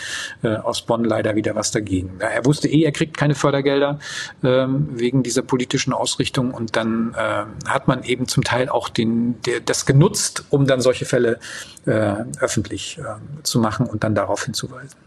äh, 0.42 0.56
aus 0.56 0.82
Bonn 0.82 1.04
leider 1.04 1.36
wieder 1.36 1.54
was 1.54 1.70
dagegen. 1.70 2.18
Er 2.18 2.44
wusste 2.44 2.68
eh, 2.68 2.82
er 2.82 2.92
kriegt 2.92 3.16
keine 3.16 3.34
Fördergelder 3.34 3.98
ähm, 4.42 4.88
wegen 4.92 5.22
dieser 5.22 5.42
politischen 5.42 5.92
Ausrichtung 5.92 6.52
und 6.52 6.76
dann 6.76 7.14
äh, 7.16 7.68
hat 7.68 7.88
man 7.88 8.02
eben 8.04 8.28
zum 8.28 8.44
Teil 8.44 8.68
auch 8.68 8.88
den, 8.88 9.40
der, 9.42 9.60
das 9.60 9.86
genutzt, 9.86 10.44
um 10.50 10.66
dann 10.66 10.80
solche 10.80 11.04
Fälle 11.04 11.38
äh, 11.86 12.14
öffentlich 12.40 12.98
äh, 12.98 13.42
zu 13.42 13.58
machen 13.58 13.86
und 13.86 14.04
dann 14.04 14.14
darauf 14.14 14.44
hinzuweisen. 14.44 14.98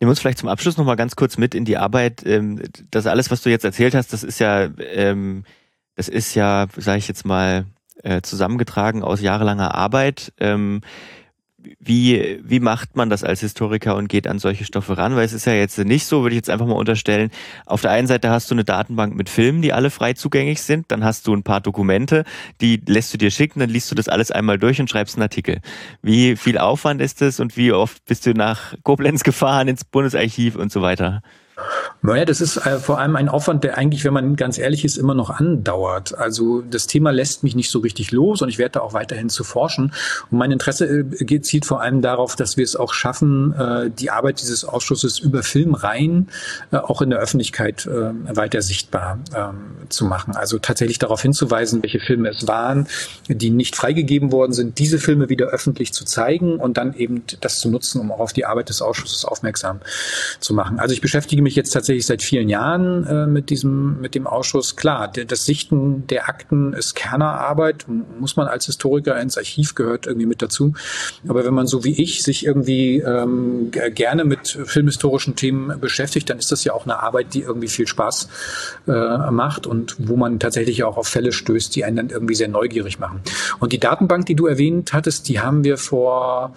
Nehmen 0.00 0.08
wir 0.08 0.10
uns 0.10 0.20
vielleicht 0.20 0.38
zum 0.38 0.48
Abschluss 0.48 0.76
nochmal 0.76 0.96
ganz 0.96 1.16
kurz 1.16 1.38
mit 1.38 1.54
in 1.54 1.64
die 1.64 1.76
Arbeit. 1.76 2.22
Ähm, 2.26 2.60
das 2.90 3.06
alles, 3.06 3.30
was 3.30 3.42
du 3.42 3.50
jetzt 3.50 3.64
erzählt 3.64 3.94
hast, 3.94 4.12
das 4.12 4.22
ist 4.22 4.38
ja, 4.38 4.68
ähm, 4.78 5.44
das 5.94 6.08
ist 6.08 6.34
ja, 6.34 6.66
sage 6.76 6.98
ich 6.98 7.08
jetzt 7.08 7.24
mal, 7.24 7.66
äh, 8.02 8.20
zusammengetragen 8.20 9.02
aus 9.02 9.20
jahrelanger 9.20 9.74
Arbeit. 9.74 10.32
Ähm, 10.38 10.82
wie, 11.80 12.40
wie 12.42 12.60
macht 12.60 12.96
man 12.96 13.10
das 13.10 13.24
als 13.24 13.40
Historiker 13.40 13.96
und 13.96 14.08
geht 14.08 14.26
an 14.26 14.38
solche 14.38 14.64
Stoffe 14.64 14.96
ran? 14.96 15.16
Weil 15.16 15.24
es 15.24 15.32
ist 15.32 15.46
ja 15.46 15.54
jetzt 15.54 15.78
nicht 15.78 16.06
so, 16.06 16.22
würde 16.22 16.34
ich 16.34 16.38
jetzt 16.38 16.50
einfach 16.50 16.66
mal 16.66 16.74
unterstellen. 16.74 17.30
Auf 17.66 17.82
der 17.82 17.90
einen 17.90 18.06
Seite 18.06 18.30
hast 18.30 18.50
du 18.50 18.54
eine 18.54 18.64
Datenbank 18.64 19.14
mit 19.14 19.28
Filmen, 19.28 19.62
die 19.62 19.72
alle 19.72 19.90
frei 19.90 20.14
zugänglich 20.14 20.62
sind. 20.62 20.90
Dann 20.90 21.04
hast 21.04 21.26
du 21.26 21.34
ein 21.34 21.42
paar 21.42 21.60
Dokumente, 21.60 22.24
die 22.60 22.80
lässt 22.86 23.12
du 23.12 23.18
dir 23.18 23.30
schicken, 23.30 23.60
dann 23.60 23.70
liest 23.70 23.90
du 23.90 23.94
das 23.94 24.08
alles 24.08 24.30
einmal 24.30 24.58
durch 24.58 24.80
und 24.80 24.90
schreibst 24.90 25.16
einen 25.16 25.22
Artikel. 25.22 25.60
Wie 26.02 26.36
viel 26.36 26.58
Aufwand 26.58 27.00
ist 27.00 27.20
das 27.20 27.40
und 27.40 27.56
wie 27.56 27.72
oft 27.72 28.04
bist 28.04 28.26
du 28.26 28.32
nach 28.32 28.74
Koblenz 28.82 29.22
gefahren, 29.24 29.68
ins 29.68 29.84
Bundesarchiv 29.84 30.56
und 30.56 30.72
so 30.72 30.82
weiter? 30.82 31.22
Naja, 32.02 32.24
das 32.24 32.40
ist 32.40 32.58
äh, 32.58 32.78
vor 32.78 32.98
allem 32.98 33.16
ein 33.16 33.28
Aufwand, 33.28 33.64
der 33.64 33.78
eigentlich, 33.78 34.04
wenn 34.04 34.12
man 34.12 34.36
ganz 34.36 34.58
ehrlich 34.58 34.84
ist, 34.84 34.98
immer 34.98 35.14
noch 35.14 35.30
andauert. 35.30 36.16
Also 36.18 36.62
das 36.62 36.86
Thema 36.86 37.12
lässt 37.12 37.44
mich 37.44 37.54
nicht 37.54 37.70
so 37.70 37.78
richtig 37.78 38.10
los 38.12 38.42
und 38.42 38.48
ich 38.48 38.58
werde 38.58 38.72
da 38.72 38.80
auch 38.80 38.92
weiterhin 38.92 39.30
zu 39.30 39.44
forschen. 39.44 39.92
Und 40.30 40.38
mein 40.38 40.50
Interesse 40.50 40.86
äh, 40.86 41.40
zielt 41.40 41.64
vor 41.64 41.80
allem 41.80 42.02
darauf, 42.02 42.36
dass 42.36 42.56
wir 42.56 42.64
es 42.64 42.76
auch 42.76 42.92
schaffen, 42.92 43.54
äh, 43.54 43.90
die 43.90 44.10
Arbeit 44.10 44.40
dieses 44.40 44.64
Ausschusses 44.64 45.18
über 45.18 45.42
Filmreihen 45.42 46.28
äh, 46.72 46.76
auch 46.76 47.00
in 47.00 47.10
der 47.10 47.20
Öffentlichkeit 47.20 47.86
äh, 47.86 48.36
weiter 48.36 48.60
sichtbar 48.60 49.18
ähm, 49.34 49.88
zu 49.88 50.04
machen. 50.04 50.34
Also 50.34 50.58
tatsächlich 50.58 50.98
darauf 50.98 51.22
hinzuweisen, 51.22 51.82
welche 51.82 52.00
Filme 52.00 52.30
es 52.30 52.48
waren, 52.48 52.88
die 53.28 53.50
nicht 53.50 53.76
freigegeben 53.76 54.32
worden 54.32 54.52
sind, 54.52 54.78
diese 54.78 54.98
Filme 54.98 55.28
wieder 55.28 55.46
öffentlich 55.46 55.92
zu 55.92 56.04
zeigen 56.04 56.56
und 56.56 56.76
dann 56.76 56.94
eben 56.94 57.22
das 57.40 57.60
zu 57.60 57.70
nutzen, 57.70 58.00
um 58.00 58.10
auch 58.10 58.20
auf 58.20 58.32
die 58.32 58.44
Arbeit 58.44 58.68
des 58.68 58.82
Ausschusses 58.82 59.24
aufmerksam 59.24 59.80
zu 60.40 60.52
machen. 60.52 60.80
Also 60.80 60.92
ich 60.92 61.00
beschäftige 61.00 61.43
mich 61.44 61.54
jetzt 61.54 61.70
tatsächlich 61.70 62.06
seit 62.06 62.22
vielen 62.22 62.48
Jahren 62.48 63.06
äh, 63.06 63.26
mit 63.26 63.50
diesem, 63.50 64.00
mit 64.00 64.16
dem 64.16 64.26
Ausschuss. 64.26 64.74
Klar, 64.74 65.08
das 65.08 65.44
Sichten 65.44 66.06
der 66.08 66.28
Akten 66.28 66.72
ist 66.72 66.94
Kernerarbeit, 66.94 67.86
muss 68.18 68.36
man 68.36 68.48
als 68.48 68.66
Historiker 68.66 69.20
ins 69.20 69.38
Archiv 69.38 69.76
gehört 69.76 70.06
irgendwie 70.06 70.26
mit 70.26 70.42
dazu. 70.42 70.74
Aber 71.28 71.44
wenn 71.44 71.54
man 71.54 71.68
so 71.68 71.84
wie 71.84 72.02
ich 72.02 72.22
sich 72.22 72.44
irgendwie 72.44 72.98
ähm, 72.98 73.70
gerne 73.70 74.24
mit 74.24 74.48
filmhistorischen 74.64 75.36
Themen 75.36 75.78
beschäftigt, 75.80 76.28
dann 76.28 76.38
ist 76.38 76.50
das 76.50 76.64
ja 76.64 76.72
auch 76.72 76.84
eine 76.84 77.00
Arbeit, 77.00 77.34
die 77.34 77.42
irgendwie 77.42 77.68
viel 77.68 77.86
Spaß 77.86 78.28
äh, 78.88 79.30
macht 79.30 79.66
und 79.66 79.96
wo 79.98 80.16
man 80.16 80.40
tatsächlich 80.40 80.82
auch 80.82 80.96
auf 80.96 81.06
Fälle 81.06 81.32
stößt, 81.32 81.76
die 81.76 81.84
einen 81.84 81.96
dann 81.96 82.10
irgendwie 82.10 82.34
sehr 82.34 82.48
neugierig 82.48 82.98
machen. 82.98 83.20
Und 83.60 83.72
die 83.72 83.78
Datenbank, 83.78 84.26
die 84.26 84.34
du 84.34 84.46
erwähnt 84.46 84.92
hattest, 84.92 85.28
die 85.28 85.40
haben 85.40 85.62
wir 85.62 85.76
vor 85.76 86.54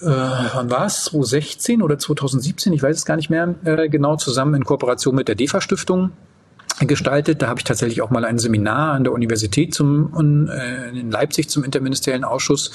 äh, 0.00 0.06
wann 0.06 0.70
war 0.70 0.86
es? 0.86 1.04
2016 1.04 1.82
oder 1.82 1.98
2017, 1.98 2.72
ich 2.72 2.82
weiß 2.82 2.96
es 2.96 3.04
gar 3.04 3.16
nicht 3.16 3.30
mehr 3.30 3.54
äh, 3.64 3.88
genau, 3.88 4.16
zusammen 4.16 4.54
in 4.54 4.64
Kooperation 4.64 5.14
mit 5.14 5.28
der 5.28 5.34
DEFA-Stiftung 5.34 6.10
gestaltet. 6.86 7.42
Da 7.42 7.48
habe 7.48 7.60
ich 7.60 7.64
tatsächlich 7.64 8.02
auch 8.02 8.10
mal 8.10 8.24
ein 8.24 8.38
Seminar 8.38 8.92
an 8.92 9.04
der 9.04 9.12
Universität 9.12 9.74
zum, 9.74 10.48
äh, 10.48 10.98
in 10.98 11.10
Leipzig 11.10 11.48
zum 11.48 11.64
interministeriellen 11.64 12.24
Ausschuss 12.24 12.70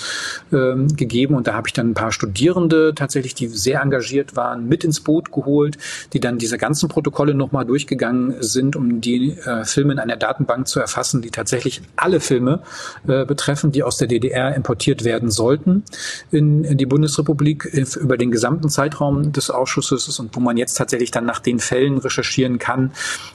ähm, 0.52 0.96
gegeben 0.96 1.36
und 1.36 1.48
da 1.48 1.54
habe 1.54 1.68
ich 1.68 1.74
dann 1.74 1.92
ein 1.92 1.94
paar 1.94 2.12
Studierende 2.12 2.94
tatsächlich, 2.96 3.36
die 3.36 3.48
sehr 3.48 3.82
engagiert 3.82 4.36
waren, 4.36 4.68
mit 4.68 4.84
ins 4.84 5.00
Boot 5.00 5.32
geholt, 5.32 5.78
die 6.14 6.20
dann 6.20 6.38
diese 6.38 6.58
ganzen 6.58 6.90
Protokolle 6.90 7.34
nochmal 7.34 7.66
durchgegangen 7.66 8.36
sind, 8.42 8.76
um 8.76 9.02
die 9.02 9.38
äh, 9.38 9.64
Filme 9.66 9.94
in 9.94 10.00
einer 10.00 10.18
Datenbank 10.18 10.68
zu 10.68 10.80
erfassen, 10.80 11.22
die 11.22 11.30
tatsächlich 11.30 11.82
alle 11.96 12.20
Filme 12.20 12.62
äh, 13.08 13.26
betreffen, 13.26 13.72
die 13.72 13.84
aus 13.84 13.98
der 13.98 14.08
DDR 14.08 14.56
importiert 14.56 15.04
werden 15.04 15.32
sollten 15.32 15.84
in, 16.32 16.64
in 16.64 16.78
die 16.78 16.86
Bundesrepublik 16.86 17.70
äh, 17.74 17.86
über 18.00 18.18
den 18.18 18.32
gesamten 18.32 18.70
Zeitraum 18.70 19.32
des 19.32 19.50
Ausschusses 19.50 20.20
und 20.20 20.36
wo 20.36 20.40
man 20.40 20.58
jetzt 20.58 20.76
tatsächlich 20.76 21.12
dann 21.12 21.26
nach 21.26 21.40
den 21.40 21.60
Fällen 21.60 21.98
recherchieren 21.98 22.60
kann, 22.60 22.92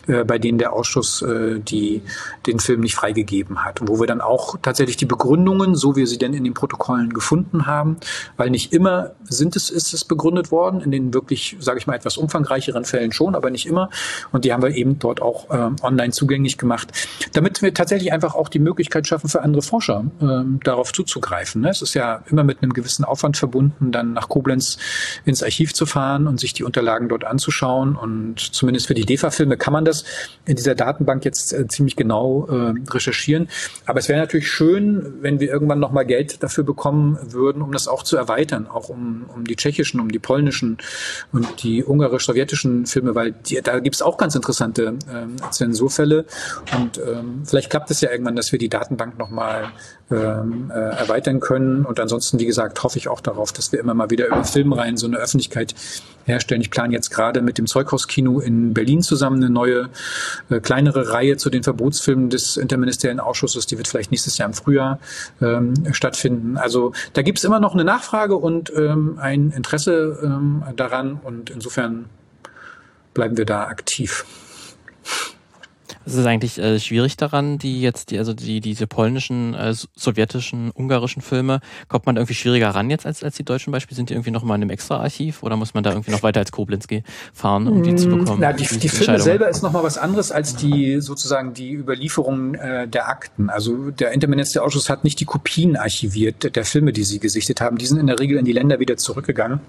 äh, 0.07 0.25
bei 0.25 0.39
denen 0.39 0.58
der 0.59 0.73
Ausschuss 0.73 1.23
äh, 1.23 1.59
die, 1.61 2.03
den 2.47 2.61
Film 2.61 2.81
nicht 2.81 2.95
freigegeben 2.95 3.65
hat. 3.65 3.81
Und 3.81 3.89
wo 3.89 4.01
wir 4.01 4.07
dann 4.07 4.21
auch 4.21 4.57
tatsächlich 4.63 4.97
die 4.97 5.07
Begründungen, 5.07 5.75
so 5.75 5.97
wie 5.97 5.99
wir 5.99 6.07
sie 6.07 6.19
denn 6.19 6.33
in 6.33 6.45
den 6.45 6.55
Protokollen 6.55 7.13
gefunden 7.13 7.67
haben, 7.67 7.97
weil 8.37 8.51
nicht 8.51 8.73
immer 8.73 9.13
sind 9.25 9.57
es, 9.57 9.71
ist 9.71 9.93
es 9.93 10.05
begründet 10.05 10.51
worden, 10.51 10.81
in 10.81 10.91
den 10.91 11.13
wirklich, 11.13 11.57
sage 11.61 11.79
ich 11.79 11.87
mal, 11.87 11.95
etwas 11.95 12.17
umfangreicheren 12.17 12.85
Fällen 12.85 13.13
schon, 13.13 13.35
aber 13.35 13.51
nicht 13.51 13.67
immer. 13.67 13.91
Und 14.33 14.45
die 14.45 14.53
haben 14.53 14.63
wir 14.63 14.71
eben 14.71 14.99
dort 14.99 15.21
auch 15.21 15.51
äh, 15.51 15.71
online 15.83 16.13
zugänglich 16.13 16.57
gemacht, 16.57 16.93
damit 17.33 17.63
wir 17.63 17.75
tatsächlich 17.75 18.13
einfach 18.13 18.35
auch 18.35 18.49
die 18.49 18.59
Möglichkeit 18.59 19.07
schaffen, 19.07 19.29
für 19.29 19.43
andere 19.43 19.63
Forscher 19.63 20.05
äh, 20.21 20.45
darauf 20.65 20.93
zuzugreifen. 20.93 21.63
Ne? 21.63 21.71
Es 21.71 21.83
ist 21.83 21.95
ja 21.95 22.23
immer 22.31 22.45
mit 22.45 22.63
einem 22.63 22.73
gewissen 22.73 23.05
Aufwand 23.05 23.37
verbunden, 23.37 23.93
dann 23.93 24.13
nach 24.13 24.29
Koblenz 24.29 24.79
ins 25.25 25.43
Archiv 25.43 25.75
zu 25.75 25.87
fahren 25.87 26.27
und 26.27 26.41
sich 26.41 26.53
die 26.53 26.65
Unterlagen 26.65 27.09
dort 27.09 27.25
anzuschauen. 27.25 27.97
Und 27.97 28.39
zumindest 28.39 28.87
für 28.87 28.95
die 28.95 29.05
DEFA-Filme 29.05 29.57
kann 29.57 29.73
man 29.73 29.85
das 29.85 30.05
in 30.49 30.57
dieser 30.57 30.75
Datenbank 30.75 31.25
jetzt 31.27 31.53
äh, 31.53 31.69
ziemlich 31.69 31.95
genau 31.95 32.47
äh, 32.47 32.75
recherchieren. 32.91 33.49
Aber 33.85 33.99
es 33.99 34.09
wäre 34.09 34.19
natürlich 34.19 34.51
schön, 34.51 35.15
wenn 35.21 35.41
wir 35.41 35.49
irgendwann 35.49 35.79
nochmal 35.79 36.07
Geld 36.07 36.43
dafür 36.43 36.65
bekommen 36.65 37.19
würden, 37.23 37.61
um 37.61 37.71
das 37.71 37.87
auch 37.87 38.03
zu 38.03 38.17
erweitern, 38.17 38.67
auch 38.67 38.89
um, 38.89 39.27
um 39.35 39.45
die 39.45 39.57
tschechischen, 39.57 40.01
um 40.01 40.11
die 40.11 40.19
polnischen 40.19 40.79
und 41.33 41.63
die 41.63 41.85
ungarisch-sowjetischen 41.85 42.87
Filme, 42.87 43.15
weil 43.15 43.33
die, 43.33 43.61
da 43.63 43.79
gibt 43.79 43.97
es 43.97 44.03
auch 44.03 44.17
ganz 44.17 44.35
interessante 44.35 44.95
ähm, 45.13 45.37
Zensurfälle. 45.51 46.25
Und 46.77 46.99
ähm, 46.99 47.43
vielleicht 47.45 47.69
klappt 47.69 47.91
es 47.91 48.01
ja 48.01 48.11
irgendwann, 48.11 48.37
dass 48.37 48.51
wir 48.51 48.59
die 48.59 48.71
Datenbank 48.71 49.19
nochmal 49.19 49.73
ähm, 50.11 50.71
äh, 50.75 50.79
erweitern 50.79 51.41
können. 51.41 51.85
Und 51.85 52.01
ansonsten, 52.01 52.39
wie 52.39 52.47
gesagt, 52.47 52.83
hoffe 52.83 52.99
ich 52.99 53.09
auch 53.09 53.21
darauf, 53.21 53.53
dass 53.53 53.73
wir 53.73 53.81
immer 53.81 53.95
mal 53.95 54.11
wieder 54.11 54.27
über 54.27 54.45
Filmreihen 54.45 54.97
so 54.97 55.07
eine 55.07 55.19
Öffentlichkeit 55.19 55.75
herstellen. 56.25 56.61
Ich 56.61 56.71
plane 56.71 56.93
jetzt 56.93 57.11
gerade 57.11 57.43
mit 57.43 57.59
dem 57.59 57.67
Zeughauskino 57.67 58.41
in 58.41 58.75
Berlin 58.75 59.03
zusammen 59.03 59.37
eine 59.37 59.51
neue, 59.51 59.89
äh, 60.51 60.61
kleinere 60.61 61.13
Reihe 61.13 61.37
zu 61.37 61.51
den 61.51 61.63
Verbotsfilmen 61.63 62.31
des 62.31 62.57
Interministeriellen 62.57 63.21
Ausschusses. 63.21 63.67
Die 63.67 63.77
wird 63.77 63.89
vielleicht 63.89 64.11
nächstes 64.11 64.39
Jahr 64.39 64.49
im 64.49 64.55
Frühjahr 64.55 64.99
ähm, 65.43 65.75
stattfinden. 65.93 66.57
Also 66.57 66.93
da 67.13 67.23
gibt 67.23 67.39
es 67.39 67.45
immer 67.45 67.61
noch 67.61 67.75
eine 67.75 67.85
Nachfrage 67.85 68.37
und 68.37 68.73
ähm, 68.75 69.19
ein 69.21 69.51
Interesse 69.51 70.19
ähm, 70.23 70.63
daran. 70.77 71.21
Und 71.23 71.51
insofern 71.51 72.07
bleiben 73.15 73.37
wir 73.37 73.47
da 73.47 73.65
aktiv. 73.65 74.25
Es 76.09 76.15
ist 76.15 76.25
eigentlich 76.25 76.59
äh, 76.59 76.81
schwierig 76.81 77.19
daran, 77.19 77.59
die 77.59 77.83
jetzt, 77.83 78.11
die, 78.11 78.19
also 78.19 78.33
die, 78.33 78.63
diese 78.63 78.87
polnischen, 78.87 79.53
äh, 79.53 79.75
sowjetischen, 79.95 80.71
ungarischen 80.71 81.21
Filme, 81.21 81.61
kommt 81.89 82.07
man 82.07 82.17
irgendwie 82.17 82.33
schwieriger 82.33 82.71
ran 82.71 82.89
jetzt 82.89 83.05
als, 83.05 83.23
als 83.23 83.37
die 83.37 83.45
deutschen 83.45 83.73
Beispiele? 83.73 83.95
Sind 83.95 84.09
die 84.09 84.15
irgendwie 84.15 84.31
noch 84.31 84.43
mal 84.43 84.55
in 84.55 84.63
einem 84.63 84.71
Extra-Archiv 84.71 85.43
oder 85.43 85.57
muss 85.57 85.75
man 85.75 85.85
da 85.85 85.91
irgendwie 85.91 86.11
noch 86.11 86.23
weiter 86.23 86.41
als 86.41 86.51
Koblenz 86.51 86.87
fahren, 87.35 87.69
um 87.69 87.83
die 87.83 87.95
zu 87.95 88.09
mm, 88.09 88.21
bekommen? 88.21 88.39
Na, 88.41 88.55
die, 88.55 88.67
die, 88.67 88.79
die 88.79 88.89
Filme 88.89 89.21
selber 89.21 89.51
ist 89.51 89.63
noch 89.63 89.73
mal 89.73 89.83
was 89.83 89.99
anderes 89.99 90.33
als 90.33 90.57
die 90.57 90.99
sozusagen 91.03 91.53
die 91.53 91.75
Überlieferung 91.75 92.55
äh, 92.55 92.89
der 92.89 93.11
Akten. 93.11 93.51
Also 93.51 93.91
der 93.91 94.13
Interministerausschuss 94.13 94.89
hat 94.89 95.05
nicht 95.05 95.21
die 95.21 95.27
Kopien 95.27 95.77
archiviert 95.77 96.57
der 96.57 96.65
Filme, 96.65 96.95
die 96.95 97.05
sie 97.05 97.19
gesichtet 97.19 97.61
haben. 97.61 97.77
Die 97.77 97.85
sind 97.85 97.99
in 97.99 98.07
der 98.07 98.19
Regel 98.19 98.39
in 98.39 98.47
die 98.47 98.53
Länder 98.53 98.81
wieder 98.81 98.97
zurückgegangen. 98.97 99.61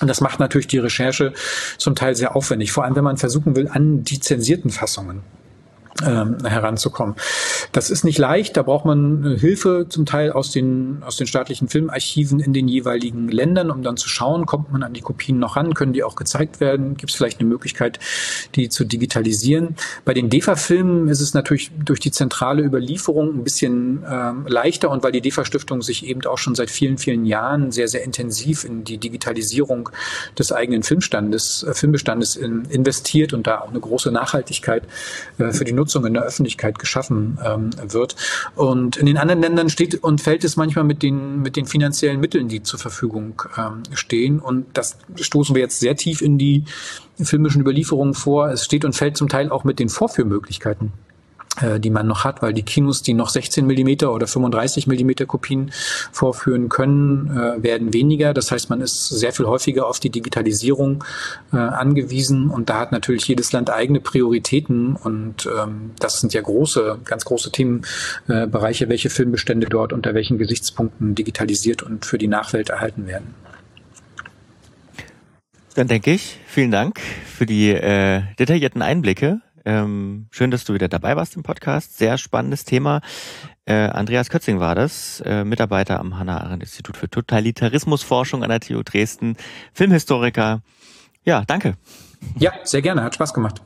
Und 0.00 0.06
das 0.06 0.20
macht 0.20 0.38
natürlich 0.38 0.68
die 0.68 0.78
Recherche 0.78 1.32
zum 1.78 1.96
Teil 1.96 2.14
sehr 2.14 2.36
aufwendig, 2.36 2.70
vor 2.70 2.84
allem 2.84 2.94
wenn 2.94 3.04
man 3.04 3.16
versuchen 3.16 3.56
will, 3.56 3.66
an 3.66 4.04
die 4.04 4.20
zensierten 4.20 4.70
Fassungen 4.70 5.22
ähm, 6.02 6.38
heranzukommen. 6.44 7.14
Das 7.72 7.90
ist 7.90 8.04
nicht 8.04 8.18
leicht, 8.18 8.56
da 8.56 8.62
braucht 8.62 8.84
man 8.84 9.24
äh, 9.24 9.38
Hilfe 9.38 9.86
zum 9.88 10.06
Teil 10.06 10.32
aus 10.32 10.50
den, 10.50 11.02
aus 11.04 11.16
den 11.16 11.26
staatlichen 11.26 11.68
Filmarchiven 11.68 12.40
in 12.40 12.52
den 12.52 12.66
jeweiligen 12.66 13.28
Ländern, 13.28 13.70
um 13.70 13.82
dann 13.82 13.96
zu 13.96 14.08
schauen, 14.08 14.46
kommt 14.46 14.72
man 14.72 14.82
an 14.82 14.92
die 14.92 15.00
Kopien 15.00 15.38
noch 15.38 15.56
ran, 15.56 15.74
können 15.74 15.92
die 15.92 16.02
auch 16.02 16.16
gezeigt 16.16 16.60
werden, 16.60 16.96
gibt 16.96 17.10
es 17.10 17.16
vielleicht 17.16 17.40
eine 17.40 17.48
Möglichkeit, 17.48 18.00
die 18.56 18.68
zu 18.68 18.84
digitalisieren. 18.84 19.76
Bei 20.04 20.14
den 20.14 20.30
DEFA-Filmen 20.30 21.08
ist 21.08 21.20
es 21.20 21.34
natürlich 21.34 21.70
durch 21.84 22.00
die 22.00 22.10
zentrale 22.10 22.62
Überlieferung 22.62 23.38
ein 23.38 23.44
bisschen 23.44 24.04
ähm, 24.08 24.46
leichter 24.48 24.90
und 24.90 25.04
weil 25.04 25.12
die 25.12 25.20
DEFA-Stiftung 25.20 25.82
sich 25.82 26.06
eben 26.06 26.24
auch 26.26 26.38
schon 26.38 26.54
seit 26.54 26.70
vielen, 26.70 26.98
vielen 26.98 27.24
Jahren 27.24 27.70
sehr, 27.70 27.88
sehr 27.88 28.02
intensiv 28.02 28.64
in 28.64 28.84
die 28.84 28.98
Digitalisierung 28.98 29.90
des 30.38 30.50
eigenen 30.50 30.82
Filmstandes, 30.82 31.62
äh, 31.62 31.74
Filmbestandes 31.74 32.36
in, 32.36 32.64
investiert 32.66 33.32
und 33.32 33.46
da 33.46 33.60
auch 33.60 33.70
eine 33.70 33.80
große 33.80 34.10
Nachhaltigkeit 34.10 34.82
äh, 35.38 35.52
für 35.52 35.64
die 35.64 35.72
Nutzung 35.72 35.83
Nutzung 35.84 36.06
in 36.06 36.14
der 36.14 36.22
Öffentlichkeit 36.22 36.78
geschaffen 36.78 37.38
ähm, 37.44 37.70
wird. 37.88 38.16
Und 38.56 38.96
in 38.96 39.06
den 39.06 39.18
anderen 39.18 39.42
Ländern 39.42 39.68
steht 39.68 40.02
und 40.02 40.20
fällt 40.20 40.44
es 40.44 40.56
manchmal 40.56 40.84
mit 40.84 41.02
den, 41.02 41.42
mit 41.42 41.56
den 41.56 41.66
finanziellen 41.66 42.20
Mitteln, 42.20 42.48
die 42.48 42.62
zur 42.62 42.78
Verfügung 42.78 43.42
ähm, 43.58 43.82
stehen. 43.92 44.40
Und 44.40 44.66
das 44.72 44.96
stoßen 45.20 45.54
wir 45.54 45.62
jetzt 45.62 45.80
sehr 45.80 45.96
tief 45.96 46.22
in 46.22 46.38
die 46.38 46.64
filmischen 47.20 47.60
Überlieferungen 47.60 48.14
vor. 48.14 48.48
Es 48.48 48.64
steht 48.64 48.84
und 48.84 48.94
fällt 48.94 49.16
zum 49.16 49.28
Teil 49.28 49.50
auch 49.50 49.64
mit 49.64 49.78
den 49.78 49.90
Vorführmöglichkeiten 49.90 50.92
die 51.78 51.90
man 51.90 52.06
noch 52.06 52.24
hat, 52.24 52.42
weil 52.42 52.52
die 52.52 52.62
Kinos, 52.62 53.02
die 53.02 53.14
noch 53.14 53.28
16 53.28 53.66
Millimeter 53.66 54.12
oder 54.12 54.26
35 54.26 54.86
Millimeter 54.86 55.26
Kopien 55.26 55.70
vorführen 56.12 56.68
können, 56.68 57.30
äh, 57.30 57.62
werden 57.62 57.92
weniger. 57.92 58.34
Das 58.34 58.50
heißt, 58.50 58.70
man 58.70 58.80
ist 58.80 59.08
sehr 59.08 59.32
viel 59.32 59.46
häufiger 59.46 59.86
auf 59.86 60.00
die 60.00 60.10
Digitalisierung 60.10 61.04
äh, 61.52 61.56
angewiesen 61.56 62.50
und 62.50 62.70
da 62.70 62.80
hat 62.80 62.92
natürlich 62.92 63.26
jedes 63.28 63.52
Land 63.52 63.70
eigene 63.70 64.00
Prioritäten 64.00 64.96
und 64.96 65.46
ähm, 65.46 65.92
das 65.98 66.20
sind 66.20 66.34
ja 66.34 66.40
große, 66.40 66.98
ganz 67.04 67.24
große 67.24 67.52
Themenbereiche, 67.52 68.88
welche 68.88 69.10
Filmbestände 69.10 69.68
dort 69.68 69.92
unter 69.92 70.14
welchen 70.14 70.38
Gesichtspunkten 70.38 71.14
digitalisiert 71.14 71.82
und 71.82 72.04
für 72.04 72.18
die 72.18 72.28
Nachwelt 72.28 72.70
erhalten 72.70 73.06
werden. 73.06 73.34
Dann 75.74 75.88
denke 75.88 76.12
ich, 76.12 76.38
vielen 76.46 76.70
Dank 76.70 77.00
für 77.00 77.46
die 77.46 77.70
äh, 77.70 78.22
detaillierten 78.38 78.80
Einblicke 78.80 79.40
ähm, 79.64 80.26
schön, 80.30 80.50
dass 80.50 80.64
du 80.64 80.74
wieder 80.74 80.88
dabei 80.88 81.16
warst 81.16 81.36
im 81.36 81.42
Podcast. 81.42 81.96
Sehr 81.96 82.18
spannendes 82.18 82.64
Thema. 82.64 83.00
Äh, 83.64 83.74
Andreas 83.74 84.28
Kötzing 84.28 84.60
war 84.60 84.74
das, 84.74 85.20
äh, 85.24 85.44
Mitarbeiter 85.44 86.00
am 86.00 86.18
Hannah-Arendt-Institut 86.18 86.96
für 86.96 87.08
Totalitarismusforschung 87.08 88.42
an 88.42 88.50
der 88.50 88.60
TU 88.60 88.82
Dresden, 88.82 89.36
Filmhistoriker. 89.72 90.62
Ja, 91.24 91.44
danke. 91.46 91.76
Ja, 92.38 92.52
sehr 92.64 92.82
gerne, 92.82 93.02
hat 93.02 93.14
Spaß 93.14 93.32
gemacht. 93.32 93.62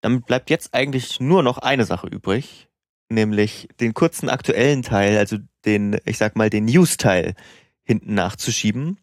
Damit 0.00 0.26
bleibt 0.26 0.50
jetzt 0.50 0.74
eigentlich 0.74 1.18
nur 1.18 1.42
noch 1.42 1.58
eine 1.58 1.84
Sache 1.84 2.06
übrig, 2.06 2.68
nämlich 3.08 3.68
den 3.80 3.94
kurzen 3.94 4.28
aktuellen 4.28 4.82
Teil, 4.82 5.18
also 5.18 5.38
den, 5.64 5.98
ich 6.04 6.18
sag 6.18 6.36
mal, 6.36 6.50
den 6.50 6.66
News-Teil 6.66 7.34
hinten 7.82 8.14
nachzuschieben. 8.14 8.98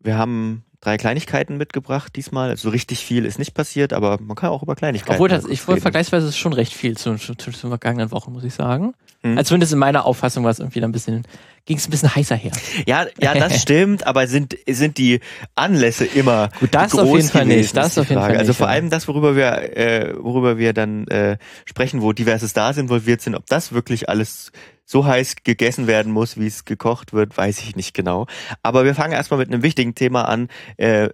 Wir 0.00 0.18
haben 0.18 0.64
drei 0.84 0.96
Kleinigkeiten 0.96 1.56
mitgebracht 1.56 2.14
diesmal. 2.16 2.50
Also 2.50 2.68
richtig 2.68 3.04
viel 3.04 3.24
ist 3.24 3.38
nicht 3.38 3.54
passiert, 3.54 3.92
aber 3.92 4.18
man 4.20 4.36
kann 4.36 4.50
auch 4.50 4.62
über 4.62 4.74
Kleinigkeiten. 4.74 5.14
Obwohl 5.14 5.28
das, 5.28 5.44
ich 5.46 5.66
wollte 5.66 5.80
vergleichsweise 5.80 6.28
ist 6.28 6.36
schon 6.36 6.52
recht 6.52 6.72
viel 6.72 6.96
zu, 6.96 7.16
zu, 7.16 7.34
zu, 7.34 7.50
zu 7.50 7.68
vergangenen 7.68 8.10
Wochen, 8.10 8.32
muss 8.32 8.44
ich 8.44 8.54
sagen. 8.54 8.94
Mhm. 9.24 9.38
Also 9.38 9.48
zumindest 9.48 9.72
in 9.72 9.78
meiner 9.78 10.04
Auffassung 10.04 10.44
war 10.44 10.50
es 10.50 10.58
irgendwie 10.58 10.84
ein 10.84 10.92
bisschen, 10.92 11.26
ging 11.64 11.78
es 11.78 11.88
ein 11.88 11.90
bisschen 11.90 12.14
heißer 12.14 12.36
her. 12.36 12.52
Ja, 12.86 13.06
ja, 13.18 13.34
das 13.34 13.60
stimmt, 13.62 14.06
aber 14.06 14.26
sind, 14.26 14.56
sind 14.68 14.98
die 14.98 15.20
Anlässe 15.54 16.04
immer 16.04 16.50
Gut, 16.60 16.74
das 16.74 16.92
groß 16.92 17.00
auf 17.00 17.16
jeden 17.16 17.28
Fall 17.28 17.46
nicht. 17.46 17.76
Das 17.76 17.96
auf 17.98 18.08
jeden 18.10 18.20
Fall 18.20 18.30
also 18.30 18.32
nicht. 18.32 18.40
Also 18.40 18.52
vor 18.52 18.68
allem 18.68 18.90
das, 18.90 19.08
worüber 19.08 19.34
wir, 19.34 19.76
äh, 19.76 20.14
worüber 20.18 20.58
wir 20.58 20.74
dann 20.74 21.08
äh, 21.08 21.38
sprechen, 21.64 22.02
wo 22.02 22.12
diverses 22.12 22.52
da 22.52 22.70
involviert 22.70 23.22
sind, 23.22 23.34
ob 23.34 23.46
das 23.46 23.72
wirklich 23.72 24.08
alles 24.08 24.52
so 24.84 25.06
heiß 25.06 25.36
gegessen 25.44 25.86
werden 25.86 26.12
muss, 26.12 26.38
wie 26.38 26.46
es 26.46 26.66
gekocht 26.66 27.14
wird, 27.14 27.36
weiß 27.36 27.60
ich 27.60 27.74
nicht 27.74 27.94
genau. 27.94 28.26
Aber 28.62 28.84
wir 28.84 28.94
fangen 28.94 29.14
erstmal 29.14 29.38
mit 29.38 29.48
einem 29.48 29.62
wichtigen 29.62 29.94
Thema 29.94 30.28
an. 30.28 30.48
Äh, 30.76 31.08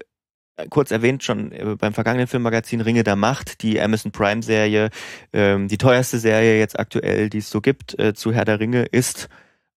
kurz 0.69 0.91
erwähnt 0.91 1.23
schon 1.25 1.53
äh, 1.53 1.77
beim 1.79 1.95
vergangenen 1.95 2.27
Filmmagazin 2.27 2.81
Ringe 2.81 3.05
der 3.05 3.17
Macht, 3.17 3.63
die 3.63 3.81
Amazon 3.81 4.13
Prime 4.13 4.43
Serie, 4.43 4.91
ähm, 5.33 5.69
die 5.69 5.79
teuerste 5.79 6.19
Serie 6.19 6.59
jetzt 6.59 6.79
aktuell, 6.79 7.31
die 7.31 7.39
es 7.39 7.51
so 7.51 7.61
gibt, 7.61 7.99
äh, 7.99 8.15
zu 8.15 8.33
Herr 8.33 8.45
der 8.45 8.61
Ringe, 8.61 8.85
ist 8.85 9.29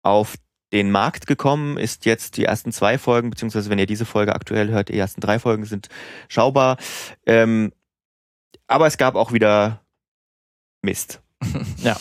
auf 0.03 0.37
den 0.72 0.91
Markt 0.91 1.26
gekommen, 1.26 1.76
ist 1.76 2.07
jetzt 2.07 2.39
die 2.39 2.47
ersten 2.47 2.72
zwei 2.72 2.97
Folgen, 2.97 3.30
beziehungsweise 3.30 3.68
wenn 3.70 3.78
ihr 3.78 3.87
diese 3.87 4.07
Folge 4.07 4.35
aktuell 4.35 4.70
hört, 4.70 4.89
die 4.89 4.99
ersten 4.99 5.20
drei 5.20 5.39
Folgen 5.39 5.66
sind 5.66 5.89
schaubar. 6.28 6.78
Ähm, 7.26 7.72
aber 8.66 8.87
es 8.87 8.97
gab 8.97 9.14
auch 9.14 9.33
wieder 9.33 9.83
Mist. 10.80 11.20
ja 11.78 11.97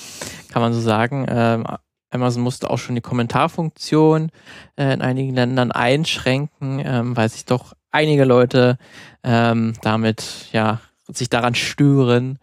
kann 0.52 0.62
man 0.62 0.74
so 0.74 0.82
sagen. 0.82 1.26
Ähm, 1.28 1.66
Amazon 2.12 2.44
musste 2.44 2.70
auch 2.70 2.78
schon 2.78 2.96
die 2.96 3.02
Kommentarfunktion 3.02 4.32
äh, 4.76 4.94
in 4.94 5.02
einigen 5.02 5.34
Ländern 5.34 5.72
einschränken, 5.72 6.82
ähm, 6.84 7.16
weil 7.16 7.30
sich 7.30 7.46
doch 7.46 7.74
einige 7.92 8.26
Leute 8.26 8.78
ähm, 9.24 9.74
damit 9.82 10.48
ja 10.52 10.82
sich 11.08 11.30
daran 11.30 11.56
stören, 11.56 12.40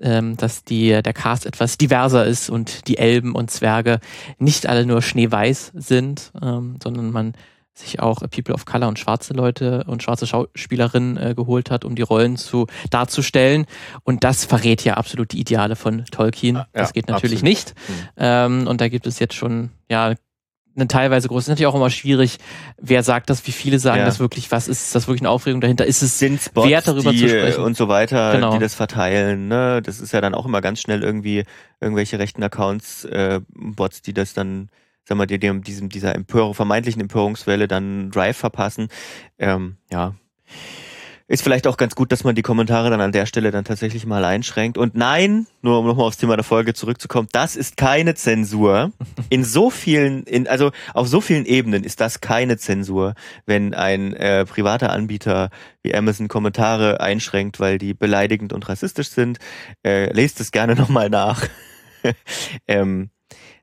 ähm, 0.00 0.36
dass 0.36 0.64
die, 0.64 1.02
der 1.02 1.12
Cast 1.12 1.46
etwas 1.46 1.78
diverser 1.78 2.24
ist 2.24 2.50
und 2.50 2.88
die 2.88 2.98
Elben 2.98 3.34
und 3.34 3.50
Zwerge 3.50 4.00
nicht 4.38 4.66
alle 4.66 4.86
nur 4.86 5.02
schneeweiß 5.02 5.72
sind, 5.74 6.32
ähm, 6.40 6.76
sondern 6.82 7.10
man 7.10 7.34
sich 7.74 8.00
auch 8.00 8.20
People 8.30 8.54
of 8.54 8.64
Color 8.66 8.88
und 8.88 8.98
schwarze 8.98 9.32
Leute 9.32 9.84
und 9.86 10.02
schwarze 10.02 10.26
Schauspielerinnen 10.26 11.16
äh, 11.16 11.34
geholt 11.34 11.70
hat, 11.70 11.84
um 11.84 11.94
die 11.94 12.02
Rollen 12.02 12.36
zu 12.36 12.66
darzustellen. 12.90 13.66
Und 14.02 14.24
das 14.24 14.44
verrät 14.44 14.84
ja 14.84 14.94
absolut 14.94 15.32
die 15.32 15.40
Ideale 15.40 15.76
von 15.76 16.04
Tolkien. 16.06 16.56
Ja, 16.56 16.66
das 16.72 16.92
geht 16.92 17.08
natürlich 17.08 17.42
absolut. 17.42 17.56
nicht. 17.56 17.74
Mhm. 17.88 18.08
Ähm, 18.16 18.66
und 18.66 18.80
da 18.80 18.88
gibt 18.88 19.06
es 19.06 19.18
jetzt 19.18 19.34
schon, 19.34 19.70
ja, 19.88 20.14
eine 20.76 20.88
teilweise 20.88 21.28
groß. 21.28 21.44
ist 21.44 21.48
natürlich 21.48 21.66
auch 21.66 21.74
immer 21.74 21.90
schwierig, 21.90 22.38
wer 22.78 23.02
sagt 23.02 23.30
das, 23.30 23.46
wie 23.46 23.52
viele 23.52 23.78
sagen 23.78 24.00
ja. 24.00 24.04
das 24.04 24.20
wirklich, 24.20 24.50
was 24.52 24.68
ist 24.68 24.94
das 24.94 25.08
wirklich 25.08 25.22
eine 25.22 25.30
Aufregung 25.30 25.60
dahinter? 25.60 25.84
Ist 25.84 26.02
es 26.02 26.18
Sind 26.18 26.40
Spots, 26.40 26.68
wert, 26.68 26.88
darüber 26.88 27.10
zu 27.10 27.28
sprechen? 27.28 27.62
Und 27.62 27.76
so 27.76 27.88
weiter, 27.88 28.32
genau. 28.32 28.52
die 28.52 28.58
das 28.58 28.74
verteilen. 28.74 29.48
Ne? 29.48 29.82
Das 29.82 30.00
ist 30.00 30.12
ja 30.12 30.20
dann 30.20 30.34
auch 30.34 30.46
immer 30.46 30.60
ganz 30.60 30.80
schnell 30.80 31.02
irgendwie 31.02 31.44
irgendwelche 31.80 32.18
rechten 32.18 32.42
Accounts, 32.42 33.04
äh, 33.04 33.40
Bots, 33.48 34.02
die 34.02 34.14
das 34.14 34.32
dann 34.34 34.70
sag 35.04 35.18
mal, 35.18 35.26
die, 35.26 35.38
die 35.38 35.60
diesem, 35.60 35.88
dieser 35.88 36.14
Empörung, 36.14 36.54
vermeintlichen 36.54 37.00
Empörungswelle 37.00 37.66
dann 37.66 38.10
Drive 38.10 38.36
verpassen. 38.36 38.88
Ähm, 39.38 39.76
ja. 39.90 40.14
Ist 41.30 41.44
vielleicht 41.44 41.68
auch 41.68 41.76
ganz 41.76 41.94
gut, 41.94 42.10
dass 42.10 42.24
man 42.24 42.34
die 42.34 42.42
Kommentare 42.42 42.90
dann 42.90 43.00
an 43.00 43.12
der 43.12 43.24
Stelle 43.24 43.52
dann 43.52 43.64
tatsächlich 43.64 44.04
mal 44.04 44.24
einschränkt. 44.24 44.76
Und 44.76 44.96
nein, 44.96 45.46
nur 45.62 45.78
um 45.78 45.86
nochmal 45.86 46.08
aufs 46.08 46.16
Thema 46.16 46.34
der 46.34 46.42
Folge 46.42 46.74
zurückzukommen, 46.74 47.28
das 47.30 47.54
ist 47.54 47.76
keine 47.76 48.16
Zensur. 48.16 48.90
In 49.30 49.44
so 49.44 49.70
vielen, 49.70 50.24
in, 50.24 50.48
also 50.48 50.72
auf 50.92 51.06
so 51.06 51.20
vielen 51.20 51.46
Ebenen 51.46 51.84
ist 51.84 52.00
das 52.00 52.20
keine 52.20 52.58
Zensur, 52.58 53.14
wenn 53.46 53.74
ein 53.74 54.12
äh, 54.14 54.44
privater 54.44 54.90
Anbieter 54.90 55.50
wie 55.84 55.94
Amazon 55.94 56.26
Kommentare 56.26 57.00
einschränkt, 57.00 57.60
weil 57.60 57.78
die 57.78 57.94
beleidigend 57.94 58.52
und 58.52 58.68
rassistisch 58.68 59.10
sind. 59.10 59.38
Äh, 59.86 60.12
lest 60.12 60.40
es 60.40 60.50
gerne 60.50 60.74
nochmal 60.74 61.10
nach. 61.10 61.46
ähm, 62.66 63.10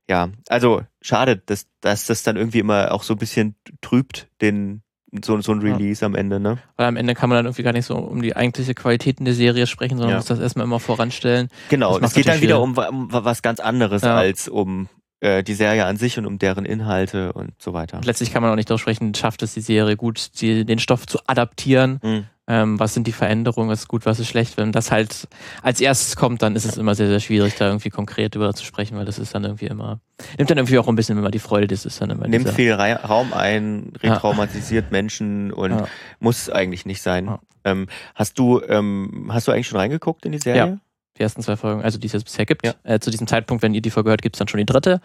ja, 0.10 0.30
also 0.48 0.84
schade, 1.02 1.36
dass, 1.36 1.68
dass 1.82 2.06
das 2.06 2.24
dann 2.24 2.38
irgendwie 2.38 2.60
immer 2.60 2.94
auch 2.94 3.04
so 3.04 3.16
ein 3.16 3.20
bisschen 3.20 3.58
trübt, 3.82 4.30
den, 4.40 4.84
so, 5.24 5.40
so 5.42 5.52
ein 5.52 5.60
Release 5.60 6.02
ja. 6.02 6.06
am 6.06 6.16
Ende, 6.16 6.40
ne? 6.40 6.58
Weil 6.76 6.88
am 6.88 6.98
Ende 6.98 7.14
kann 7.14 7.30
man 7.30 7.38
dann 7.38 7.46
irgendwie 7.46 7.64
gar 7.64 7.74
nicht 7.74 7.86
so 7.86 7.96
um 7.96 8.22
die 8.22 8.36
eigentliche 8.36 8.74
Qualität 8.74 9.20
in 9.20 9.26
der 9.26 9.34
Serie 9.34 9.68
sprechen, 9.68 9.98
sondern 9.98 10.12
ja. 10.12 10.18
muss 10.18 10.26
das 10.26 10.40
erstmal 10.40 10.66
immer 10.66 10.80
voranstellen. 10.80 11.50
Genau, 11.70 11.98
es 12.00 12.14
geht 12.14 12.28
dann 12.28 12.42
wieder 12.42 12.62
um, 12.62 12.78
um, 12.78 13.08
was 13.12 13.42
ganz 13.42 13.60
anderes 13.60 14.02
ja. 14.02 14.16
als 14.16 14.48
um 14.48 14.90
äh, 15.20 15.44
die 15.44 15.54
Serie 15.54 15.86
an 15.86 15.98
sich 15.98 16.18
und 16.18 16.26
um 16.26 16.40
deren 16.40 16.66
Inhalte 16.66 17.34
und 17.34 17.54
so 17.58 17.74
weiter. 17.74 17.98
Und 17.98 18.06
letztlich 18.06 18.32
kann 18.32 18.42
man 18.42 18.52
auch 18.52 18.56
nicht 18.56 18.70
darüber 18.70 18.80
sprechen, 18.80 19.16
schafft 19.16 19.42
es 19.44 19.54
die 19.54 19.62
Serie 19.62 19.96
gut, 19.96 20.42
die, 20.42 20.66
den 20.66 20.80
Stoff 20.80 21.08
zu 21.08 21.20
adaptieren. 21.26 22.00
Mhm. 22.04 22.26
Ähm, 22.50 22.80
was 22.80 22.94
sind 22.94 23.08
die 23.08 23.12
Veränderungen, 23.12 23.70
was 23.70 23.82
ist 23.82 23.88
gut, 23.88 24.06
was 24.06 24.20
ist 24.20 24.28
schlecht. 24.28 24.56
Wenn 24.56 24.72
das 24.72 24.90
halt 24.90 25.28
als 25.62 25.82
erstes 25.82 26.16
kommt, 26.16 26.42
dann 26.42 26.56
ist 26.56 26.64
es 26.64 26.78
immer 26.78 26.96
sehr, 26.96 27.08
sehr 27.08 27.20
schwierig, 27.20 27.56
da 27.56 27.68
irgendwie 27.68 27.90
konkret 27.90 28.36
über 28.36 28.54
zu 28.54 28.64
sprechen, 28.64 28.98
weil 28.98 29.04
das 29.04 29.20
ist 29.20 29.36
dann 29.36 29.44
irgendwie 29.44 29.66
immer, 29.66 30.00
nimmt 30.38 30.50
dann 30.50 30.58
irgendwie 30.58 30.80
auch 30.80 30.88
ein 30.88 30.96
bisschen 30.96 31.18
immer 31.18 31.30
die 31.30 31.40
Freude, 31.40 31.68
das 31.68 31.86
ist 31.86 32.02
dann 32.02 32.10
immer. 32.10 32.28
Nimmt 32.28 32.50
viel 32.50 32.74
Raum 32.74 33.34
ein, 33.34 33.92
retraumatisiert 34.02 34.86
ja. 34.86 34.92
Menschen 34.92 35.52
und 35.52 35.72
ja. 35.72 35.88
muss 36.20 36.50
eigentlich 36.50 36.86
nicht 36.86 37.02
sein. 37.02 37.26
Ja. 37.26 37.40
Ähm, 37.66 37.88
hast 38.16 38.40
du, 38.40 38.62
ähm, 38.62 39.30
hast 39.30 39.48
du 39.48 39.52
eigentlich 39.52 39.68
schon 39.68 39.80
reingeguckt 39.80 40.26
in 40.26 40.32
die 40.32 40.40
Serie? 40.40 40.80
Die 41.18 41.24
ersten 41.24 41.42
zwei 41.42 41.56
Folgen, 41.56 41.82
also 41.82 41.98
die 41.98 42.08
es 42.08 42.14
jetzt 42.14 42.26
bisher 42.26 42.46
gibt. 42.46 42.66
Ja. 42.66 42.74
Äh, 42.84 43.00
zu 43.00 43.10
diesem 43.10 43.28
Zeitpunkt, 43.28 43.64
wenn 43.64 43.74
ihr 43.74 43.82
die 43.82 43.90
Folge 43.90 44.10
hört, 44.10 44.22
gibt 44.22 44.36
es 44.36 44.40
dann 44.40 44.48
schon 44.48 44.60
die 44.60 44.66
dritte. 44.66 45.02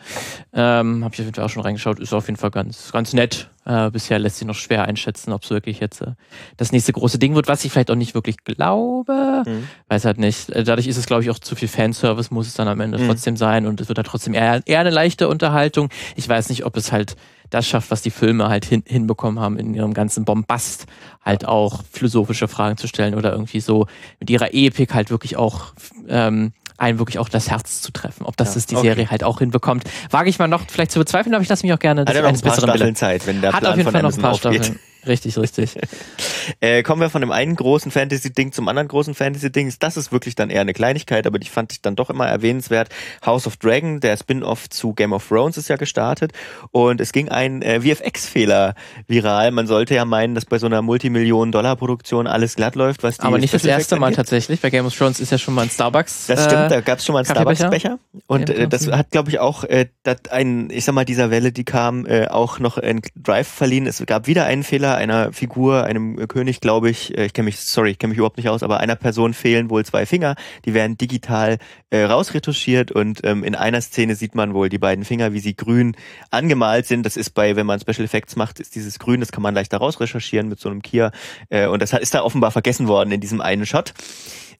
Ähm, 0.53 1.05
Habe 1.05 1.15
ich 1.15 1.21
auf 1.21 1.27
jeden 1.27 1.35
Fall 1.35 1.45
auch 1.45 1.51
schon 1.51 1.63
reingeschaut. 1.63 2.01
Ist 2.01 2.13
auf 2.13 2.27
jeden 2.27 2.37
Fall 2.37 2.51
ganz, 2.51 2.93
ganz 2.93 3.13
nett. 3.13 3.49
Äh, 3.65 3.91
bisher 3.91 4.19
lässt 4.19 4.39
sich 4.39 4.47
noch 4.47 4.57
schwer 4.57 4.85
einschätzen, 4.85 5.33
ob 5.33 5.45
es 5.45 5.51
wirklich 5.51 5.79
jetzt 5.79 6.01
äh, 6.01 6.13
das 6.57 6.73
nächste 6.73 6.93
große 6.93 7.19
Ding 7.19 7.35
wird, 7.35 7.47
was 7.47 7.65
ich 7.65 7.71
vielleicht 7.71 7.91
auch 7.91 7.97
nicht 7.97 8.15
wirklich 8.15 8.39
glaube. 8.45 9.45
Mhm. 9.47 9.69
Weiß 9.89 10.05
halt 10.05 10.19
nicht. 10.19 10.51
Äh, 10.51 10.65
dadurch 10.65 10.89
ist 10.89 10.97
es, 10.97 11.07
glaube 11.07 11.23
ich, 11.23 11.31
auch 11.31 11.39
zu 11.39 11.55
viel 11.55 11.69
Fanservice, 11.69 12.33
muss 12.33 12.49
es 12.49 12.55
dann 12.55 12.69
am 12.69 12.81
Ende 12.81 12.99
mhm. 12.99 13.07
trotzdem 13.07 13.37
sein 13.37 13.67
und 13.67 13.81
es 13.81 13.89
wird 13.89 13.99
dann 13.99 14.05
trotzdem 14.05 14.35
eher, 14.35 14.63
eher 14.67 14.81
eine 14.81 14.91
leichte 14.91 15.29
Unterhaltung. 15.29 15.91
Ich 16.17 16.29
weiß 16.29 16.49
nicht, 16.49 16.65
ob 16.67 16.77
es 16.77 16.91
halt 16.91 17.17
das 17.53 17.69
schafft, 17.69 17.91
was 17.91 18.03
die 18.03 18.11
Filme 18.11 18.49
halt 18.49 18.65
hin, 18.65 18.83
hinbekommen 18.87 19.39
haben, 19.39 19.59
in 19.59 19.75
ihrem 19.75 19.93
ganzen 19.95 20.25
Bombast 20.25 20.87
halt 21.25 21.47
auch 21.47 21.83
philosophische 21.93 22.49
Fragen 22.49 22.77
zu 22.77 22.89
stellen 22.89 23.15
oder 23.15 23.33
irgendwie 23.33 23.61
so 23.61 23.87
mit 24.21 24.31
ihrer 24.31 24.55
Epik 24.55 24.95
halt 24.95 25.11
wirklich 25.11 25.37
auch 25.37 25.75
ähm, 26.09 26.53
einen 26.79 26.99
wirklich 26.99 27.19
auch 27.19 27.29
das 27.29 27.51
Herz 27.51 27.83
zu 27.83 27.93
treffen. 27.93 28.25
Ob 28.25 28.37
das 28.37 28.49
ja, 28.49 28.55
das 28.55 28.67
die 28.67 28.77
okay. 28.77 28.89
Serie 28.89 29.11
halt 29.11 29.23
auch 29.23 29.39
hinbekommt, 29.41 29.85
wage 30.11 30.31
ich 30.31 30.39
mal 30.39 30.49
noch 30.49 30.63
vielleicht 30.69 30.93
zu 30.93 30.99
bezweifeln, 30.99 31.35
aber 31.35 31.43
ich 31.43 31.49
lasse 31.49 31.67
mich 31.67 31.75
auch 31.75 31.79
gerne 31.79 32.05
das 32.05 32.17
Hat 32.17 32.25
eines 32.25 32.43
besseren 32.43 32.71
Staffeln 32.71 32.97
Zeit, 32.97 33.27
wenn 33.27 33.41
der 33.43 33.53
Hat 33.53 33.61
Plan 33.61 33.73
auf 33.73 33.79
jeden 33.79 33.91
Fall 33.91 34.03
noch 34.03 34.13
ein 34.13 34.21
paar 34.21 34.33
aufgeht. 34.33 34.65
Staffeln. 34.65 34.81
Richtig, 35.07 35.37
richtig. 35.37 35.77
äh, 36.61 36.83
kommen 36.83 37.01
wir 37.01 37.11
von 37.11 37.21
dem 37.21 37.33
einen 37.33 37.57
großen 37.57 37.91
Fantasy-Ding 37.91 38.53
zum 38.53 38.69
anderen 38.69 38.87
großen 38.87 39.15
Fantasy-Ding. 39.15 39.73
Das 39.81 39.97
ist 39.97 40.13
wirklich 40.13 40.37
dann 40.37 40.49
eher 40.49 40.61
eine 40.61 40.73
Kleinigkeit, 40.73 41.27
aber 41.27 41.39
die 41.39 41.49
fand 41.49 41.73
ich 41.73 41.83
dann 41.83 41.97
doch 41.97 42.09
immer 42.09 42.27
erwähnenswert. 42.27 42.89
House 43.25 43.47
of 43.47 43.57
Dragon, 43.57 44.01
der 44.01 44.17
Spin-off 44.17 44.71
zu 44.71 44.93
Game 44.95 45.13
of 45.13 45.27
Thrones 45.27 45.57
ist 45.57 45.69
ja 45.69 45.77
gestartet 45.77 46.33
und 46.71 47.01
es 47.01 47.13
ging 47.13 47.29
ein 47.29 47.63
äh, 47.63 47.81
VFX-Fehler 47.81 48.75
viral. 49.09 49.51
Man 49.51 49.67
sollte 49.67 49.95
ja 49.95 50.05
meinen, 50.05 50.37
dass 50.37 50.45
bei 50.45 50.59
so 50.59 50.67
einer 50.67 50.83
Multimillionen-Dollar-Produktion 50.83 52.29
alles 52.29 52.55
glatt 52.55 52.77
läuft, 52.77 53.03
was 53.03 53.19
die 53.19 53.25
Aber 53.25 53.39
nicht 53.39 53.55
das 53.55 53.65
erste 53.65 53.97
Mal 53.97 54.15
tatsächlich. 54.15 54.61
Bei 54.61 54.71
Game 54.71 54.87
of 54.87 54.97
Thrones 54.97 55.19
ist 55.19 55.33
ja 55.33 55.39
schon 55.39 55.55
mal 55.55 55.63
ein 55.63 55.71
Starbucks. 55.71 56.27
Das 56.29 56.45
stimmt, 56.45 56.71
da 56.71 56.81
gab 56.81 56.99
es 56.99 57.05
schon 57.05 57.15
mal 57.15 57.21
einen 57.21 57.27
Starbucks-Becher. 57.27 57.99
Und 58.27 58.51
äh, 58.51 58.69
das 58.69 58.87
hat, 58.87 59.11
glaube 59.11 59.31
ich, 59.31 59.41
auch 59.41 59.65
äh, 59.65 59.87
ein, 60.31 60.71
ich 60.71 60.85
sag 60.85 60.95
mal, 60.95 61.05
dieser 61.05 61.31
Welle, 61.31 61.51
die 61.51 61.65
kam, 61.65 62.07
äh, 62.07 62.29
auch 62.29 62.61
noch 62.61 62.79
einen 62.79 63.03
Drive 63.17 63.49
verliehen. 63.49 63.87
Es 63.87 64.05
gab 64.07 64.29
wieder 64.29 64.45
einen 64.45 64.63
Fehler 64.63 64.92
einer 64.97 65.33
Figur, 65.33 65.85
einem 65.85 66.29
König, 66.29 66.61
glaube 66.61 66.91
ich, 66.91 67.17
äh, 67.17 67.27
ich 67.27 67.33
kenne 67.33 67.47
mich, 67.47 67.61
sorry, 67.61 67.91
ich 67.91 67.99
kenne 67.99 68.11
mich 68.11 68.19
überhaupt 68.19 68.37
nicht 68.37 68.49
aus, 68.49 68.63
aber 68.63 68.81
einer 68.81 68.97
Person 68.97 69.35
fehlen 69.35 69.71
wohl 69.71 69.85
zwei 69.85 70.07
Finger. 70.07 70.37
Die 70.65 70.75
werden 70.75 70.97
digital 70.97 71.59
äh, 71.91 72.05
rausretuschiert 72.05 72.93
und 72.93 73.21
ähm, 73.25 73.45
in 73.45 73.55
einer 73.55 73.81
Szene 73.81 74.15
sieht 74.15 74.35
man 74.35 74.55
wohl 74.55 74.69
die 74.69 74.79
beiden 74.79 75.05
Finger, 75.05 75.33
wie 75.33 75.41
sie 75.41 75.55
grün 75.55 75.97
angemalt 76.31 76.87
sind. 76.87 77.05
Das 77.05 77.17
ist 77.17 77.31
bei, 77.31 77.57
wenn 77.57 77.67
man 77.67 77.81
Special 77.81 78.05
Effects 78.05 78.37
macht, 78.37 78.61
ist 78.61 78.75
dieses 78.75 78.99
Grün, 78.99 79.21
das 79.21 79.33
kann 79.33 79.43
man 79.43 79.55
leichter 79.55 79.79
rausrecherchieren 79.79 80.49
mit 80.49 80.61
so 80.61 80.69
einem 80.69 80.83
Kier. 80.83 81.13
Äh, 81.49 81.67
und 81.67 81.83
das 81.83 81.93
ist 81.93 82.15
da 82.15 82.23
offenbar 82.23 82.51
vergessen 82.51 82.89
worden 82.89 83.13
in 83.13 83.21
diesem 83.21 83.41
einen 83.41 83.67
Shot. 83.67 83.95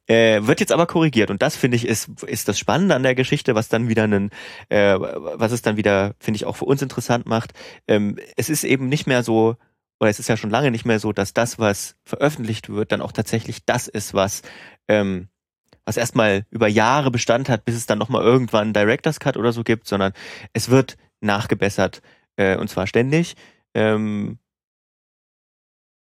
Äh, 0.05 0.45
wird 0.45 0.59
jetzt 0.59 0.73
aber 0.73 0.85
korrigiert 0.85 1.31
und 1.31 1.41
das 1.41 1.55
finde 1.55 1.77
ich 1.77 1.87
ist 1.87 2.09
ist 2.27 2.49
das 2.49 2.59
Spannende 2.59 2.93
an 2.93 3.03
der 3.03 3.15
Geschichte, 3.15 3.55
was 3.55 3.69
dann 3.69 3.87
wieder 3.87 4.03
einen, 4.03 4.31
äh, 4.67 4.95
was 4.99 5.53
es 5.53 5.61
dann 5.61 5.77
wieder 5.77 6.15
finde 6.19 6.35
ich 6.35 6.45
auch 6.45 6.57
für 6.57 6.65
uns 6.65 6.81
interessant 6.81 7.25
macht. 7.25 7.53
Ähm, 7.87 8.17
es 8.35 8.49
ist 8.49 8.65
eben 8.65 8.89
nicht 8.89 9.07
mehr 9.07 9.23
so 9.23 9.55
oder 10.03 10.09
es 10.09 10.19
ist 10.19 10.27
ja 10.27 10.35
schon 10.35 10.49
lange 10.49 10.69
nicht 10.69 10.83
mehr 10.83 10.99
so, 10.99 11.13
dass 11.13 11.33
das, 11.33 11.59
was 11.59 11.95
veröffentlicht 12.03 12.67
wird, 12.67 12.91
dann 12.91 13.01
auch 13.01 13.13
tatsächlich 13.13 13.63
das 13.65 13.87
ist, 13.87 14.13
was 14.13 14.41
ähm, 14.89 15.29
was 15.85 15.95
erstmal 15.95 16.45
über 16.49 16.67
Jahre 16.67 17.09
Bestand 17.09 17.47
hat, 17.47 17.63
bis 17.63 17.75
es 17.75 17.85
dann 17.85 17.99
nochmal 17.99 18.21
irgendwann 18.21 18.63
einen 18.63 18.73
Director's 18.73 19.21
Cut 19.21 19.37
oder 19.37 19.53
so 19.53 19.63
gibt, 19.63 19.87
sondern 19.87 20.11
es 20.51 20.69
wird 20.69 20.97
nachgebessert 21.21 22.01
äh, 22.35 22.57
und 22.57 22.69
zwar 22.69 22.85
ständig. 22.85 23.35
Ähm, 23.73 24.39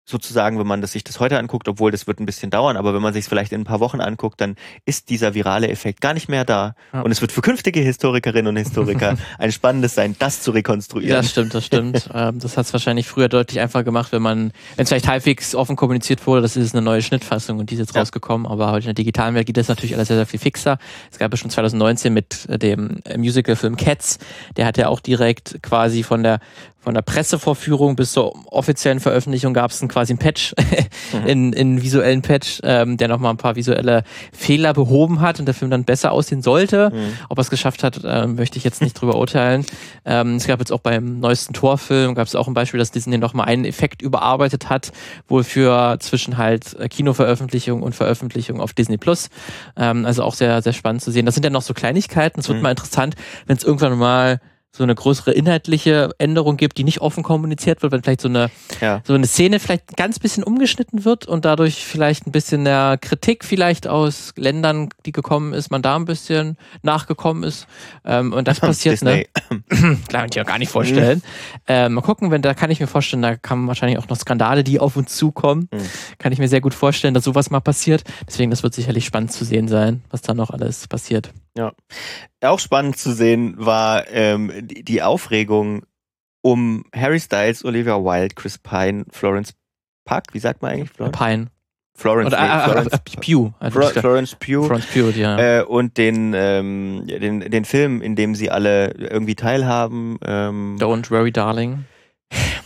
sozusagen, 0.06 0.58
wenn 0.60 0.68
man 0.68 0.82
das, 0.82 0.94
sich 0.94 1.04
das 1.04 1.20
heute 1.20 1.38
anguckt, 1.38 1.68
obwohl 1.68 1.92
das 1.92 2.08
wird 2.08 2.20
ein 2.20 2.26
bisschen 2.26 2.50
dauern, 2.50 2.78
aber 2.78 2.94
wenn 2.94 3.02
man 3.02 3.14
sich 3.14 3.26
es 3.26 3.30
vielleicht 3.30 3.52
in 3.52 3.62
ein 3.62 3.66
paar 3.66 3.80
Wochen 3.80 4.00
anguckt, 4.00 4.40
dann 4.40 4.56
ist 4.86 5.10
dieser 5.10 5.34
virale 5.34 5.68
Effekt 5.68 6.00
gar 6.02 6.14
nicht 6.14 6.30
mehr 6.30 6.46
da. 6.46 6.76
Ja. 6.94 7.02
Und 7.02 7.12
es 7.12 7.22
wird 7.22 7.32
für 7.32 7.42
künftige 7.42 7.80
Historikerinnen 7.80 8.48
und 8.48 8.58
Historiker 8.58 9.18
ein 9.38 9.52
spannendes 9.52 9.96
sein, 9.96 10.16
das 10.18 10.42
zu 10.42 10.52
rekonstruieren. 10.52 11.18
Das 11.18 11.32
stimmt, 11.32 11.54
das 11.54 11.66
stimmt. 11.66 12.10
ähm, 12.14 12.40
das 12.40 12.58
hat 12.58 12.66
es 12.66 12.74
wahrscheinlich 12.74 13.08
früher 13.08 13.30
deutlich 13.30 13.60
einfacher 13.60 13.84
gemacht, 13.84 14.12
wenn 14.12 14.22
man, 14.22 14.52
wenn 14.76 14.84
es 14.84 14.90
vielleicht 14.90 15.08
halbwegs 15.08 15.56
offen 15.56 15.76
kommuniziert 15.76 16.26
wurde, 16.26 16.42
das 16.42 16.56
ist 16.56 16.74
eine 16.74 16.84
neue 16.84 17.02
Schnittfassung 17.02 17.60
und 17.60 17.70
die 17.70 17.76
ist 17.76 17.82
jetzt 17.82 17.96
ja. 17.96 18.02
rausgekommen, 18.02 18.48
aber 18.48 18.72
heute 18.72 18.86
in 18.86 18.96
der 18.96 19.04
digitalen 19.04 19.36
Welt 19.36 19.48
geht 19.48 19.58
das 19.58 19.68
natürlich 19.68 19.96
alles 19.96 20.08
sehr, 20.08 20.18
sehr 20.18 20.26
viel 20.26 20.40
fixer. 20.40 20.78
Es 21.12 21.18
gab 21.18 21.32
ja 21.32 21.38
schon 21.38 21.50
2019 21.50 22.14
mit 22.14 22.48
dem 22.62 23.00
Musicalfilm 23.18 23.76
Cats, 23.76 24.20
der 24.56 24.66
hat 24.66 24.78
ja 24.78 24.88
auch 24.88 25.00
direkt 25.00 25.62
quasi 25.62 26.04
von 26.04 26.24
der 26.24 26.40
von 26.86 26.94
der 26.94 27.02
Pressevorführung 27.02 27.96
bis 27.96 28.12
zur 28.12 28.36
offiziellen 28.54 29.00
Veröffentlichung 29.00 29.56
gab 29.56 29.72
es 29.72 29.80
quasi 29.88 30.14
einen 30.14 30.20
Patch, 30.20 30.54
mhm. 31.14 31.28
in, 31.28 31.54
in 31.54 31.82
visuellen 31.82 32.22
Patch, 32.22 32.60
ähm, 32.64 32.98
der 32.98 33.08
nochmal 33.08 33.34
ein 33.34 33.38
paar 33.38 33.56
visuelle 33.56 34.04
Fehler 34.32 34.72
behoben 34.74 35.20
hat 35.20 35.40
und 35.40 35.48
der 35.48 35.56
Film 35.56 35.72
dann 35.72 35.84
besser 35.84 36.12
aussehen 36.12 36.44
sollte. 36.44 36.92
Mhm. 36.94 37.18
Ob 37.28 37.40
er 37.40 37.42
es 37.42 37.50
geschafft 37.50 37.84
hat, 37.84 38.04
äh, 38.04 38.28
möchte 38.28 38.60
ich 38.60 38.64
jetzt 38.64 38.84
nicht 38.84 38.94
drüber 38.94 39.18
urteilen. 39.18 39.66
Ähm, 40.06 40.36
es 40.36 40.46
gab 40.46 40.60
jetzt 40.60 40.72
auch 40.72 40.80
beim 40.80 41.20
neuesten 41.20 41.54
Torfilm, 41.54 42.14
gab 42.14 42.28
es 42.28 42.36
auch 42.36 42.48
ein 42.48 42.54
Beispiel, 42.54 42.78
dass 42.78 42.92
Disney 42.92 43.18
nochmal 43.18 43.48
einen 43.48 43.66
Effekt 43.66 44.04
überarbeitet 44.04 44.70
hat, 44.70 44.92
wohl 45.28 45.44
für 45.44 45.98
zwischen 46.00 46.38
halt 46.38 46.78
Kinoveröffentlichung 46.92 47.82
und 47.82 47.96
Veröffentlichung 47.96 48.62
auf 48.62 48.74
Disney 48.74 48.98
Plus. 48.98 49.30
Ähm, 49.76 50.06
also 50.06 50.22
auch 50.22 50.36
sehr, 50.36 50.62
sehr 50.62 50.74
spannend 50.74 51.02
zu 51.02 51.10
sehen. 51.10 51.26
Das 51.26 51.34
sind 51.34 51.44
ja 51.44 51.50
noch 51.50 51.64
so 51.64 51.74
Kleinigkeiten. 51.74 52.42
Es 52.42 52.48
wird 52.48 52.58
mhm. 52.58 52.64
mal 52.64 52.70
interessant, 52.70 53.16
wenn 53.48 53.58
es 53.58 53.64
irgendwann 53.64 53.98
mal 53.98 54.40
so 54.76 54.84
eine 54.84 54.94
größere 54.94 55.32
inhaltliche 55.32 56.10
Änderung 56.18 56.58
gibt, 56.58 56.78
die 56.78 56.84
nicht 56.84 57.00
offen 57.00 57.24
kommuniziert 57.24 57.82
wird, 57.82 57.94
wenn 57.94 58.04
vielleicht 58.04 58.20
so 58.20 58.28
eine, 58.28 58.50
ja. 58.82 59.02
so 59.06 59.14
eine 59.14 59.26
Szene 59.26 59.60
vielleicht 59.60 59.92
ein 59.92 59.96
ganz 59.96 60.20
bisschen 60.20 60.44
umgeschnitten 60.44 61.06
wird 61.06 61.26
und 61.26 61.46
dadurch 61.46 61.86
vielleicht 61.86 62.28
ein 62.28 62.32
bisschen 62.32 62.66
der 62.66 62.98
Kritik 63.00 63.46
vielleicht 63.46 63.88
aus 63.88 64.34
Ländern, 64.36 64.90
die 65.06 65.14
gekommen 65.14 65.54
ist, 65.54 65.72
man 65.72 65.82
da 65.82 65.96
ein 65.96 66.04
bisschen 66.04 66.58
nachgekommen 66.84 67.44
ist. 67.44 67.68
Ähm, 68.04 68.34
und 68.34 68.50
das 68.50 68.60
passiert, 68.66 69.02
ne? 69.02 69.26
Klar, 70.10 70.26
ich 70.26 70.36
mir 70.36 70.44
gar 70.44 70.60
nicht 70.60 70.72
vorstellen. 70.72 71.22
ähm, 71.68 71.94
mal 71.94 72.02
gucken, 72.02 72.32
wenn 72.32 72.42
da 72.42 72.54
kann 72.54 72.70
ich 72.70 72.82
mir 72.82 72.88
vorstellen, 72.88 73.22
da 73.22 73.38
kamen 73.38 73.68
wahrscheinlich 73.68 73.98
auch 73.98 74.10
noch 74.10 74.18
Skandale, 74.18 74.66
die 74.66 74.82
auf 74.82 74.98
uns 74.98 75.16
zukommen. 75.16 75.70
Mhm. 75.72 75.90
Kann 76.18 76.34
ich 76.34 76.40
mir 76.40 76.50
sehr 76.50 76.62
gut 76.62 76.74
vorstellen, 76.74 77.14
dass 77.14 77.24
sowas 77.24 77.50
mal 77.50 77.62
passiert. 77.62 78.04
Deswegen, 78.28 78.52
das 78.52 78.62
wird 78.62 78.74
sicherlich 78.74 79.06
spannend 79.06 79.32
zu 79.32 79.46
sehen 79.46 79.70
sein, 79.70 80.04
was 80.10 80.22
da 80.22 80.34
noch 80.34 80.50
alles 80.50 80.88
passiert. 80.90 81.32
Ja. 81.58 81.72
Auch 82.46 82.60
spannend 82.60 82.98
zu 82.98 83.14
sehen 83.14 83.56
war 83.58 84.08
ähm, 84.10 84.52
die, 84.62 84.84
die 84.84 85.02
Aufregung 85.02 85.84
um 86.42 86.86
Harry 86.94 87.20
Styles, 87.20 87.66
Olivia 87.66 87.96
Wilde, 87.96 88.36
Chris 88.36 88.58
Pine, 88.58 89.06
Florence 89.12 89.54
Puck, 90.06 90.24
wie 90.34 90.40
sagt 90.40 90.62
man 90.62 90.74
eigentlich? 90.74 90.92
Florence? 90.92 91.18
Pine. 91.18 91.48
Florence, 91.98 92.28
Oder, 92.28 92.42
nee, 92.42 92.48
äh, 92.48 92.64
Florence, 92.66 92.94
äh, 92.94 93.22
Pugh. 93.22 93.54
Also 93.60 93.82
Florence 94.02 94.36
Pugh. 94.36 94.66
Florence 94.66 94.86
Pugh, 94.88 95.10
ja. 95.18 95.40
Äh, 95.40 95.64
und 95.64 95.98
den, 95.98 96.34
ähm, 96.36 97.08
den, 97.08 97.40
den 97.40 97.66
Film, 97.66 98.02
in 98.02 98.16
dem 98.16 98.36
sie 98.36 98.52
alle 98.52 98.92
irgendwie 98.92 99.36
teilhaben. 99.36 100.20
Ähm, 100.26 100.76
Don't 100.78 101.10
Worry 101.10 101.32
Darling. 101.32 101.86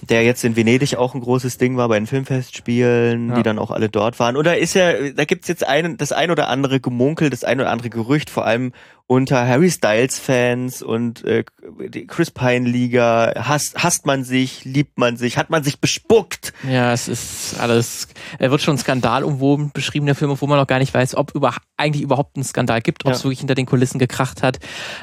Der 0.02 0.24
jetzt 0.24 0.43
in 0.43 0.56
Venedig 0.56 0.95
auch 0.95 1.14
ein 1.14 1.22
großes 1.22 1.58
Ding 1.58 1.76
war 1.78 1.88
bei 1.89 2.00
den 2.00 2.08
Filmfestspielen, 2.08 3.30
Ja. 3.30 3.36
die 3.36 3.43
dann 3.43 3.60
auch 3.60 3.72
alle 3.72 3.89
dort 3.89 4.20
waren. 4.20 4.38
Oder 4.38 4.58
ist 4.58 4.74
ja, 4.74 4.93
da 5.12 5.26
gibt's 5.26 5.47
jetzt 5.47 5.66
ein, 5.68 5.97
das 5.97 6.12
ein 6.12 6.32
oder 6.32 6.47
andere 6.47 6.80
Gemunkel, 6.80 7.30
das 7.30 7.43
ein 7.43 7.60
oder 7.60 7.70
andere 7.70 7.89
Gerücht, 7.89 8.30
vor 8.30 8.45
allem 8.45 8.72
unter 9.08 9.47
Harry 9.47 9.72
Styles 9.72 10.20
Fans 10.20 10.84
und 10.84 11.24
äh, 11.24 11.43
die 11.88 12.06
Chris 12.06 12.30
Pine 12.30 12.70
Liga. 12.70 13.34
Hasst, 13.36 13.76
hasst 13.84 14.06
man 14.06 14.24
sich, 14.24 14.66
liebt 14.66 15.00
man 15.00 15.18
sich, 15.18 15.36
hat 15.38 15.50
man 15.50 15.64
sich 15.64 15.80
bespuckt? 15.80 16.54
Ja, 16.70 16.93
es 16.93 17.08
ist 17.08 17.60
alles, 17.60 18.08
er 18.38 18.52
wird 18.52 18.62
schon 18.62 18.78
skandalumwoben 18.78 19.72
beschrieben, 19.74 20.06
der 20.06 20.14
Film, 20.16 20.32
wo 20.39 20.45
man 20.47 20.60
noch 20.60 20.68
gar 20.68 20.78
nicht 20.80 20.93
weiß, 20.93 21.16
ob 21.16 21.34
über, 21.34 21.56
eigentlich 21.76 22.04
überhaupt 22.04 22.36
einen 22.38 22.43
Skandal 22.43 22.82
gibt, 22.82 23.06
ob 23.06 23.14
es 23.14 23.20
Ja. 23.20 23.24
wirklich 23.26 23.39
hinter 23.39 23.56
den 23.56 23.66
Kulissen 23.66 23.97
gekracht 23.97 24.43
hat. 24.43 24.60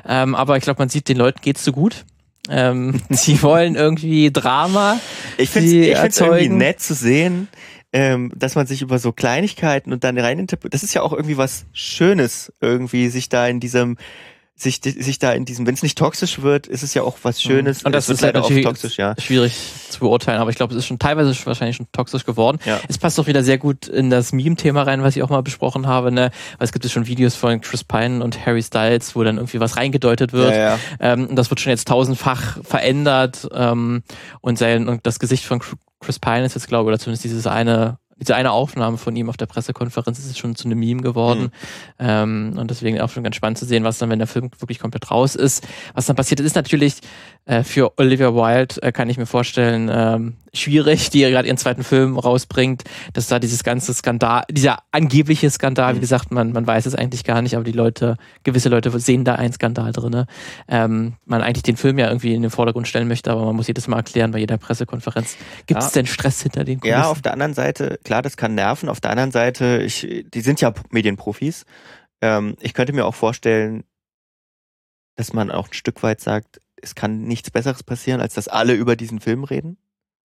Ähm, 0.07 0.37
aber 0.37 0.57
ich 0.57 0.63
glaube, 0.63 0.79
man 0.79 0.89
sieht, 0.89 1.09
den 1.09 1.17
Leuten 1.17 1.41
geht's 1.43 1.65
so 1.65 1.73
gut. 1.73 2.05
Ähm, 2.49 3.01
sie 3.11 3.43
wollen 3.43 3.75
irgendwie 3.75 4.33
Drama. 4.33 5.01
Ich 5.39 5.51
finde 5.51 5.97
find's 5.97 6.21
irgendwie 6.21 6.49
nett 6.49 6.81
zu 6.81 6.95
sehen, 6.95 7.49
ähm, 7.93 8.33
dass 8.35 8.55
man 8.55 8.67
sich 8.67 8.83
über 8.83 8.99
so 8.99 9.13
Kleinigkeiten 9.13 9.93
und 9.93 10.05
dann 10.05 10.19
rein 10.19 10.39
interpretiert. 10.39 10.75
Das 10.75 10.83
ist 10.83 10.95
ja 10.95 11.03
auch 11.03 11.13
irgendwie 11.13 11.37
was 11.37 11.67
Schönes, 11.73 12.53
irgendwie 12.61 13.09
sich 13.09 13.29
da 13.29 13.47
in 13.47 13.61
diesem 13.61 13.97
sich, 14.59 14.81
sich 14.83 15.19
da 15.19 15.33
in 15.33 15.45
diesem, 15.45 15.67
wenn 15.67 15.75
es 15.75 15.83
nicht 15.83 15.99
toxisch 15.99 16.41
wird, 16.41 16.67
ist 16.67 16.83
es 16.83 16.95
ja 16.95 17.03
auch 17.03 17.19
was 17.23 17.43
Schönes. 17.43 17.83
Und 17.83 17.93
das 17.93 18.09
ist 18.09 18.23
halt 18.23 18.35
natürlich 18.35 18.65
toxisch, 18.65 18.97
ja. 18.97 19.15
schwierig 19.19 19.55
zu 19.91 20.01
beurteilen, 20.01 20.41
aber 20.41 20.49
ich 20.49 20.57
glaube, 20.57 20.73
es 20.73 20.79
ist 20.79 20.87
schon 20.87 20.99
teilweise 20.99 21.35
wahrscheinlich 21.45 21.77
schon 21.77 21.87
toxisch 21.93 22.25
geworden. 22.25 22.59
Ja. 22.65 22.81
Es 22.89 22.97
passt 22.97 23.21
auch 23.21 23.27
wieder 23.27 23.43
sehr 23.43 23.59
gut 23.59 23.87
in 23.87 24.09
das 24.09 24.33
Meme-Thema 24.33 24.85
rein, 24.85 25.03
was 25.03 25.15
ich 25.15 25.23
auch 25.23 25.29
mal 25.29 25.43
besprochen 25.43 25.87
habe, 25.87 26.11
ne? 26.11 26.31
Weil 26.59 26.65
es 26.65 26.73
gibt 26.73 26.85
ja 26.85 26.91
schon 26.91 27.07
Videos 27.07 27.35
von 27.35 27.61
Chris 27.61 27.85
Pine 27.85 28.25
und 28.25 28.47
Harry 28.47 28.63
Styles, 28.63 29.15
wo 29.15 29.23
dann 29.23 29.37
irgendwie 29.37 29.61
was 29.61 29.77
reingedeutet 29.77 30.33
wird. 30.33 30.53
Ja, 30.53 30.57
ja. 30.57 30.79
Ähm, 31.01 31.27
und 31.27 31.37
das 31.37 31.51
wird 31.51 31.61
schon 31.61 31.71
jetzt 31.71 31.89
tausendfach 31.89 32.59
verändert. 32.65 33.47
Ähm, 33.53 34.03
und 34.41 34.59
sein 34.59 34.89
und 34.89 35.07
das 35.07 35.19
Gesicht 35.19 35.45
von 35.45 35.61
Chr- 35.61 35.77
Chris 36.01 36.19
Pine 36.19 36.45
ist 36.45 36.55
jetzt, 36.55 36.69
glaube 36.69 36.85
ich, 36.85 36.95
oder 36.95 36.99
zumindest 36.99 37.25
dieses 37.25 37.47
eine, 37.47 37.99
diese 38.19 38.35
eine 38.35 38.51
Aufnahme 38.53 38.97
von 38.97 39.15
ihm 39.15 39.29
auf 39.29 39.37
der 39.37 39.47
Pressekonferenz 39.47 40.19
ist 40.19 40.39
schon 40.39 40.57
zu 40.57 40.67
einem 40.67 40.79
Meme 40.79 41.03
geworden. 41.03 41.43
Mhm. 41.43 41.51
Ähm, 41.99 42.55
und 42.59 42.71
deswegen 42.71 43.01
auch 43.01 43.11
schon 43.11 43.23
ganz 43.23 43.37
spannend 43.37 43.59
zu 43.59 43.67
sehen, 43.67 43.85
was 43.85 43.99
dann, 43.99 44.09
wenn 44.11 44.19
der 44.19 44.27
Film 44.29 44.51
wirklich 44.59 44.79
komplett 44.79 45.11
raus 45.11 45.35
ist, 45.35 45.67
was 45.95 46.07
dann 46.07 46.17
passiert 46.17 46.41
ist, 46.41 46.47
ist 46.47 46.57
natürlich 46.57 46.95
äh, 47.45 47.63
für 47.63 47.93
Olivia 47.99 48.35
Wilde, 48.35 48.81
äh, 48.83 48.91
kann 48.93 49.09
ich 49.11 49.19
mir 49.19 49.27
vorstellen, 49.27 49.91
ähm, 49.93 50.35
schwierig, 50.55 51.11
die 51.11 51.21
gerade 51.21 51.47
ihren 51.47 51.59
zweiten 51.59 51.85
Film 51.85 52.19
rausbringt, 52.19 52.85
dass 53.13 53.27
da 53.29 53.39
dieses 53.39 53.63
ganze 53.63 53.93
Skandal, 53.93 54.45
dieser 54.51 54.79
angebliche 54.91 55.51
Skandal, 55.51 55.93
wie 55.93 55.99
Mhm. 55.99 56.01
gesagt, 56.01 56.31
man, 56.33 56.53
man 56.53 56.67
weiß 56.67 56.87
es 56.87 56.95
eigentlich 56.95 57.25
gar 57.25 57.43
nicht, 57.43 57.55
aber 57.55 57.65
die 57.65 57.73
Leute, 57.73 58.17
gewisse 58.43 58.71
Leute 58.71 58.99
sehen 58.99 59.25
da 59.25 59.35
einen 59.35 59.53
Skandal 59.53 59.93
drinne. 59.93 60.27
Ähm, 60.67 61.15
man 61.27 61.43
eigentlich 61.43 61.63
den 61.65 61.77
Film 61.77 61.99
ja 61.99 62.09
irgendwie 62.09 62.35
in 62.35 62.41
den 62.41 62.51
Vordergrund 62.51 62.89
stellen 62.89 63.07
möchte, 63.07 63.31
aber 63.31 63.45
man 63.45 63.55
muss 63.57 63.67
jedes 63.67 63.87
Mal 63.87 63.99
erklären 63.99 64.31
bei 64.31 64.39
jeder 64.39 64.57
Pressekonferenz, 64.57 65.37
gibt 65.67 65.81
es 65.83 65.89
Ja. 65.89 65.93
denn 66.01 66.07
Stress 66.07 66.41
hinter 66.43 66.65
den 66.65 66.81
Kulissen? 66.81 66.99
Ja, 67.01 67.11
auf 67.11 67.21
der 67.21 67.35
anderen 67.35 67.53
Seite, 67.55 67.99
klar, 68.07 68.23
das 68.23 68.37
kann 68.37 68.55
nerven. 68.55 68.89
Auf 68.89 69.01
der 69.01 69.11
anderen 69.11 69.33
Seite, 69.33 69.83
ich, 69.83 70.25
die 70.33 70.41
sind 70.41 70.61
ja 70.61 70.73
Medienprofis. 70.91 71.67
Ähm, 72.23 72.57
ich 72.61 72.73
könnte 72.73 72.93
mir 72.93 73.05
auch 73.05 73.17
vorstellen, 73.17 73.83
dass 75.17 75.33
man 75.33 75.51
auch 75.51 75.69
ein 75.69 75.75
Stück 75.75 76.03
weit 76.05 76.21
sagt, 76.21 76.61
es 76.77 76.95
kann 76.95 77.23
nichts 77.23 77.51
Besseres 77.51 77.83
passieren, 77.83 78.21
als 78.21 78.35
dass 78.35 78.47
alle 78.47 78.75
über 78.75 78.95
diesen 78.95 79.19
Film 79.19 79.43
reden 79.43 79.77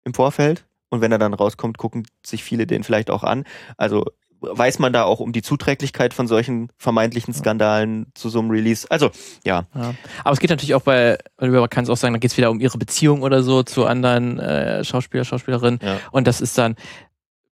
im 0.06 0.14
Vorfeld. 0.14 0.66
Und 0.90 1.02
wenn 1.02 1.12
er 1.12 1.18
dann 1.18 1.34
rauskommt, 1.34 1.78
gucken 1.78 2.08
sich 2.26 2.42
viele 2.42 2.68
den 2.68 2.84
vielleicht 2.84 3.10
auch 3.10 3.24
an. 3.24 3.44
Also 3.76 4.06
weiß 4.40 4.80
man 4.80 4.94
da 4.94 5.04
auch 5.04 5.20
um 5.20 5.34
die 5.34 5.42
Zuträglichkeit 5.42 6.14
von 6.14 6.28
solchen 6.28 6.72
vermeintlichen 6.78 7.34
Skandalen 7.34 8.08
zu 8.14 8.30
so 8.30 8.40
einem 8.40 8.52
Release. 8.52 8.90
Also, 8.90 9.10
ja. 9.46 9.66
Ja. 9.76 9.94
Aber 10.24 10.34
es 10.34 10.40
geht 10.40 10.50
natürlich 10.50 10.76
auch 10.76 10.84
bei, 10.84 11.18
man 11.40 11.70
kann 11.70 11.84
es 11.84 11.90
auch 11.90 11.98
sagen, 11.98 12.14
da 12.14 12.20
geht 12.20 12.32
es 12.32 12.38
wieder 12.38 12.52
um 12.52 12.60
ihre 12.60 12.78
Beziehung 12.78 13.24
oder 13.24 13.44
so 13.44 13.64
zu 13.64 13.86
anderen 13.86 14.40
äh, 14.40 14.84
Schauspieler, 14.84 15.26
Schauspielerinnen. 15.26 15.80
Ja. 15.82 16.00
Und 16.12 16.28
das 16.28 16.42
ist 16.42 16.58
dann, 16.58 16.76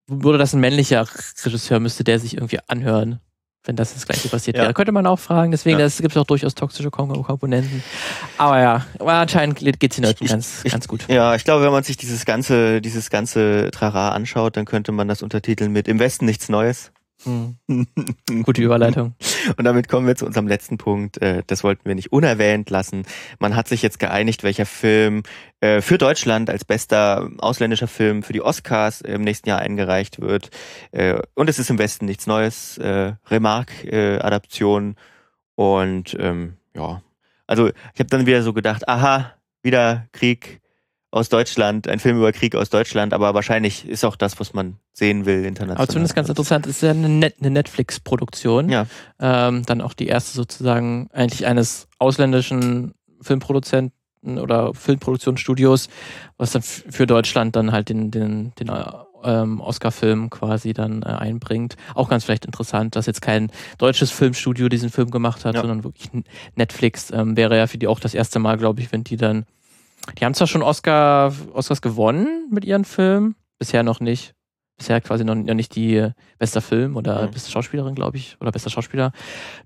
würde 0.08 0.38
das 0.38 0.54
ein 0.54 0.60
männlicher 0.60 1.06
Regisseur, 1.46 1.80
müsste 1.80 2.04
der 2.04 2.20
sich 2.20 2.36
irgendwie 2.36 2.60
anhören, 2.68 3.20
wenn 3.64 3.76
das 3.76 3.94
das 3.94 4.06
gleiche 4.06 4.30
passiert 4.30 4.56
Ja. 4.58 4.64
wäre. 4.64 4.74
Könnte 4.74 4.92
man 4.92 5.08
auch 5.08 5.18
fragen, 5.20 5.52
deswegen 5.52 5.80
Ja. 5.80 5.86
es 5.86 5.98
gibt 5.98 6.16
auch 6.18 6.26
durchaus 6.26 6.54
toxische 6.54 6.92
Kom 6.92 7.24
Komponenten. 7.24 7.84
Aber 8.38 8.60
ja, 8.62 8.86
anscheinend 9.00 9.58
geht 9.58 9.84
es 9.92 9.96
den 9.96 10.04
Leuten 10.06 10.24
Ich- 10.24 10.30
ganz, 10.30 10.62
ich- 10.64 10.72
ganz 10.72 10.88
gut. 10.88 11.06
Ja, 11.08 11.34
ich 11.36 11.44
glaube, 11.44 11.64
wenn 11.66 11.72
man 11.72 11.84
sich 11.84 11.98
dieses 11.98 12.26
ganze, 12.26 12.82
dieses 12.82 13.10
ganze 13.10 13.72
Trara 13.72 14.10
anschaut, 14.10 14.56
dann 14.58 14.66
könnte 14.66 14.92
man 14.92 15.08
das 15.08 15.24
untertiteln 15.24 15.72
mit 15.72 15.88
Im 15.88 16.00
Westen 16.00 16.26
nichts 16.26 16.50
Neues. 16.50 16.92
Hm. 17.26 17.58
Gute 18.44 18.62
Überleitung. 18.62 19.16
Und 19.58 19.66
damit 19.66 19.90
kommen 19.90 20.08
wir 20.08 20.16
zu 20.16 20.26
unserem 20.26 20.48
letzten 20.48 20.78
Punkt. 20.78 21.22
Äh, 21.22 21.44
Das 21.48 21.64
wollten 21.64 21.86
wir 21.86 21.96
nicht 21.96 22.12
unerwähnt 22.12 22.70
lassen. 22.70 23.04
Man 23.40 23.56
hat 23.56 23.68
sich 23.68 23.82
jetzt 23.82 24.00
geeinigt, 24.00 24.44
welcher 24.44 24.66
Film 24.66 25.24
äh, 25.60 25.82
für 25.82 25.98
Deutschland 25.98 26.50
als 26.50 26.66
bester 26.66 27.30
ausländischer 27.40 27.88
Film 27.88 28.24
für 28.24 28.34
die 28.34 28.42
Oscars 28.42 29.02
im 29.02 29.24
nächsten 29.24 29.50
Jahr 29.50 29.60
eingereicht 29.60 30.22
wird. 30.22 30.50
Äh, 30.92 31.20
Und 31.34 31.50
es 31.50 31.60
ist 31.60 31.70
im 31.70 31.80
Westen 31.80 32.06
nichts 32.06 32.28
Neues. 32.28 32.80
Remarque-Adaption. 32.80 34.96
Und 35.56 36.16
ähm, 36.20 36.58
ja, 36.76 37.02
also 37.48 37.70
ich 37.70 38.00
habe 38.00 38.10
dann 38.10 38.26
wieder 38.26 38.44
so 38.44 38.54
gedacht, 38.54 38.88
aha, 38.88 39.34
wieder 39.64 40.08
Krieg 40.12 40.62
aus 41.16 41.30
Deutschland, 41.30 41.88
ein 41.88 42.00
Film 42.00 42.18
über 42.18 42.34
Krieg 42.34 42.56
aus 42.56 42.70
Deutschland, 42.70 43.14
aber 43.14 43.34
wahrscheinlich 43.34 43.88
ist 43.88 44.04
auch 44.04 44.18
das, 44.18 44.38
was 44.42 44.54
man 44.54 44.76
sehen 44.92 45.26
will 45.26 45.46
international. 45.46 45.78
Aber 45.78 45.88
zumindest 45.88 46.14
ganz 46.14 46.28
interessant, 46.28 46.68
ist 46.68 46.82
ja 46.82 46.90
eine, 46.92 47.08
Net 47.08 47.36
eine 47.40 47.52
Netflix-Produktion. 47.52 48.68
Ja. 48.70 48.86
Ähm, 49.20 49.66
dann 49.66 49.80
auch 49.80 49.94
die 49.94 50.08
erste 50.08 50.34
sozusagen 50.34 51.10
eigentlich 51.14 51.46
eines 51.46 51.88
ausländischen 52.00 52.94
Filmproduzenten 53.22 53.94
oder 54.40 54.74
Filmproduktionsstudios, 54.74 55.88
was 56.38 56.52
dann 56.52 56.62
für 56.62 57.08
Deutschland 57.08 57.56
dann 57.56 57.72
halt 57.72 57.88
den, 57.88 58.12
den, 58.12 58.52
den 58.60 58.68
äh, 58.68 58.84
ähm, 59.24 59.62
Oscar-Film 59.62 60.30
quasi 60.30 60.74
dann 60.74 61.02
äh, 61.02 61.06
einbringt. 61.06 61.78
Auch 61.94 62.10
ganz 62.10 62.26
vielleicht 62.26 62.46
interessant, 62.46 62.98
dass 62.98 63.06
jetzt 63.06 63.22
kein 63.22 63.52
deutsches 63.78 64.12
Filmstudio 64.12 64.68
diesen 64.68 64.90
Film 64.90 65.12
gemacht 65.12 65.46
hat, 65.46 65.56
Ja. 65.56 65.62
sondern 65.62 65.86
wirklich 65.86 66.10
Netflix. 66.56 67.10
Ähm, 67.12 67.38
wäre 67.38 67.58
ja 67.58 67.68
für 67.68 67.78
die 67.78 67.88
auch 67.88 68.02
das 68.02 68.14
erste 68.14 68.40
Mal, 68.40 68.58
glaube 68.58 68.82
ich, 68.82 68.92
wenn 68.92 69.06
die 69.06 69.16
dann. 69.16 69.46
Die 70.20 70.26
haben 70.26 70.34
zwar 70.34 70.48
schon 70.48 70.62
Oscar, 70.64 71.34
Oscars 71.54 71.82
gewonnen 71.82 72.48
mit 72.52 72.66
ihren 72.66 72.86
Filmen, 72.86 73.36
bisher 73.60 73.84
noch 73.84 74.00
nicht. 74.00 74.34
Bisher 74.78 75.00
quasi 75.00 75.24
noch, 75.24 75.36
noch 75.36 75.54
nicht 75.54 75.74
die 75.78 76.10
bester 76.38 76.60
Film 76.62 76.98
oder 76.98 77.28
Mhm. 77.28 77.32
beste 77.32 77.50
Schauspielerin, 77.50 77.96
glaube 77.96 78.18
ich, 78.18 78.36
oder 78.42 78.52
bester 78.52 78.70
Schauspieler. 78.70 79.14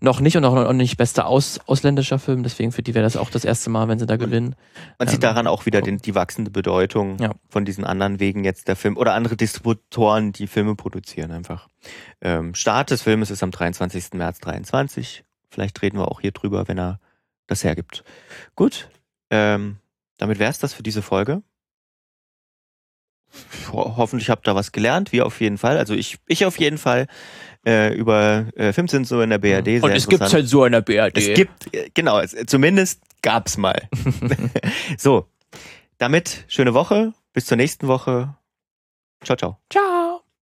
Noch 0.01 0.19
nicht 0.19 0.37
und 0.37 0.45
auch 0.45 0.53
noch 0.53 0.71
nicht 0.71 0.97
bester 0.97 1.25
Aus, 1.25 1.59
ausländischer 1.65 2.19
Film. 2.19 2.43
Deswegen 2.43 2.71
für 2.71 2.83
die 2.83 2.93
wäre 2.93 3.03
das 3.03 3.17
auch 3.17 3.31
das 3.31 3.43
erste 3.43 3.71
Mal, 3.71 3.87
wenn 3.87 3.97
sie 3.97 4.05
da 4.05 4.13
Und- 4.13 4.19
gewinnen. 4.19 4.55
Man 4.99 5.07
sieht 5.07 5.15
Ähm, 5.15 5.21
daran 5.21 5.47
auch 5.47 5.65
wieder 5.65 5.81
den, 5.81 5.97
die 5.97 6.13
wachsende 6.13 6.51
Bedeutung 6.51 7.17
Ja. 7.17 7.31
von 7.49 7.65
diesen 7.65 7.85
anderen 7.85 8.19
Wegen 8.19 8.43
jetzt 8.43 8.67
der 8.67 8.75
Film 8.75 8.97
oder 8.97 9.15
andere 9.15 9.35
Distributoren, 9.35 10.31
die 10.31 10.45
Filme 10.45 10.75
produzieren 10.75 11.31
einfach. 11.31 11.69
Ähm, 12.21 12.53
Start 12.53 12.91
des 12.91 13.01
Filmes 13.01 13.31
ist 13.31 13.41
am 13.41 13.49
23. 13.49 14.13
März 14.19 14.39
23. 14.41 15.23
Vielleicht 15.49 15.81
reden 15.81 15.97
wir 15.97 16.09
auch 16.11 16.21
hier 16.21 16.31
drüber, 16.33 16.67
wenn 16.67 16.77
er 16.77 16.99
das 17.47 17.63
hergibt. 17.63 18.03
Gut, 18.55 18.89
ähm, 19.31 19.77
damit 20.19 20.37
wäre 20.37 20.51
es 20.51 20.59
das 20.59 20.73
für 20.73 20.83
diese 20.83 21.01
Folge. 21.01 21.41
Ho 23.71 23.95
hoffentlich 23.97 24.29
habt 24.29 24.47
ihr 24.47 24.55
was 24.55 24.71
gelernt, 24.71 25.11
wir 25.11 25.25
auf 25.25 25.39
jeden 25.41 25.57
Fall. 25.57 25.77
Also 25.77 25.93
ich, 25.93 26.17
ich 26.27 26.45
auf 26.45 26.59
jeden 26.59 26.77
Fall 26.77 27.07
äh, 27.65 27.93
über 27.93 28.47
äh, 28.55 28.73
Filmzensur 28.73 29.23
in 29.23 29.29
der 29.29 29.37
BRD. 29.37 29.65
sehr 29.65 29.83
und 29.83 29.91
es 29.91 30.07
gibt 30.07 30.21
interessant. 30.21 30.53
halt 30.53 30.67
in 30.67 30.71
der 30.71 30.81
BRD. 30.81 31.17
Es 31.17 31.33
gibt, 31.33 31.73
äh, 31.73 31.89
genau, 31.93 32.19
es, 32.19 32.35
zumindest 32.47 33.01
gab's 33.21 33.57
mal. 33.57 33.87
so, 34.97 35.27
damit 35.97 36.45
schöne 36.47 36.73
Woche, 36.73 37.13
bis 37.33 37.45
zur 37.45 37.57
nächsten 37.57 37.87
Woche. 37.87 38.35
Ciao, 39.23 39.37
ciao. 39.37 39.57
Ciao. 39.69 39.98